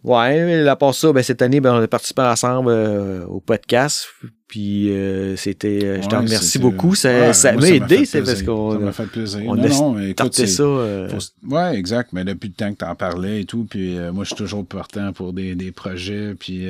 Ouais, 0.04 0.68
à 0.68 0.76
part 0.76 0.94
ça, 0.94 1.12
ben, 1.12 1.22
cette 1.22 1.40
année, 1.42 1.60
ben, 1.60 1.74
on 1.74 1.82
a 1.82 1.88
participé 1.88 2.20
ensemble 2.22 2.70
euh, 2.70 3.24
au 3.26 3.40
podcast. 3.40 4.06
Puis 4.46 4.90
euh, 4.92 5.34
c'était. 5.36 5.80
euh, 5.82 6.02
je 6.02 6.08
te 6.08 6.14
remercie 6.14 6.58
beaucoup. 6.58 6.94
Ça, 6.94 7.08
Ouais, 7.08 7.32
ça 7.32 7.52
m'a 7.52 7.66
aidé, 7.68 8.04
c'est 8.04 8.22
parce 8.22 8.36
Ça 8.38 8.44
qu'on 8.44 8.78
m'a 8.78 8.90
a 8.90 8.92
fait 8.92 9.06
plaisir. 9.06 9.40
on 9.46 9.56
non, 9.56 9.66
non, 9.68 9.98
écoute, 9.98 10.12
starté 10.12 10.46
c'est- 10.46 10.56
ça. 10.58 11.08
faut- 11.08 11.48
ouais, 11.54 11.76
exact. 11.76 12.10
Mais 12.12 12.22
depuis 12.24 12.48
le 12.48 12.54
temps 12.54 12.72
que 12.72 12.78
tu 12.78 12.84
en 12.84 12.94
parlais 12.94 13.40
et 13.40 13.44
tout, 13.46 13.66
puis 13.68 13.96
moi, 14.12 14.24
je 14.24 14.28
suis 14.28 14.36
toujours 14.36 14.64
partant 14.66 15.12
pour 15.14 15.32
des, 15.32 15.54
des 15.54 15.72
projets, 15.72 16.34
puis 16.38 16.66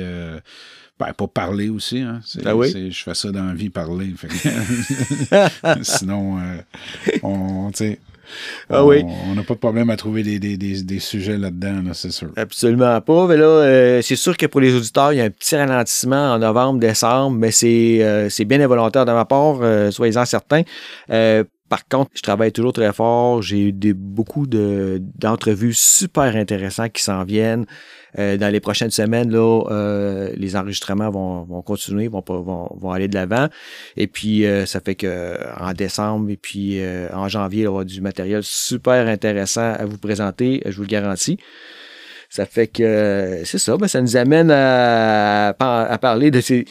ben, 0.97 1.11
pas 1.11 1.27
parler 1.27 1.67
aussi. 1.67 1.99
Hein. 1.99 2.21
Ah 2.45 2.55
oui? 2.55 2.89
Je 2.89 3.03
fais 3.03 3.13
ça 3.15 3.29
dans 3.31 3.43
la 3.43 3.53
vie, 3.53 3.69
parler. 3.69 4.13
Sinon, 5.81 6.37
on, 7.21 7.69
tu 7.71 7.77
sais, 7.77 7.99
Ah 8.69 8.83
on- 8.83 8.87
oui. 8.87 9.03
on 9.29 9.35
n'a 9.35 9.43
pas 9.43 9.53
de 9.53 9.59
problème 9.59 9.89
à 9.89 9.95
trouver 9.97 10.23
des, 10.23 10.39
des, 10.39 10.57
des, 10.57 10.81
des 10.83 10.99
sujets 10.99 11.37
là-dedans, 11.37 11.81
là, 11.85 11.93
c'est 11.93 12.11
sûr. 12.11 12.29
Absolument 12.35 12.99
pas. 13.01 13.27
Mais 13.27 13.37
là, 13.37 13.45
euh, 13.45 14.01
c'est 14.01 14.15
sûr 14.15 14.35
que 14.37 14.45
pour 14.45 14.61
les 14.61 14.73
auditeurs, 14.75 15.13
il 15.13 15.17
y 15.17 15.21
a 15.21 15.25
un 15.25 15.29
petit 15.29 15.55
ralentissement 15.55 16.33
en 16.33 16.39
novembre, 16.39 16.79
décembre, 16.79 17.37
mais 17.37 17.51
c'est 17.51 17.99
euh, 18.01 18.29
bien 18.45 18.61
involontaire 18.61 19.05
de 19.05 19.11
ma 19.11 19.25
part, 19.25 19.57
euh, 19.61 19.91
soyez-en 19.91 20.25
certains. 20.25 20.61
Par 21.67 21.87
contre, 21.87 22.11
je 22.13 22.21
travaille 22.21 22.51
toujours 22.51 22.73
très 22.73 22.93
fort. 22.93 23.41
J'ai 23.41 23.69
eu 23.69 23.73
beaucoup 23.93 24.45
de- 24.45 25.01
d'entrevues 25.17 25.73
super 25.73 26.35
intéressantes 26.35 26.91
qui 26.93 27.01
s'en 27.03 27.23
viennent. 27.23 27.65
Euh, 28.19 28.37
dans 28.37 28.49
les 28.49 28.59
prochaines 28.59 28.91
semaines, 28.91 29.31
là, 29.31 29.63
euh, 29.71 30.31
les 30.37 30.55
enregistrements 30.55 31.09
vont, 31.09 31.43
vont 31.43 31.61
continuer, 31.61 32.07
vont, 32.07 32.23
vont, 32.27 32.69
vont 32.79 32.91
aller 32.91 33.07
de 33.07 33.15
l'avant. 33.15 33.47
Et 33.97 34.07
puis, 34.07 34.45
euh, 34.45 34.65
ça 34.65 34.79
fait 34.79 34.95
que 34.95 35.37
en 35.59 35.73
décembre 35.73 36.29
et 36.29 36.37
puis 36.37 36.79
en 37.11 37.27
janvier, 37.27 37.61
il 37.61 37.65
y 37.65 37.67
aura 37.67 37.83
du 37.83 37.99
matériel 37.99 38.41
super 38.43 39.07
intéressant 39.07 39.73
à 39.73 39.85
vous 39.85 39.97
présenter, 39.97 40.61
je 40.65 40.75
vous 40.77 40.83
le 40.83 40.87
garantis. 40.87 41.37
Ça 42.29 42.45
fait 42.45 42.67
que 42.67 43.41
c'est 43.43 43.59
ça, 43.59 43.77
ben, 43.77 43.87
ça 43.87 44.01
nous 44.01 44.17
amène 44.17 44.51
à, 44.51 45.49
à 45.49 45.97
parler 45.97 46.31
de 46.31 46.41
ces. 46.41 46.65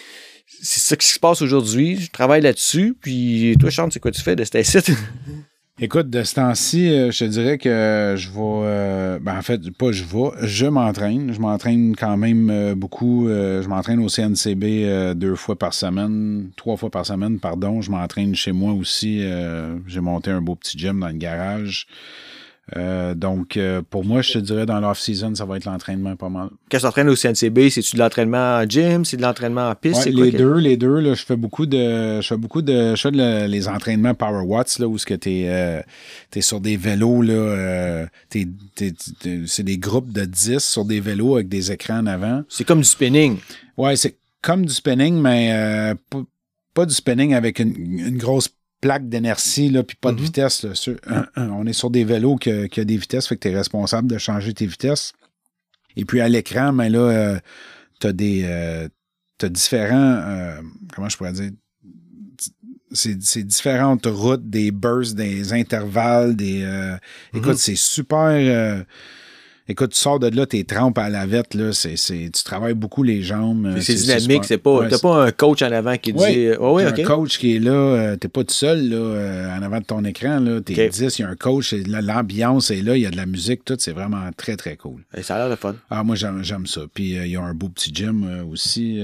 C'est 0.46 0.80
ça 0.80 0.96
qui 0.96 1.07
se 1.07 1.18
passe 1.18 1.42
aujourd'hui. 1.42 1.96
Je 1.96 2.11
travaille 2.11 2.42
là-dessus. 2.42 2.96
Puis 3.00 3.57
toi, 3.59 3.70
Charles, 3.70 3.90
c'est 3.92 4.00
quoi 4.00 4.11
tu 4.11 4.22
fais 4.22 4.37
de 4.37 4.44
cet 4.44 4.62
site? 4.64 4.90
Écoute, 5.80 6.09
de 6.09 6.22
ce 6.22 6.37
temps-ci, 6.37 6.88
euh, 6.88 7.11
je 7.11 7.18
te 7.18 7.24
dirais 7.24 7.59
que 7.59 8.14
je 8.16 8.28
vais. 8.28 8.38
euh, 8.38 9.18
ben, 9.18 9.37
en 9.37 9.42
fait, 9.42 9.59
pas 9.72 9.90
je 9.90 10.04
vais, 10.04 10.46
je 10.46 10.66
m'entraîne. 10.66 11.33
Je 11.33 11.40
m'entraîne 11.40 11.96
quand 11.96 12.16
même 12.16 12.48
euh, 12.48 12.74
beaucoup. 12.76 13.26
je 13.26 13.66
m'entraîne 13.66 13.98
au 13.98 14.09
CNCB 14.09 15.16
deux 15.16 15.35
fois 15.35 15.59
par 15.59 15.74
semaine, 15.74 16.50
trois 16.57 16.76
fois 16.76 16.90
par 16.90 17.04
semaine, 17.04 17.40
pardon. 17.40 17.80
Je 17.80 17.90
m'entraîne 17.90 18.37
chez 18.37 18.52
moi 18.52 18.72
aussi. 18.72 19.24
J'ai 19.88 20.00
monté 20.00 20.30
un 20.30 20.40
beau 20.40 20.54
petit 20.54 20.78
gym 20.78 21.00
dans 21.00 21.09
le 21.09 21.14
garage. 21.14 21.88
Euh, 22.77 23.14
donc, 23.14 23.59
euh, 23.59 23.83
pour 23.88 24.05
moi, 24.07 24.22
je 24.22 24.33
te 24.33 24.38
dirais 24.38 24.64
dans 24.64 24.81
l'off-season, 24.81 25.35
ça 25.35 25.44
va 25.44 25.59
être 25.59 25.66
l'entraînement 25.66 26.16
pas 26.16 26.31
mal. 26.31 26.48
Quand 26.70 26.79
tu 26.79 26.83
t'entraînes 26.85 27.11
au 27.11 27.14
CNCB, 27.14 27.68
c'est-tu 27.68 27.96
de 27.96 28.00
l'entraînement 28.00 28.57
en 28.59 28.64
gym? 28.66 29.05
C'est 29.05 29.18
de 29.18 29.22
l'entraînement 29.22 29.68
en 29.68 29.74
piste? 29.74 30.07
Ouais, 30.07 30.12
quoi 30.14 30.24
les 30.24 30.33
que- 30.33 30.37
deux, 30.38 30.55
les 30.55 30.77
deux, 30.79 30.98
là, 31.00 31.12
je 31.14 31.24
fais 31.24 31.37
beaucoup 31.37 31.66
de. 31.66 32.22
Je 32.22 32.27
fais 32.27 32.38
beaucoup 32.38 32.62
de. 32.62 32.94
Je 32.94 33.00
fais 33.03 33.11
de 33.11 33.46
les 33.46 33.68
entraînements 33.68 34.14
Power 34.14 34.44
Watts, 34.46 34.79
là, 34.79 34.88
où 34.88 34.96
ce 34.96 35.05
que 35.05 35.12
t'es 35.14 35.44
euh, 35.48 35.83
t'es 36.31 36.40
sur 36.40 36.61
des 36.61 36.79
vélos, 36.79 37.20
là. 37.20 37.33
euh, 37.35 38.07
c'est 38.31 39.62
des 39.62 39.79
groupes 39.79 40.11
de 40.12 40.24
10 40.24 40.59
sur 40.61 40.85
des 40.85 41.00
vélos 41.00 41.35
avec 41.35 41.48
des 41.48 41.70
écrans 41.70 41.98
en 41.98 42.07
avant. 42.07 42.42
C'est 42.48 42.64
comme 42.64 42.79
du 42.81 42.85
spinning. 42.88 43.37
Ouais, 43.77 43.96
c'est 43.96 44.16
comme 44.42 44.64
du 44.66 44.72
spinning, 44.72 45.20
mais 45.20 45.50
euh, 45.53 45.94
pas, 46.11 46.22
pas 46.72 46.87
du 46.87 46.94
spinning 46.94 47.35
avec 47.35 47.59
une, 47.59 47.74
une 47.98 48.16
grosse 48.18 48.48
plaque 48.85 49.09
d'inertie, 49.09 49.70
là, 49.70 49.83
puis 49.83 49.97
pas 49.99 50.12
de 50.12 50.18
Mhm. 50.18 50.25
vitesse. 50.25 50.62
Là, 50.62 50.75
Sur- 50.75 50.97
on 51.38 51.64
est 51.66 51.73
sur 51.73 51.88
des 51.88 52.05
vélos 52.05 52.37
qui 52.37 52.51
a 52.51 52.85
des 52.85 52.97
vitesses, 52.99 53.27
fait 53.27 53.37
que 53.37 53.40
tu 53.40 53.49
es 53.49 53.57
responsable 53.57 54.07
de 54.09 54.18
changer 54.18 54.53
tes 54.53 54.66
vitesses. 54.66 55.12
Et 55.97 56.05
puis 56.05 56.20
à 56.20 56.29
l'écran, 56.29 56.70
mais 56.73 56.90
là, 56.90 57.40
tu 58.01 58.07
as 58.07 58.12
des. 58.12 58.42
euh, 58.44 58.87
t'as 59.38 59.49
différents. 59.49 60.16
euh, 60.27 60.61
comment 60.94 61.09
je 61.09 61.16
pourrais 61.16 61.33
dire? 61.33 61.51
C'est 62.92 63.20
c'est 63.23 63.42
différentes 63.44 64.05
routes, 64.07 64.49
des 64.51 64.70
bursts, 64.70 65.14
des 65.16 65.53
intervalles, 65.55 66.37
des. 66.37 66.62
euh, 66.62 66.97
Écoute, 67.33 67.53
Mhm. 67.53 67.57
c'est 67.57 67.77
super. 67.77 68.85
Écoute, 69.68 69.92
tu 69.92 69.98
sors 69.98 70.18
de 70.18 70.29
là, 70.29 70.46
tes 70.46 70.64
trempes 70.64 70.98
à 70.98 71.09
la 71.09 71.27
vette, 71.27 71.55
là, 71.55 71.72
c'est, 71.72 71.96
c'est, 71.96 72.31
tu 72.35 72.44
travailles 72.44 72.74
beaucoup 72.74 73.03
les 73.03 73.22
jambes. 73.22 73.66
euh, 73.66 73.81
C'est 73.81 73.94
dynamique. 73.94 74.44
C'est 74.44 74.59
pas, 74.59 74.79
Ouais, 74.81 74.88
t'as 74.88 74.98
pas 74.98 75.24
un 75.27 75.31
coach 75.31 75.62
en 75.62 75.72
avant 75.72 75.96
qui 75.96 76.12
Ouais. 76.12 76.33
dit. 76.53 76.57
Oh, 76.61 76.77
oui, 76.77 76.83
T'as 76.85 76.90
OK. 76.90 76.98
un 77.00 77.05
coach 77.05 77.38
qui 77.38 77.57
est 77.57 77.59
là, 77.61 77.70
euh, 77.72 78.16
t'es 78.16 78.29
pas 78.29 78.44
tout 78.44 78.53
seul 78.55 78.88
là, 78.90 78.96
euh, 78.96 79.57
en 79.59 79.62
avant 79.62 79.79
de 79.81 79.85
ton 79.85 80.05
écran. 80.05 80.40
Là, 80.40 80.61
t'es 80.61 80.87
Ok. 80.87 80.92
10, 80.92 81.18
il 81.18 81.22
y 81.22 81.24
a 81.24 81.29
un 81.29 81.37
coach, 81.37 81.72
l'ambiance 81.72 82.70
est 82.70 82.83
là, 82.83 82.96
il 82.96 83.03
y 83.03 83.07
a 83.07 83.11
de 83.11 83.16
la 83.16 83.27
musique, 83.27 83.64
tout, 83.64 83.77
c'est 83.79 83.92
vraiment 83.92 84.29
très, 84.37 84.57
très 84.57 84.77
cool. 84.77 85.03
Et 85.16 85.22
Ça 85.22 85.37
a 85.37 85.38
l'air 85.38 85.50
de 85.50 85.57
fun. 85.57 85.74
Ah, 85.90 86.05
moi, 86.05 86.16
j'aime, 86.16 86.42
j'aime 86.44 86.66
ça. 86.66 86.83
Puis, 86.92 87.16
euh, 87.18 87.27
il 87.27 87.33
y 87.33 87.37
a 87.37 87.42
un 87.42 87.55
beau 87.55 87.68
petit 87.68 87.90
gym 87.94 88.44
aussi 88.50 89.00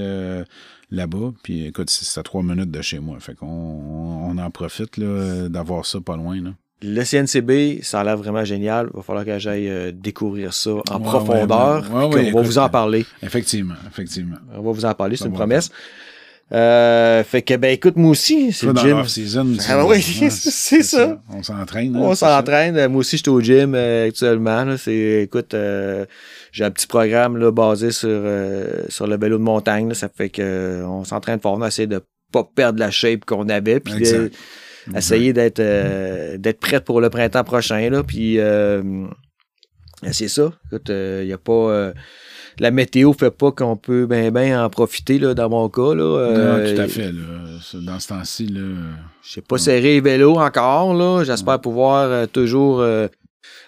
là-bas. 0.90 1.32
Puis, 1.42 1.66
écoute, 1.66 1.88
c'est, 1.90 2.18
à 2.18 2.22
trois 2.22 2.42
minutes 2.42 2.70
de 2.70 2.82
chez 2.82 2.98
moi. 2.98 3.16
Fait 3.20 3.34
qu'on 3.34 3.46
on, 3.46 4.30
on 4.30 4.38
en 4.38 4.50
profite 4.50 4.96
là, 4.96 5.48
d'avoir 5.48 5.86
ça 5.86 6.00
pas 6.00 6.16
loin. 6.16 6.40
Là. 6.42 6.50
Le 6.82 7.02
CNCB, 7.04 7.82
ça 7.82 8.00
a 8.00 8.04
l'air 8.04 8.16
vraiment 8.16 8.44
génial. 8.44 8.88
Il 8.92 8.96
va 8.96 9.02
falloir 9.02 9.24
que 9.26 9.38
j'aille 9.38 9.68
euh, 9.68 9.92
découvrir 9.94 10.54
ça 10.54 10.70
en 10.70 10.96
Ouais, 10.96 11.02
profondeur. 11.02 11.84
ouais, 11.92 12.04
ouais. 12.14 12.30
On 12.32 12.36
va 12.36 12.42
vous 12.42 12.58
en 12.58 12.68
parler. 12.70 13.04
Effectivement, 13.22 13.74
effectivement. 13.86 14.36
On 14.54 14.62
va 14.62 14.72
vous 14.72 14.84
en 14.86 14.94
parler, 14.94 15.16
c'est 15.16 15.26
une 15.26 15.32
promesse. 15.34 15.70
Euh, 16.52 17.22
fait 17.22 17.42
que, 17.42 17.54
ben 17.54 17.70
écoute, 17.72 17.94
moi 17.96 18.10
aussi, 18.10 18.50
c'est 18.52 18.66
le 18.66 18.72
dans 18.72 18.80
gym. 18.80 18.96
l'off-season, 18.96 19.46
Ah 19.68 19.86
oui, 19.86 20.02
c'est 20.30 20.82
ça. 20.82 21.20
On 21.32 21.42
s'entraîne. 21.44 21.94
hein, 21.94 22.00
On 22.02 22.14
s'entraîne. 22.16 22.76
Euh, 22.76 22.88
Moi 22.88 23.00
aussi, 23.00 23.18
je 23.18 23.22
suis 23.22 23.30
au 23.30 23.40
gym 23.40 23.74
euh, 23.76 24.08
actuellement. 24.08 24.64
là. 24.64 24.76
C'est, 24.76 25.22
écoute, 25.22 25.54
euh, 25.54 26.06
j'ai 26.50 26.64
un 26.64 26.72
petit 26.72 26.88
programme 26.88 27.36
là, 27.36 27.52
basé 27.52 27.92
sur, 27.92 28.08
euh, 28.10 28.66
sur 28.88 29.06
le 29.06 29.16
vélo 29.16 29.38
de 29.38 29.42
montagne. 29.44 29.88
là. 29.90 29.94
Ça 29.94 30.08
fait 30.08 30.28
que 30.28 30.42
euh, 30.42 30.84
on 30.86 31.04
s'entraîne 31.04 31.38
fort. 31.38 31.56
On 31.56 31.64
essaie 31.64 31.86
de 31.86 32.00
pas 32.32 32.42
perdre 32.42 32.80
la 32.80 32.90
shape 32.90 33.24
qu'on 33.26 33.48
avait. 33.48 33.78
Puis 33.78 33.92
Exact. 34.86 34.98
essayer 34.98 35.32
d'être 35.32 35.60
euh, 35.60 36.38
d'être 36.38 36.60
prête 36.60 36.84
pour 36.84 37.00
le 37.00 37.10
printemps 37.10 37.44
prochain. 37.44 37.90
Là. 37.90 38.02
Puis 38.02 38.38
euh, 38.38 38.82
c'est 40.12 40.28
ça. 40.28 40.52
Écoute, 40.66 40.88
il 40.88 41.26
y 41.26 41.32
a 41.32 41.38
pas. 41.38 41.52
euh, 41.52 41.92
la 42.58 42.70
météo 42.70 43.12
fait 43.12 43.30
pas 43.30 43.52
qu'on 43.52 43.76
peut 43.76 44.06
bien 44.06 44.30
ben 44.30 44.58
en 44.58 44.68
profiter 44.68 45.18
là, 45.18 45.34
dans 45.34 45.48
mon 45.48 45.68
cas. 45.68 45.94
Là. 45.94 46.04
Non, 46.04 46.58
Euh, 46.58 46.74
tout 46.74 46.80
à 46.82 46.88
fait. 46.88 47.12
Là. 47.12 47.22
Dans 47.74 48.00
ce 48.00 48.08
temps-ci, 48.08 48.46
là. 48.48 48.60
je 49.22 49.32
sais 49.32 49.40
pas 49.40 49.56
serrer 49.56 49.80
les 49.94 50.00
vélos 50.00 50.36
encore, 50.36 50.92
là. 50.94 51.22
J'espère 51.24 51.60
pouvoir 51.60 52.10
euh, 52.10 52.26
toujours 52.26 52.80
euh, 52.80 53.06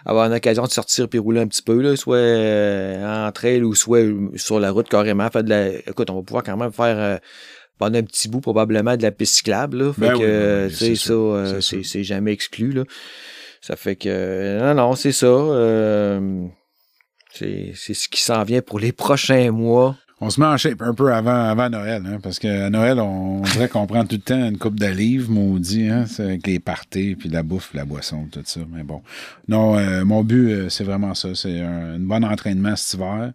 avoir 0.04 0.26
une 0.26 0.34
occasion 0.34 0.64
de 0.64 0.70
sortir 0.70 1.08
puis 1.08 1.18
rouler 1.18 1.40
un 1.40 1.46
petit 1.46 1.62
peu, 1.62 1.80
là, 1.80 1.96
soit 1.96 2.16
euh, 2.16 3.28
en 3.28 3.32
trail 3.32 3.62
ou 3.62 3.74
soit 3.74 4.00
euh, 4.00 4.28
sur 4.36 4.58
la 4.60 4.70
route 4.72 4.88
carrément. 4.88 5.28
Faire 5.30 5.44
de 5.44 5.50
la... 5.50 5.68
Écoute, 5.70 6.10
on 6.10 6.16
va 6.16 6.22
pouvoir 6.22 6.42
quand 6.42 6.56
même 6.56 6.72
faire 6.72 6.96
euh, 6.98 7.16
pendant 7.82 7.98
un 7.98 8.02
petit 8.02 8.28
bout 8.28 8.40
probablement 8.40 8.96
de 8.96 9.02
la 9.02 9.10
piste 9.10 9.34
cyclable. 9.36 9.78
Là. 9.78 9.92
Fait 9.92 10.00
Ben 10.00 10.12
que, 10.12 10.18
oui, 10.18 10.20
ben 10.20 10.26
euh, 10.30 10.66
oui, 10.66 10.70
tu 10.70 10.76
sais, 10.76 10.94
c'est 10.94 11.06
ça, 11.08 11.12
euh, 11.12 11.60
c'est 11.60 12.04
jamais 12.04 12.32
exclu. 12.32 12.72
Là. 12.72 12.84
Ça 13.60 13.76
fait 13.76 13.96
que 13.96 14.08
euh, 14.08 14.74
non, 14.74 14.82
non, 14.88 14.94
c'est 14.94 15.12
ça. 15.12 15.26
euh, 15.26 16.46
c'est 17.34 17.72
ce 17.74 18.08
qui 18.08 18.20
s'en 18.22 18.42
vient 18.44 18.60
pour 18.60 18.78
les 18.78 18.92
prochains 18.92 19.50
mois. 19.50 19.96
On 20.20 20.30
se 20.30 20.38
met 20.38 20.46
en 20.46 20.56
shape 20.56 20.80
un 20.82 20.94
peu 20.94 21.12
avant, 21.12 21.46
avant 21.50 21.68
Noël, 21.68 22.04
hein, 22.06 22.18
parce 22.22 22.38
qu'à 22.38 22.70
Noël, 22.70 23.00
on, 23.00 23.38
on 23.38 23.40
dirait 23.40 23.68
qu'on 23.68 23.88
prend 23.88 24.04
tout 24.04 24.14
le 24.14 24.20
temps 24.22 24.38
une 24.48 24.56
coupe 24.56 24.78
de 24.78 24.86
livres, 24.86 25.28
maudit, 25.30 25.88
hein, 25.88 26.04
avec 26.20 26.46
les 26.46 26.60
parties, 26.60 27.16
puis 27.16 27.28
la 27.28 27.42
bouffe, 27.42 27.74
la 27.74 27.84
boisson, 27.84 28.28
tout 28.30 28.42
ça. 28.44 28.60
Mais 28.72 28.84
bon. 28.84 29.02
Non, 29.48 29.76
euh, 29.76 30.04
mon 30.04 30.22
but, 30.22 30.52
euh, 30.52 30.68
c'est 30.68 30.84
vraiment 30.84 31.14
ça. 31.14 31.34
C'est 31.34 31.60
un, 31.60 31.94
un 31.94 31.98
bon 31.98 32.22
entraînement 32.24 32.76
cet 32.76 32.94
hiver. 32.94 33.32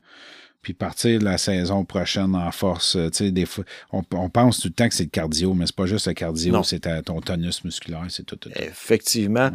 Puis 0.68 0.74
partir 0.74 1.18
de 1.18 1.24
la 1.24 1.38
saison 1.38 1.86
prochaine 1.86 2.36
en 2.36 2.51
force. 2.51 2.97
Des 2.97 3.45
fois, 3.45 3.63
on, 3.93 4.03
pense 4.30 4.59
tout 4.59 4.68
le 4.68 4.74
temps 4.74 4.89
que 4.89 4.95
c'est 4.95 5.05
le 5.05 5.09
cardio, 5.09 5.53
mais 5.53 5.65
c'est 5.65 5.76
pas 5.78 5.86
juste 5.86 6.07
le 6.07 6.13
cardio, 6.13 6.61
c'est 6.63 6.82
ton 7.05 7.22
tonus 7.22 7.63
musculaire, 7.63 8.03
c'est 8.09 8.26
tout, 8.26 8.38
Effectivement. 8.53 9.49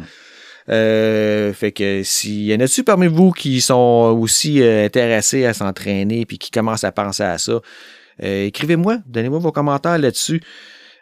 Euh, 0.69 1.53
fait 1.53 1.71
que 1.71 2.01
s'il 2.01 2.45
y 2.45 2.55
en 2.55 2.59
a-tu 2.61 2.83
parmi 2.83 3.05
vous 3.05 3.29
qui 3.29 3.61
sont 3.61 4.17
aussi 4.19 4.63
euh, 4.63 4.85
intéressés 4.85 5.45
à 5.45 5.53
s'entraîner 5.53 6.25
puis 6.25 6.39
qui 6.39 6.49
commencent 6.49 6.83
à 6.83 6.91
penser 6.91 7.21
à 7.21 7.37
ça, 7.37 7.61
euh, 8.23 8.45
écrivez-moi, 8.47 8.97
donnez-moi 9.05 9.37
vos 9.37 9.51
commentaires 9.51 9.99
là-dessus. 9.99 10.41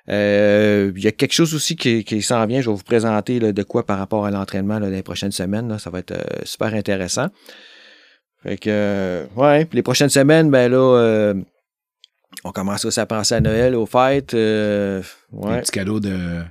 Il 0.09 0.99
y 0.99 1.07
a 1.07 1.11
quelque 1.13 1.31
chose 1.31 1.55
aussi 1.55 1.77
qui, 1.77 2.21
s'en 2.21 2.45
vient. 2.47 2.59
Je 2.59 2.69
vais 2.69 2.75
vous 2.75 2.83
présenter 2.83 3.39
de 3.39 3.63
quoi 3.63 3.85
par 3.85 3.97
rapport 3.97 4.25
à 4.25 4.31
l'entraînement 4.31 4.77
les 4.77 5.03
prochaines 5.03 5.31
semaines. 5.31 5.79
ça 5.79 5.89
va 5.89 5.99
être 5.99 6.15
super 6.43 6.73
intéressant. 6.73 7.27
Fait 8.43 8.57
que, 8.57 9.25
ouais, 9.35 9.67
les 9.71 9.81
prochaines 9.83 10.09
semaines, 10.09 10.49
ben 10.49 10.71
là, 10.71 11.33
on 12.43 12.51
commence 12.51 12.85
aussi 12.85 12.99
à 12.99 13.05
penser 13.05 13.35
à 13.35 13.41
Noël, 13.41 13.75
aux 13.75 13.85
fêtes. 13.85 14.33
ouais. 14.33 15.01
Des 15.55 15.61
petits 15.61 15.71
cadeaux 15.71 15.99
de 15.99 16.41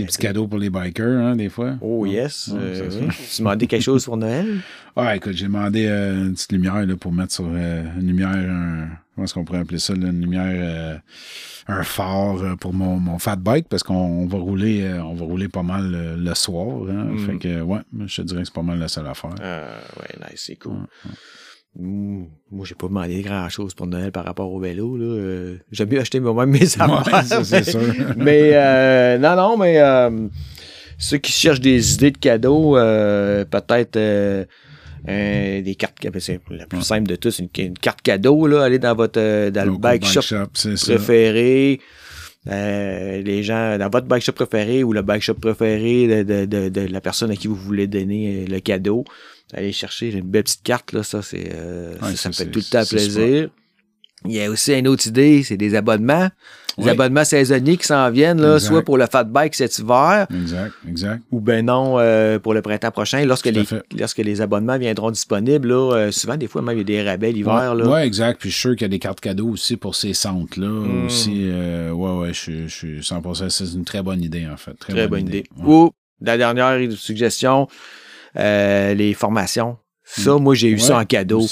des 0.00 0.06
petits 0.06 0.18
cadeaux 0.18 0.46
pour 0.46 0.58
les 0.58 0.70
bikers, 0.70 1.20
hein, 1.20 1.36
des 1.36 1.48
fois. 1.48 1.74
Oh, 1.80 2.06
yes. 2.06 2.50
Euh, 2.54 2.88
tu 3.10 3.38
demandais 3.38 3.66
quelque 3.66 3.82
chose 3.82 4.04
pour 4.04 4.16
Noël? 4.16 4.46
Ah, 4.96 5.14
écoute, 5.14 5.34
j'ai 5.34 5.46
demandé 5.46 5.86
euh, 5.86 6.24
une 6.26 6.34
petite 6.34 6.50
lumière 6.50 6.84
là, 6.84 6.96
pour 6.96 7.12
mettre 7.12 7.32
sur 7.32 7.46
euh, 7.46 7.84
une 7.98 8.08
lumière, 8.08 8.28
un, 8.28 8.88
comment 9.20 9.26
est-ce 9.26 9.34
qu'on 9.34 9.44
pourrait 9.44 9.58
appeler 9.60 9.78
ça, 9.78 9.92
une 9.94 10.20
lumière, 10.20 11.00
un 11.66 11.82
phare 11.82 12.56
pour 12.58 12.72
mon, 12.72 12.98
mon, 12.98 13.18
fat 13.18 13.36
bike, 13.36 13.68
parce 13.68 13.82
qu'on 13.82 14.26
va 14.26 14.38
rouler 14.38 14.90
on 15.04 15.14
va 15.14 15.24
rouler 15.24 15.48
pas 15.48 15.62
mal 15.62 16.16
le 16.18 16.34
soir. 16.34 16.88
Hein, 16.88 17.04
mm. 17.04 17.18
Fait 17.18 17.36
que, 17.36 17.60
ouais, 17.60 17.80
je 18.06 18.16
te 18.16 18.22
dirais 18.22 18.40
que 18.40 18.46
c'est 18.46 18.54
pas 18.54 18.62
mal 18.62 18.78
la 18.78 18.88
seule 18.88 19.06
affaire. 19.06 19.34
Ah, 19.42 19.68
ouais, 19.98 20.30
nice, 20.30 20.44
c'est 20.46 20.56
cool. 20.56 20.86
Mmh, 21.78 22.24
moi, 22.50 22.66
j'ai 22.66 22.74
pas 22.74 22.88
demandé 22.88 23.22
grand-chose 23.22 23.74
pour 23.74 23.86
Noël 23.86 24.10
par 24.10 24.24
rapport 24.24 24.50
au 24.50 24.58
vélo. 24.58 24.96
Là. 24.96 25.04
Euh, 25.04 25.56
J'aime 25.70 25.90
mieux 25.90 26.00
acheter 26.00 26.18
moi-même 26.18 26.50
mes 26.50 26.64
affaires. 26.80 27.44
mais, 27.52 27.62
sûr. 27.62 27.80
mais 28.16 28.50
euh, 28.54 29.18
non, 29.18 29.36
non, 29.36 29.56
mais 29.56 29.78
euh, 29.78 30.28
ceux 30.98 31.18
qui 31.18 31.30
cherchent 31.30 31.60
des 31.60 31.94
idées 31.94 32.10
de 32.10 32.18
cadeaux, 32.18 32.72
peut-être 32.72 34.48
des 35.06 35.74
cartes 35.78 35.96
c'est 36.18 36.40
la 36.50 36.66
plus 36.66 36.82
simple 36.82 37.08
de 37.08 37.16
tous, 37.16 37.38
une, 37.38 37.48
une 37.58 37.78
carte 37.78 38.02
cadeau, 38.02 38.46
là, 38.46 38.64
aller 38.64 38.78
dans 38.78 38.94
votre 38.94 39.50
dans 39.50 39.64
le 39.64 39.78
bike, 39.78 40.06
shop, 40.06 40.20
préféré. 40.84 41.80
les 42.46 43.42
gens 43.42 43.78
dans 43.78 43.88
votre 43.90 44.06
bike 44.06 44.22
shop 44.22 44.32
préféré 44.32 44.82
ou 44.84 44.92
le 44.92 45.02
bike 45.02 45.22
shop 45.22 45.34
préféré 45.34 46.24
de, 46.24 46.44
de, 46.44 46.68
de 46.68 46.80
la 46.80 47.00
personne 47.00 47.30
à 47.30 47.36
qui 47.36 47.48
vous 47.48 47.54
voulez 47.54 47.86
donner 47.86 48.46
le 48.46 48.60
cadeau 48.60 49.04
aller 49.52 49.72
chercher 49.72 50.12
une 50.12 50.22
belle 50.22 50.44
petite 50.44 50.62
carte, 50.62 50.92
là, 50.92 51.02
ça, 51.02 51.22
c'est, 51.22 51.52
euh, 51.52 51.94
ça, 52.14 52.28
me 52.28 52.34
fait 52.34 52.46
tout 52.46 52.60
le 52.60 52.64
temps 52.64 52.84
plaisir. 52.84 53.50
Il 54.26 54.32
y 54.32 54.42
a 54.42 54.50
aussi 54.50 54.72
une 54.74 54.86
autre 54.86 55.06
idée, 55.06 55.42
c'est 55.42 55.56
des 55.56 55.74
abonnements. 55.74 56.28
Des 56.78 56.88
abonnements 56.88 57.24
saisonniers 57.24 57.76
qui 57.76 57.86
s'en 57.86 58.10
viennent, 58.10 58.40
là, 58.40 58.58
soit 58.58 58.82
pour 58.82 58.98
le 58.98 59.06
fat 59.10 59.24
bike 59.24 59.54
cet 59.54 59.78
hiver. 59.78 60.26
Exact, 60.34 60.72
exact. 60.88 61.22
Ou 61.30 61.40
ben 61.40 61.64
non, 61.64 61.98
euh, 61.98 62.38
pour 62.38 62.54
le 62.54 62.62
printemps 62.62 62.90
prochain, 62.90 63.24
lorsque 63.24 63.46
les, 63.46 63.64
lorsque 63.98 64.18
les 64.18 64.40
abonnements 64.40 64.78
viendront 64.78 65.10
disponibles, 65.10 65.68
là, 65.68 65.94
euh, 65.94 66.10
souvent, 66.10 66.36
des 66.36 66.46
fois, 66.46 66.62
même, 66.62 66.76
il 66.76 66.78
y 66.78 66.80
a 66.80 66.84
des 66.84 67.08
rabais 67.08 67.32
l'hiver. 67.32 67.74
Oui, 67.76 67.82
ouais, 67.82 68.06
exact. 68.06 68.40
Puis 68.40 68.50
je 68.50 68.54
suis 68.54 68.60
sûr 68.60 68.72
qu'il 68.72 68.82
y 68.82 68.84
a 68.86 68.88
des 68.88 68.98
cartes 68.98 69.20
cadeaux 69.20 69.48
aussi 69.48 69.76
pour 69.76 69.94
ces 69.94 70.14
centres-là. 70.14 70.68
Hmm. 70.68 71.06
Aussi, 71.06 71.48
euh, 71.50 71.90
ouais, 71.90 72.26
ouais, 72.26 72.32
je, 72.32 72.66
je 72.66 72.74
suis 72.74 73.00
100%. 73.00 73.48
C'est 73.48 73.64
une 73.64 73.84
très 73.84 74.02
bonne 74.02 74.22
idée, 74.22 74.46
en 74.46 74.56
fait. 74.56 74.74
Très, 74.74 75.08
bonne, 75.08 75.26
idée. 75.26 75.44
Ou, 75.64 75.90
la 76.20 76.36
dernière 76.36 76.78
suggestion, 76.96 77.68
les 78.34 79.14
formations. 79.14 79.76
Ça, 80.16 80.36
moi, 80.38 80.54
j'ai 80.54 80.68
eu 80.68 80.78
ça 80.78 80.98
en 80.98 81.04
cadeau. 81.04 81.46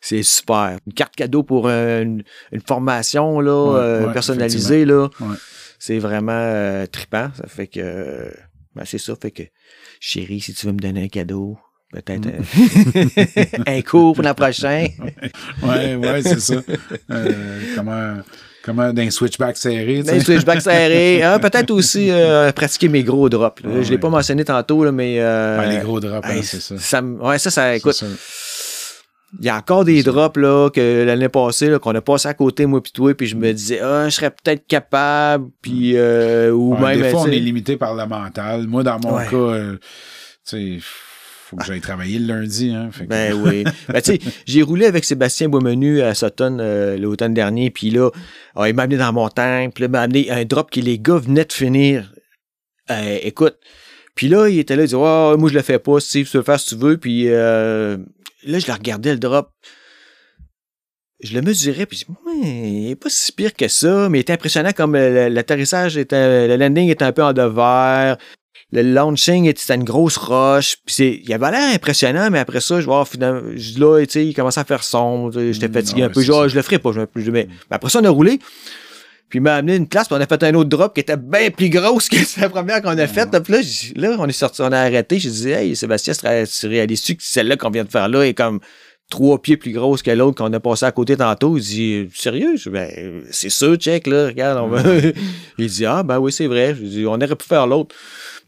C'est 0.00 0.22
super. 0.22 0.78
Une 0.86 0.92
carte 0.92 1.16
cadeau 1.16 1.42
pour 1.42 1.68
une, 1.68 2.22
formation 2.66 3.40
là, 3.40 3.76
euh, 3.76 4.12
personnalisée. 4.12 4.84
Là. 4.84 5.08
C'est 5.78 5.98
vraiment 5.98 6.32
euh, 6.32 6.86
trippant. 6.86 7.30
Ça 7.34 7.46
fait 7.46 7.66
que. 7.66 8.32
Ben, 8.74 8.84
c'est 8.84 8.98
ça. 8.98 9.14
Fait 9.20 9.30
que, 9.30 9.42
chérie, 10.00 10.40
si 10.40 10.54
tu 10.54 10.66
veux 10.66 10.72
me 10.72 10.78
donner 10.78 11.04
un 11.04 11.08
cadeau, 11.08 11.58
peut-être 11.92 12.28
mm. 12.28 13.62
un 13.66 13.82
cours 13.82 14.14
pour 14.14 14.24
la 14.24 14.34
prochaine. 14.34 14.90
ouais, 15.62 15.96
ouais, 15.96 16.22
c'est 16.22 16.40
ça. 16.40 16.62
comment 17.74 18.16
Comment 18.62 18.92
d'un 18.92 19.10
switchback 19.10 19.56
serré. 19.56 20.02
D'un 20.02 20.20
switchback 20.20 20.60
serré. 20.62 21.22
Hein, 21.22 21.38
peut-être 21.38 21.70
aussi 21.70 22.10
euh, 22.10 22.50
pratiquer 22.52 22.88
mes 22.88 23.02
gros 23.02 23.28
drops. 23.28 23.62
je 23.62 23.68
ne 23.68 23.82
l'ai 23.82 23.98
pas 23.98 24.08
mentionné 24.08 24.44
tantôt, 24.44 24.84
là, 24.84 24.92
mais. 24.92 25.16
Euh, 25.18 25.68
les 25.68 25.78
gros 25.78 26.00
drops, 26.00 26.26
hein, 26.26 26.40
c'est 26.42 26.60
ça. 26.60 26.78
ça. 26.78 27.02
Ouais, 27.02 27.38
ça, 27.38 27.50
ça 27.50 27.76
écoute. 27.76 28.02
Il 29.38 29.46
y 29.46 29.48
a 29.48 29.56
encore 29.56 29.84
des 29.84 30.02
drops 30.02 30.38
là, 30.38 30.68
que 30.70 31.04
l'année 31.04 31.28
passée 31.28 31.74
qu'on 31.80 31.94
a 31.94 32.00
passé 32.00 32.28
à 32.28 32.34
côté, 32.34 32.66
moi 32.66 32.82
puis 32.82 32.92
toi, 32.92 33.14
puis 33.14 33.26
je 33.26 33.36
me 33.36 33.52
disais, 33.52 33.80
ah, 33.80 34.08
je 34.08 34.14
serais 34.14 34.30
peut-être 34.30 34.66
capable, 34.66 35.48
puis 35.62 35.92
euh, 35.96 36.50
ou 36.50 36.76
même. 36.76 37.00
Des 37.00 37.10
fois, 37.10 37.22
on 37.22 37.26
est 37.26 37.38
limité 37.38 37.76
par 37.76 37.94
le 37.94 38.06
mental. 38.06 38.66
Moi, 38.66 38.82
dans 38.82 38.98
mon 38.98 39.16
cas, 39.18 39.58
tu 40.46 40.80
sais 40.80 40.80
faut 41.52 41.58
que 41.58 41.66
j'aille 41.66 41.82
travailler 41.82 42.18
le 42.18 42.26
lundi. 42.26 42.70
Hein, 42.70 42.88
ben 43.06 43.34
oui. 43.44 43.64
Ben, 43.88 44.00
j'ai 44.46 44.62
roulé 44.62 44.86
avec 44.86 45.04
Sébastien 45.04 45.50
Beaumenu 45.50 46.00
à 46.00 46.14
Sutton 46.14 46.56
euh, 46.60 46.96
l'automne 46.96 47.34
dernier, 47.34 47.70
puis 47.70 47.90
là, 47.90 48.10
ah, 48.56 48.68
il 48.68 48.74
m'a 48.74 48.84
amené 48.84 48.96
dans 48.96 49.06
la 49.06 49.12
montagne, 49.12 49.70
puis 49.70 49.82
là, 49.82 49.88
il 49.88 49.90
m'a 49.90 50.00
amené 50.00 50.30
un 50.30 50.44
drop 50.46 50.70
que 50.70 50.80
les 50.80 50.98
gars 50.98 51.18
venaient 51.18 51.44
de 51.44 51.52
finir. 51.52 52.14
Euh, 52.90 53.18
écoute, 53.22 53.58
puis 54.14 54.28
là, 54.28 54.48
il 54.48 54.58
était 54.58 54.76
là, 54.76 54.82
il 54.82 54.86
disait, 54.86 54.96
oh, 54.98 55.36
moi, 55.38 55.50
je 55.50 55.54
le 55.54 55.62
fais 55.62 55.78
pas, 55.78 56.00
Steve, 56.00 56.24
tu 56.24 56.32
peux 56.32 56.38
le 56.38 56.44
faire 56.44 56.58
si 56.58 56.70
tu 56.70 56.76
veux, 56.76 56.96
puis 56.96 57.28
euh, 57.28 57.98
là, 58.44 58.58
je 58.58 58.66
le 58.66 58.72
regardais, 58.72 59.12
le 59.12 59.18
drop. 59.18 59.50
Je 61.22 61.34
le 61.34 61.42
mesurais, 61.42 61.86
puis 61.86 61.98
je 61.98 62.06
dis, 62.06 62.12
il 62.42 62.88
n'est 62.88 62.96
pas 62.96 63.10
si 63.10 63.30
pire 63.30 63.52
que 63.54 63.68
ça, 63.68 64.08
mais 64.08 64.18
il 64.18 64.20
était 64.22 64.32
impressionnant 64.32 64.72
comme 64.72 64.96
l'atterrissage 64.96 65.96
était, 65.96 66.48
le 66.48 66.56
landing 66.56 66.88
était 66.88 67.04
un 67.04 67.12
peu 67.12 67.22
en 67.22 67.32
devers 67.32 68.16
le 68.72 68.82
launching 68.82 69.44
était 69.44 69.74
une 69.74 69.84
grosse 69.84 70.16
roche. 70.16 70.78
Puis 70.86 71.22
il 71.24 71.32
avait 71.32 71.50
l'air 71.50 71.74
impressionnant, 71.74 72.30
mais 72.30 72.38
après 72.38 72.60
ça, 72.60 72.80
je 72.80 72.86
vois 72.86 73.04
finalement, 73.04 73.42
là, 73.42 74.04
tu 74.06 74.10
sais, 74.10 74.26
il 74.26 74.34
commençait 74.34 74.60
à 74.60 74.64
faire 74.64 74.82
sombre. 74.82 75.32
J'étais 75.52 75.68
mm, 75.68 75.72
fatigué 75.72 76.02
un 76.04 76.08
peu. 76.08 76.22
Genre, 76.22 76.48
je 76.48 76.56
le 76.56 76.62
ferai 76.62 76.78
pas. 76.78 76.90
Je 76.92 77.30
mais, 77.30 77.46
mais 77.70 77.76
après 77.76 77.90
ça, 77.90 78.00
on 78.00 78.04
a 78.04 78.10
roulé. 78.10 78.38
Puis 79.28 79.38
il 79.38 79.42
m'a 79.42 79.54
amené 79.54 79.76
une 79.76 79.88
classe, 79.88 80.08
puis 80.08 80.16
on 80.18 80.20
a 80.20 80.26
fait 80.26 80.42
un 80.42 80.54
autre 80.54 80.68
drop 80.68 80.94
qui 80.94 81.00
était 81.00 81.16
bien 81.16 81.50
plus 81.50 81.70
grosse 81.70 82.08
que 82.08 82.16
la 82.40 82.48
première 82.48 82.82
qu'on 82.82 82.98
a 82.98 83.06
faite. 83.06 83.30
Puis 83.42 83.52
là, 83.52 83.60
là, 83.96 84.16
on 84.18 84.26
est 84.26 84.32
sorti, 84.32 84.62
on 84.62 84.72
a 84.72 84.78
arrêté. 84.78 85.18
Je 85.18 85.28
disais, 85.28 85.52
hey, 85.52 85.76
Sébastien, 85.76 86.14
tu 86.14 86.66
réalises-tu 86.66 87.16
que 87.16 87.22
celle-là 87.22 87.56
qu'on 87.56 87.70
vient 87.70 87.84
de 87.84 87.90
faire 87.90 88.08
là 88.08 88.26
est 88.26 88.34
comme 88.34 88.60
trois 89.12 89.40
pieds 89.40 89.58
plus 89.58 89.72
grosse 89.72 90.02
que 90.02 90.10
l'autre 90.10 90.42
qu'on 90.42 90.52
a 90.54 90.58
passé 90.58 90.86
à 90.86 90.90
côté 90.90 91.18
tantôt. 91.18 91.58
Il 91.58 91.62
dit, 91.62 92.08
sérieux? 92.14 92.54
Ben, 92.66 93.22
c'est 93.30 93.50
sûr, 93.50 93.76
check, 93.76 94.06
là, 94.06 94.28
regarde. 94.28 94.58
On 94.58 94.68
va... 94.68 94.82
il 95.58 95.68
dit, 95.68 95.84
ah, 95.84 96.02
ben 96.02 96.18
oui, 96.18 96.32
c'est 96.32 96.46
vrai. 96.46 96.74
Je 96.74 96.82
dis, 96.82 97.06
on 97.06 97.12
aurait 97.12 97.36
pu 97.36 97.46
faire 97.46 97.66
l'autre. 97.66 97.94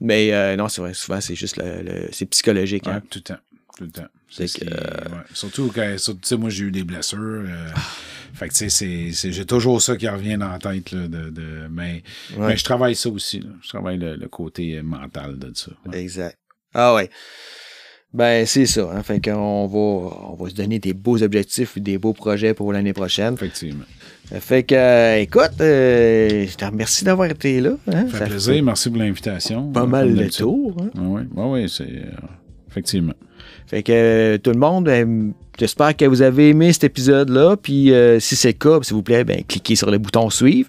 Mais 0.00 0.32
euh, 0.32 0.56
non, 0.56 0.68
c'est 0.68 0.80
vrai, 0.80 0.94
souvent, 0.94 1.20
c'est 1.20 1.34
juste 1.34 1.58
le, 1.58 2.08
c'est 2.12 2.24
psychologique. 2.26 2.88
Hein. 2.88 3.02
tout 3.10 3.18
le 3.18 3.22
temps. 3.22 3.40
Tout 3.76 3.84
le 3.84 3.90
temps. 3.90 4.06
C'est 4.30 4.46
que, 4.46 4.64
Surtout 5.34 5.70
quand, 5.72 5.96
tu 5.96 6.14
sais, 6.22 6.36
moi, 6.36 6.48
j'ai 6.48 6.64
eu 6.64 6.70
des 6.70 6.82
blessures. 6.82 7.18
Euh, 7.20 7.68
fait 8.32 8.48
que, 8.48 8.54
tu 8.54 8.70
sais, 8.70 9.30
j'ai 9.30 9.44
toujours 9.44 9.82
ça 9.82 9.96
qui 9.96 10.08
revient 10.08 10.38
dans 10.38 10.48
la 10.48 10.58
tête. 10.58 10.92
Là, 10.92 11.06
de, 11.06 11.28
de 11.28 11.68
mais, 11.70 12.02
mais, 12.38 12.56
je 12.56 12.64
travaille 12.64 12.96
ça 12.96 13.10
aussi. 13.10 13.40
Là. 13.40 13.50
Je 13.62 13.68
travaille 13.68 13.98
le, 13.98 14.28
côté 14.28 14.80
mental 14.80 15.38
de 15.38 15.52
ça. 15.54 15.72
Exact. 15.92 16.38
Ah 16.72 16.94
ouais. 16.94 17.10
Ben, 18.14 18.46
c'est 18.46 18.66
ça. 18.66 18.88
Hein. 18.94 19.02
Fait 19.02 19.20
qu'on 19.20 19.66
va, 19.66 20.16
on 20.30 20.36
va 20.38 20.48
se 20.48 20.54
donner 20.54 20.78
des 20.78 20.92
beaux 20.92 21.20
objectifs, 21.20 21.76
des 21.78 21.98
beaux 21.98 22.12
projets 22.12 22.54
pour 22.54 22.72
l'année 22.72 22.92
prochaine. 22.92 23.34
Effectivement. 23.34 23.84
Fait 24.26 24.62
que, 24.62 24.74
euh, 24.74 25.20
écoute, 25.20 25.60
euh, 25.60 26.46
je 26.48 26.56
te 26.56 26.64
remercie 26.64 27.04
d'avoir 27.04 27.28
été 27.28 27.60
là. 27.60 27.72
Hein. 27.88 28.06
Ça 28.10 28.18
fait 28.18 28.26
plaisir. 28.26 28.62
Merci 28.62 28.88
pour 28.88 28.98
l'invitation. 28.98 29.72
Pas 29.72 29.84
mal 29.84 30.14
de 30.14 30.28
tour. 30.28 30.76
Hein. 30.80 30.90
Oui, 30.96 31.22
oui, 31.34 31.68
c'est. 31.68 31.82
Euh, 31.82 32.12
effectivement. 32.70 33.14
Fait 33.66 33.82
que 33.82 34.36
tout 34.36 34.52
le 34.52 34.58
monde, 34.58 34.84
ben, 34.84 35.32
j'espère 35.58 35.96
que 35.96 36.04
vous 36.04 36.22
avez 36.22 36.50
aimé 36.50 36.72
cet 36.72 36.84
épisode-là. 36.84 37.56
Puis 37.56 37.92
si 38.20 38.36
c'est 38.36 38.48
le 38.48 38.52
cas, 38.54 38.78
s'il 38.82 38.94
vous 38.94 39.02
plaît, 39.02 39.24
ben, 39.24 39.42
cliquez 39.42 39.74
sur 39.74 39.90
le 39.90 39.98
bouton 39.98 40.30
suivre 40.30 40.68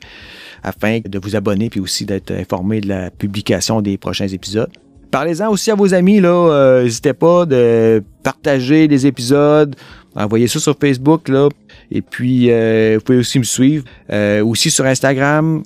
afin 0.63 0.99
de 1.05 1.19
vous 1.19 1.35
abonner 1.35 1.69
puis 1.69 1.79
aussi 1.79 2.05
d'être 2.05 2.31
informé 2.31 2.81
de 2.81 2.87
la 2.87 3.11
publication 3.11 3.81
des 3.81 3.97
prochains 3.97 4.27
épisodes. 4.27 4.69
Parlez-en 5.16 5.49
aussi 5.49 5.72
à 5.72 5.76
vos 5.76 5.93
amis, 5.93 6.20
là. 6.20 6.82
N'hésitez 6.84 7.13
pas 7.13 7.45
de 7.45 8.03
partager 8.22 8.86
les 8.86 9.07
épisodes. 9.07 9.74
Envoyez 10.13 10.49
ça 10.49 10.59
sur 10.59 10.76
Facebook. 10.78 11.32
Et 11.89 12.01
puis, 12.01 12.51
euh, 12.51 12.95
vous 12.97 13.01
pouvez 13.01 13.20
aussi 13.20 13.39
me 13.39 13.45
suivre 13.45 13.86
euh, 14.11 14.43
aussi 14.43 14.70
sur 14.70 14.86
Instagram, 14.86 15.63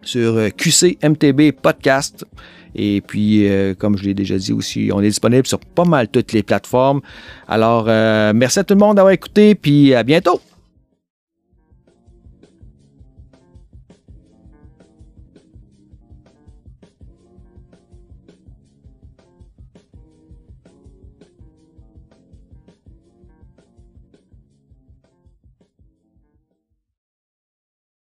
sur 0.00 0.34
euh, 0.34 0.48
QCMTB 0.48 1.52
Podcast. 1.60 2.24
Et 2.74 3.02
puis, 3.06 3.46
comme 3.78 3.98
je 3.98 4.04
l'ai 4.04 4.14
déjà 4.14 4.38
dit 4.38 4.54
aussi, 4.54 4.90
on 4.94 5.02
est 5.02 5.08
disponible 5.08 5.46
sur 5.46 5.58
pas 5.58 5.84
mal 5.84 6.08
toutes 6.08 6.32
les 6.32 6.42
plateformes. 6.42 7.02
Alors, 7.48 7.84
merci 8.32 8.60
à 8.60 8.64
tout 8.64 8.72
le 8.72 8.80
monde 8.80 8.96
d'avoir 8.96 9.12
écouté, 9.12 9.56
puis 9.56 9.92
à 9.92 10.04
bientôt. 10.04 10.40